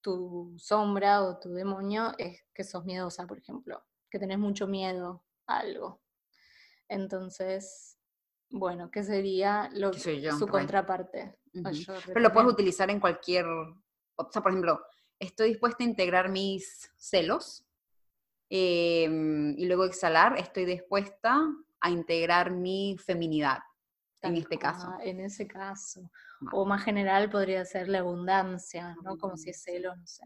tu 0.02 0.54
sombra 0.58 1.24
o 1.24 1.40
tu 1.40 1.54
demonio 1.54 2.14
es 2.18 2.44
que 2.54 2.64
sos 2.64 2.86
miedosa, 2.86 3.26
por 3.26 3.40
ejemplo, 3.40 3.84
que 4.10 4.20
tenés 4.20 4.38
mucho 4.38 4.68
miedo 4.68 5.24
a 5.48 5.60
algo. 5.60 6.02
Entonces, 6.88 7.98
bueno, 8.50 8.92
¿qué 8.92 9.04
sería 9.04 9.70
lo, 9.74 9.92
su 9.94 10.48
contraparte? 10.48 11.40
Pero 11.52 12.20
lo 12.20 12.32
puedes 12.32 12.52
utilizar 12.52 12.90
en 12.90 13.00
cualquier, 13.00 13.46
o 13.48 14.32
sea, 14.32 14.42
por 14.42 14.52
ejemplo, 14.52 14.80
estoy 15.20 15.50
dispuesta 15.50 15.84
a 15.84 15.88
integrar 15.88 16.30
mis 16.30 16.92
celos 16.98 17.66
em, 18.50 19.58
y 19.58 19.66
luego 19.66 19.86
exhalar, 19.86 20.38
estoy 20.38 20.66
dispuesta 20.66 21.42
a 21.86 21.90
integrar 21.92 22.50
mi 22.50 22.98
feminidad, 22.98 23.60
en 24.24 24.38
este 24.38 24.58
caso. 24.58 24.92
En 25.04 25.20
ese 25.20 25.48
caso. 25.48 26.10
O 26.52 26.66
más 26.66 26.84
general 26.84 27.30
podría 27.30 27.64
ser 27.64 27.90
la 27.90 28.00
abundancia, 28.00 28.98
¿no? 29.04 29.20
Como 29.20 29.38
si 29.38 29.52
es 29.52 29.62
celo, 29.62 29.96
no 29.96 30.08
sé, 30.08 30.24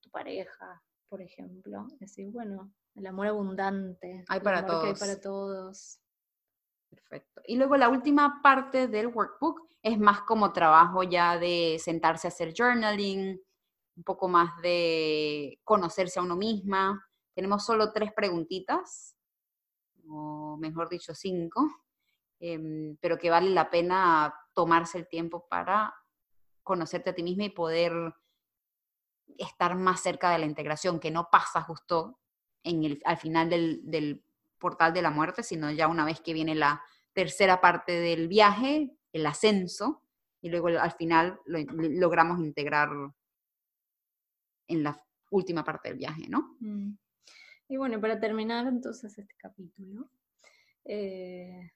tu 0.00 0.08
pareja, 0.10 0.82
por 1.10 1.20
ejemplo. 1.20 1.86
Decir, 2.00 2.30
bueno, 2.30 2.72
el 2.94 3.06
amor 3.06 3.26
abundante. 3.26 4.24
Hay 4.28 4.40
para 4.40 4.64
todos. 4.64 4.84
hay 4.84 4.94
para 4.94 5.20
todos. 5.20 6.00
Perfecto. 6.88 7.42
Y 7.44 7.56
luego 7.56 7.76
la 7.76 7.90
última 7.90 8.40
parte 8.42 8.88
del 8.88 9.08
workbook 9.08 9.68
es 9.82 9.98
más 9.98 10.22
como 10.22 10.54
trabajo 10.54 11.02
ya 11.02 11.38
de 11.38 11.76
sentarse 11.78 12.26
a 12.26 12.30
hacer 12.30 12.54
journaling, 12.56 13.38
un 13.94 14.04
poco 14.04 14.26
más 14.26 14.56
de 14.62 15.60
conocerse 15.64 16.18
a 16.18 16.22
uno 16.22 16.34
misma. 16.34 17.06
Tenemos 17.34 17.66
solo 17.66 17.92
tres 17.92 18.10
preguntitas, 18.14 19.17
o 20.10 20.56
mejor 20.56 20.88
dicho, 20.88 21.14
cinco, 21.14 21.68
em, 22.40 22.96
pero 23.00 23.18
que 23.18 23.30
vale 23.30 23.50
la 23.50 23.70
pena 23.70 24.34
tomarse 24.52 24.98
el 24.98 25.08
tiempo 25.08 25.46
para 25.48 25.94
conocerte 26.62 27.10
a 27.10 27.14
ti 27.14 27.22
misma 27.22 27.44
y 27.44 27.50
poder 27.50 28.14
estar 29.38 29.76
más 29.76 30.00
cerca 30.00 30.30
de 30.30 30.38
la 30.38 30.46
integración, 30.46 31.00
que 31.00 31.10
no 31.10 31.28
pasa 31.30 31.62
justo 31.62 32.18
en 32.62 32.84
el, 32.84 33.00
al 33.04 33.16
final 33.16 33.48
del, 33.48 34.24
portal 34.58 34.92
de 34.92 35.02
la 35.02 35.10
muerte, 35.10 35.44
sino 35.44 35.70
ya 35.70 35.86
una 35.86 36.04
vez 36.04 36.20
que 36.20 36.32
viene 36.32 36.56
la 36.56 36.82
tercera 37.12 37.60
parte 37.60 37.92
del 37.92 38.26
viaje, 38.26 38.96
el 39.12 39.26
ascenso, 39.26 40.02
y 40.40 40.50
luego 40.50 40.68
al 40.68 40.92
final 40.92 41.40
lo, 41.46 41.58
logramos 41.60 42.40
integrar 42.40 42.88
en 44.66 44.82
la 44.82 45.00
última 45.30 45.64
parte 45.64 45.90
del 45.90 45.98
viaje, 45.98 46.28
¿no? 46.28 46.56
Mm. 46.60 46.92
Y 47.68 47.76
bueno, 47.76 48.00
para 48.00 48.18
terminar 48.18 48.66
entonces 48.66 49.18
este 49.18 49.34
capítulo, 49.36 50.10
eh, 50.84 51.70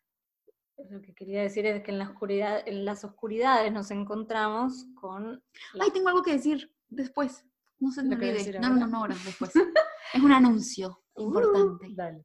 lo 0.90 1.03
que 1.03 1.14
quería 1.14 1.43
decir 1.43 1.66
es 1.66 1.82
que 1.82 1.90
en, 1.90 1.99
la 1.99 2.09
oscuridad, 2.09 2.66
en 2.66 2.84
las 2.84 3.05
oscuridades 3.05 3.70
nos 3.72 3.90
encontramos 3.90 4.86
con... 4.95 5.43
Ay, 5.78 5.90
tengo 5.93 6.09
algo 6.09 6.22
que 6.22 6.32
decir 6.32 6.74
después. 6.88 7.45
No 7.78 7.90
se 7.90 8.03
me 8.03 8.14
olvide. 8.14 8.59
No, 8.59 8.70
no, 8.70 8.86
no, 8.86 8.99
ahora, 8.99 9.14
después. 9.24 9.53
es 10.14 10.22
un 10.22 10.32
anuncio 10.32 11.03
uh, 11.14 11.22
importante. 11.22 11.86
dale. 11.95 12.24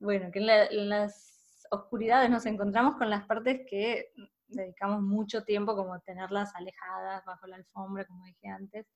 Bueno, 0.00 0.30
que 0.30 0.38
en, 0.38 0.88
las 0.88 1.66
oscuridades 1.70 2.30
nos 2.30 2.46
encontramos 2.46 2.96
con 2.96 3.10
las 3.10 3.26
partes 3.26 3.62
que 3.68 4.12
dedicamos 4.46 5.02
mucho 5.02 5.44
tiempo 5.44 5.74
como 5.76 6.00
tenerlas 6.00 6.54
alejadas 6.54 7.24
bajo 7.24 7.46
la 7.46 7.56
alfombra, 7.56 8.06
como 8.06 8.24
dije 8.24 8.48
antes. 8.48 8.86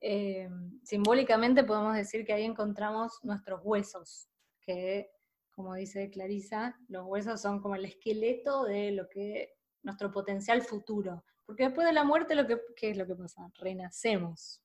Eh, 0.00 0.48
simbólicamente 0.82 1.64
podemos 1.64 1.94
decir 1.94 2.24
que 2.24 2.32
ahí 2.32 2.44
encontramos 2.44 3.18
nuestros 3.22 3.60
huesos, 3.62 4.28
que 4.60 5.10
como 5.50 5.74
dice 5.74 6.10
Clarisa, 6.10 6.78
los 6.88 7.06
huesos 7.06 7.40
son 7.40 7.60
como 7.60 7.74
el 7.74 7.84
esqueleto 7.84 8.64
de 8.64 8.92
lo 8.92 9.08
que 9.08 9.56
nuestro 9.82 10.10
potencial 10.10 10.62
futuro. 10.62 11.24
Porque 11.44 11.64
después 11.64 11.86
de 11.86 11.92
la 11.92 12.04
muerte, 12.04 12.34
lo 12.34 12.46
que, 12.46 12.60
¿qué 12.76 12.90
es 12.90 12.96
lo 12.96 13.06
que 13.06 13.14
pasa? 13.14 13.50
Renacemos. 13.58 14.62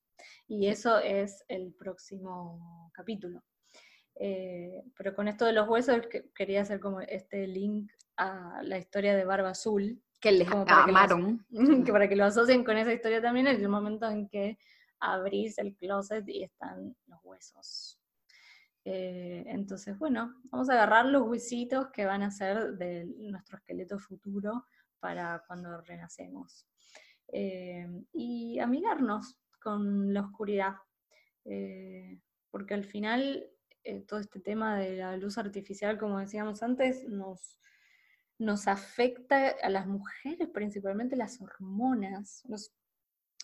Y 0.47 0.67
eso 0.67 0.99
es 0.99 1.43
el 1.47 1.73
próximo 1.73 2.91
capítulo. 2.93 3.43
Eh, 4.15 4.83
pero 4.97 5.13
con 5.13 5.27
esto 5.27 5.45
de 5.45 5.51
los 5.51 5.67
huesos 5.67 5.99
quería 6.33 6.61
hacer 6.61 6.79
como 6.79 7.01
este 7.01 7.47
link 7.47 7.91
a 8.17 8.61
la 8.63 8.77
historia 8.77 9.15
de 9.15 9.25
Barba 9.25 9.49
Azul. 9.49 10.01
Que 10.21 10.31
les 10.31 10.47
amaron. 10.49 11.45
Que, 11.85 11.91
para 11.91 12.07
que 12.07 12.15
lo 12.15 12.25
asocien 12.25 12.63
con 12.63 12.77
esa 12.77 12.93
historia 12.93 13.21
también 13.21 13.47
es 13.47 13.59
el 13.59 13.67
momento 13.67 14.09
en 14.09 14.29
que 14.29 14.57
abrís 15.13 15.57
el 15.57 15.75
closet 15.75 16.27
y 16.27 16.43
están 16.43 16.95
los 17.07 17.19
huesos. 17.23 17.99
Eh, 18.83 19.43
entonces, 19.47 19.97
bueno, 19.97 20.35
vamos 20.45 20.69
a 20.69 20.73
agarrar 20.73 21.07
los 21.07 21.23
huesitos 21.27 21.87
que 21.91 22.05
van 22.05 22.21
a 22.21 22.31
ser 22.31 22.73
de 22.77 23.05
nuestro 23.05 23.57
esqueleto 23.57 23.97
futuro 23.97 24.65
para 24.99 25.43
cuando 25.47 25.81
renacemos. 25.81 26.67
Eh, 27.27 27.87
y 28.13 28.59
amigarnos 28.59 29.37
con 29.59 30.13
la 30.13 30.21
oscuridad. 30.21 30.75
porque 32.51 32.73
al 32.73 32.85
final 32.85 33.51
eh, 33.85 34.01
todo 34.01 34.19
este 34.19 34.39
tema 34.39 34.79
de 34.79 34.97
la 34.97 35.15
luz 35.15 35.37
artificial, 35.37 35.99
como 35.99 36.19
decíamos 36.19 36.63
antes, 36.63 37.07
nos, 37.07 37.59
nos 38.39 38.67
afecta 38.67 39.49
a 39.61 39.69
las 39.69 39.85
mujeres, 39.85 40.49
principalmente 40.51 41.15
las 41.15 41.39
hormonas. 41.39 42.43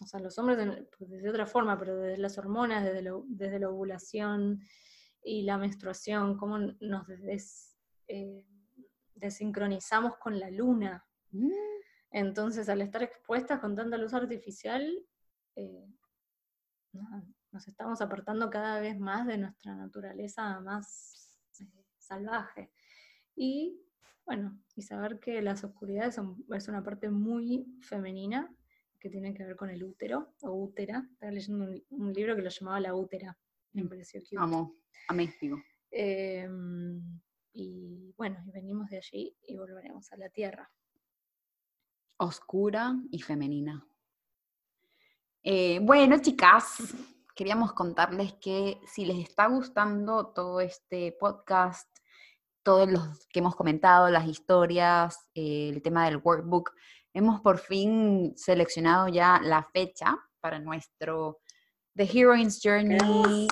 O 0.01 0.07
sea, 0.07 0.19
los 0.19 0.37
hombres 0.39 0.57
pues, 0.97 1.09
de, 1.09 1.29
otra 1.29 1.45
forma, 1.45 1.77
pero 1.77 1.95
desde 1.95 2.17
las 2.17 2.37
hormonas, 2.37 2.83
desde, 2.83 3.11
desde 3.27 3.59
la 3.59 3.69
ovulación 3.69 4.59
y 5.23 5.43
la 5.43 5.57
menstruación, 5.57 6.37
cómo 6.37 6.57
nos 6.57 7.07
eh, 8.07 8.45
desincronizamos 9.13 10.17
con 10.17 10.39
la 10.39 10.49
luna. 10.49 11.05
Mm. 11.29 11.51
Entonces, 12.09 12.67
al 12.67 12.81
estar 12.81 13.03
expuestas 13.03 13.59
con 13.59 13.75
tanta 13.75 13.97
luz 13.97 14.13
artificial, 14.13 14.91
eh, 15.55 15.87
nos 17.51 17.67
estamos 17.67 18.01
apartando 18.01 18.49
cada 18.49 18.79
vez 18.79 18.99
más 18.99 19.27
de 19.27 19.37
nuestra 19.37 19.75
naturaleza 19.75 20.59
más 20.61 21.39
eh, 21.59 21.85
salvaje. 21.99 22.71
Y 23.35 23.79
bueno, 24.25 24.59
y 24.75 24.81
saber 24.81 25.19
que 25.19 25.41
las 25.41 25.63
oscuridades 25.63 26.15
son, 26.15 26.43
es 26.49 26.67
una 26.67 26.83
parte 26.83 27.09
muy 27.09 27.77
femenina 27.81 28.51
que 29.01 29.09
tiene 29.09 29.33
que 29.33 29.43
ver 29.43 29.55
con 29.55 29.69
el 29.69 29.83
útero 29.83 30.35
o 30.43 30.51
útera. 30.51 31.03
Estaba 31.11 31.31
leyendo 31.31 31.65
un, 31.89 32.13
libro 32.13 32.35
que 32.35 32.43
lo 32.43 32.49
llamaba 32.49 32.79
La 32.79 32.93
útera. 32.93 33.37
Me 33.73 33.83
pareció 33.83 34.21
cute. 34.21 34.37
Amo, 34.37 34.75
amé, 35.07 35.33
em, 35.89 37.19
y 37.51 38.13
bueno, 38.15 38.37
y 38.45 38.51
venimos 38.51 38.89
de 38.89 38.97
allí 38.97 39.35
y 39.47 39.57
volveremos 39.57 40.11
a 40.13 40.17
la 40.17 40.29
tierra. 40.29 40.71
Oscura 42.17 42.95
y 43.09 43.21
femenina. 43.21 43.85
Eh, 45.43 45.79
bueno, 45.81 46.19
chicas, 46.19 46.93
queríamos 47.35 47.73
contarles 47.73 48.33
que 48.33 48.79
si 48.85 49.05
les 49.05 49.17
está 49.17 49.47
gustando 49.47 50.27
todo 50.27 50.61
este 50.61 51.17
podcast, 51.19 51.89
todos 52.61 52.87
los 52.87 53.25
que 53.27 53.39
hemos 53.39 53.55
comentado, 53.55 54.11
las 54.11 54.27
historias, 54.27 55.27
eh, 55.33 55.69
el 55.73 55.81
tema 55.81 56.05
del 56.05 56.17
workbook, 56.17 56.71
hemos 57.13 57.41
por 57.41 57.59
fin 57.59 58.33
seleccionado 58.35 59.07
ya 59.07 59.39
la 59.41 59.67
fecha 59.73 60.17
para 60.39 60.59
nuestro 60.59 61.39
The 61.95 62.03
Heroine's 62.03 62.59
Journey 62.63 63.47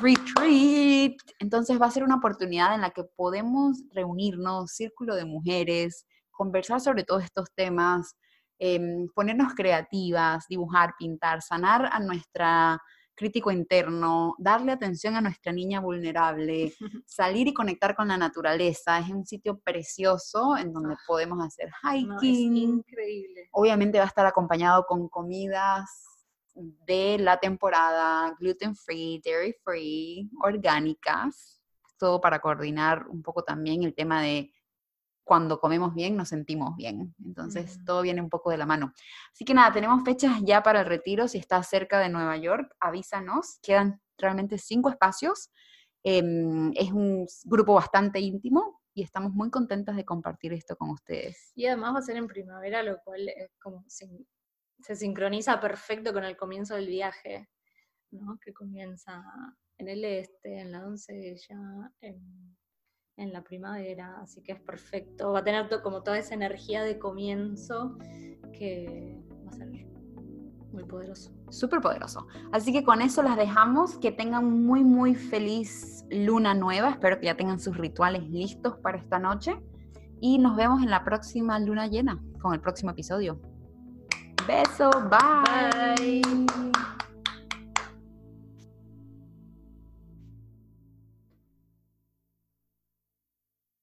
Retreat. 0.00 1.16
Entonces 1.38 1.80
va 1.80 1.86
a 1.86 1.90
ser 1.90 2.04
una 2.04 2.16
oportunidad 2.16 2.74
en 2.74 2.82
la 2.82 2.90
que 2.90 3.04
podemos 3.04 3.82
reunirnos, 3.92 4.72
círculo 4.72 5.14
de 5.14 5.24
mujeres, 5.24 6.06
conversar 6.30 6.80
sobre 6.80 7.04
todos 7.04 7.24
estos 7.24 7.48
temas, 7.54 8.14
Em, 8.58 9.08
ponernos 9.14 9.54
creativas, 9.54 10.46
dibujar, 10.48 10.94
pintar, 10.98 11.42
sanar 11.42 11.90
a 11.92 12.00
nuestra 12.00 12.80
crítico 13.16 13.50
interno, 13.50 14.36
darle 14.38 14.72
atención 14.72 15.16
a 15.16 15.20
nuestra 15.20 15.50
niña 15.52 15.80
vulnerable, 15.80 16.72
salir 17.06 17.48
y 17.48 17.54
conectar 17.54 17.96
con 17.96 18.08
la 18.08 18.16
naturaleza. 18.16 18.98
Es 18.98 19.08
un 19.08 19.26
sitio 19.26 19.58
precioso 19.58 20.56
en 20.56 20.72
donde 20.72 20.94
ah. 20.94 20.98
podemos 21.06 21.44
hacer 21.44 21.70
hiking. 21.82 22.56
increíble. 22.56 23.48
Obviamente 23.52 23.98
va 23.98 24.04
a 24.04 24.08
estar 24.08 24.26
acompañado 24.26 24.84
con 24.86 25.08
comidas 25.08 25.88
de 26.54 27.18
la 27.18 27.38
temporada, 27.38 28.34
gluten 28.38 28.74
free, 28.76 29.20
dairy 29.24 29.54
free, 29.64 30.30
orgánicas, 30.42 31.60
todo 31.98 32.20
para 32.20 32.40
coordinar 32.40 33.06
un 33.08 33.22
poco 33.22 33.42
también 33.42 33.82
el 33.82 33.94
tema 33.94 34.22
de 34.22 34.50
cuando 35.26 35.58
comemos 35.58 35.92
bien 35.92 36.16
nos 36.16 36.28
sentimos 36.28 36.76
bien. 36.76 37.12
Entonces, 37.24 37.80
todo 37.84 38.00
viene 38.02 38.22
un 38.22 38.30
poco 38.30 38.50
de 38.50 38.58
la 38.58 38.64
mano. 38.64 38.92
Así 39.32 39.44
que 39.44 39.54
nada, 39.54 39.72
tenemos 39.72 40.04
fechas 40.04 40.40
ya 40.44 40.62
para 40.62 40.80
el 40.80 40.86
retiro. 40.86 41.26
Si 41.26 41.36
estás 41.36 41.68
cerca 41.68 41.98
de 41.98 42.08
Nueva 42.08 42.36
York, 42.36 42.72
avísanos. 42.78 43.58
Quedan 43.60 44.00
realmente 44.16 44.56
cinco 44.56 44.88
espacios. 44.88 45.50
Em, 46.04 46.70
es 46.76 46.92
un 46.92 47.26
grupo 47.44 47.74
bastante 47.74 48.20
íntimo 48.20 48.80
y 48.94 49.02
estamos 49.02 49.32
muy 49.32 49.50
contentas 49.50 49.96
de 49.96 50.04
compartir 50.04 50.52
esto 50.52 50.76
con 50.76 50.90
ustedes. 50.90 51.50
Y 51.56 51.66
además 51.66 51.94
va 51.94 51.98
a 51.98 52.02
ser 52.02 52.16
en 52.16 52.28
primavera, 52.28 52.84
lo 52.84 53.00
cual 53.02 53.28
es 53.28 53.50
como 53.60 53.84
se, 53.88 54.08
se 54.78 54.94
sincroniza 54.94 55.58
perfecto 55.58 56.12
con 56.12 56.22
el 56.22 56.36
comienzo 56.36 56.76
del 56.76 56.86
viaje, 56.86 57.48
¿no? 58.12 58.38
que 58.40 58.54
comienza 58.54 59.24
en 59.76 59.88
el 59.88 60.04
este, 60.04 60.60
en 60.60 60.70
la 60.70 60.82
doncella, 60.82 61.90
en 62.00 62.56
en 63.16 63.32
la 63.32 63.42
primavera, 63.42 64.18
así 64.20 64.42
que 64.42 64.52
es 64.52 64.60
perfecto. 64.60 65.32
Va 65.32 65.40
a 65.40 65.44
tener 65.44 65.68
como 65.82 66.02
toda 66.02 66.18
esa 66.18 66.34
energía 66.34 66.82
de 66.82 66.98
comienzo 66.98 67.96
que 68.52 69.18
va 69.44 69.50
a 69.50 69.52
ser 69.52 69.68
muy 70.72 70.84
poderoso. 70.84 71.32
Súper 71.50 71.80
poderoso. 71.80 72.26
Así 72.52 72.72
que 72.72 72.84
con 72.84 73.00
eso 73.00 73.22
las 73.22 73.36
dejamos. 73.36 73.98
Que 73.98 74.12
tengan 74.12 74.64
muy, 74.64 74.84
muy 74.84 75.14
feliz 75.14 76.04
luna 76.10 76.54
nueva. 76.54 76.90
Espero 76.90 77.18
que 77.18 77.26
ya 77.26 77.36
tengan 77.36 77.58
sus 77.58 77.76
rituales 77.76 78.28
listos 78.28 78.76
para 78.78 78.98
esta 78.98 79.18
noche. 79.18 79.56
Y 80.20 80.38
nos 80.38 80.56
vemos 80.56 80.82
en 80.82 80.90
la 80.90 81.04
próxima 81.04 81.58
luna 81.58 81.86
llena 81.86 82.22
con 82.40 82.52
el 82.54 82.60
próximo 82.60 82.90
episodio. 82.90 83.40
Beso, 84.46 84.90
bye. 85.10 86.22
bye. 86.22 86.95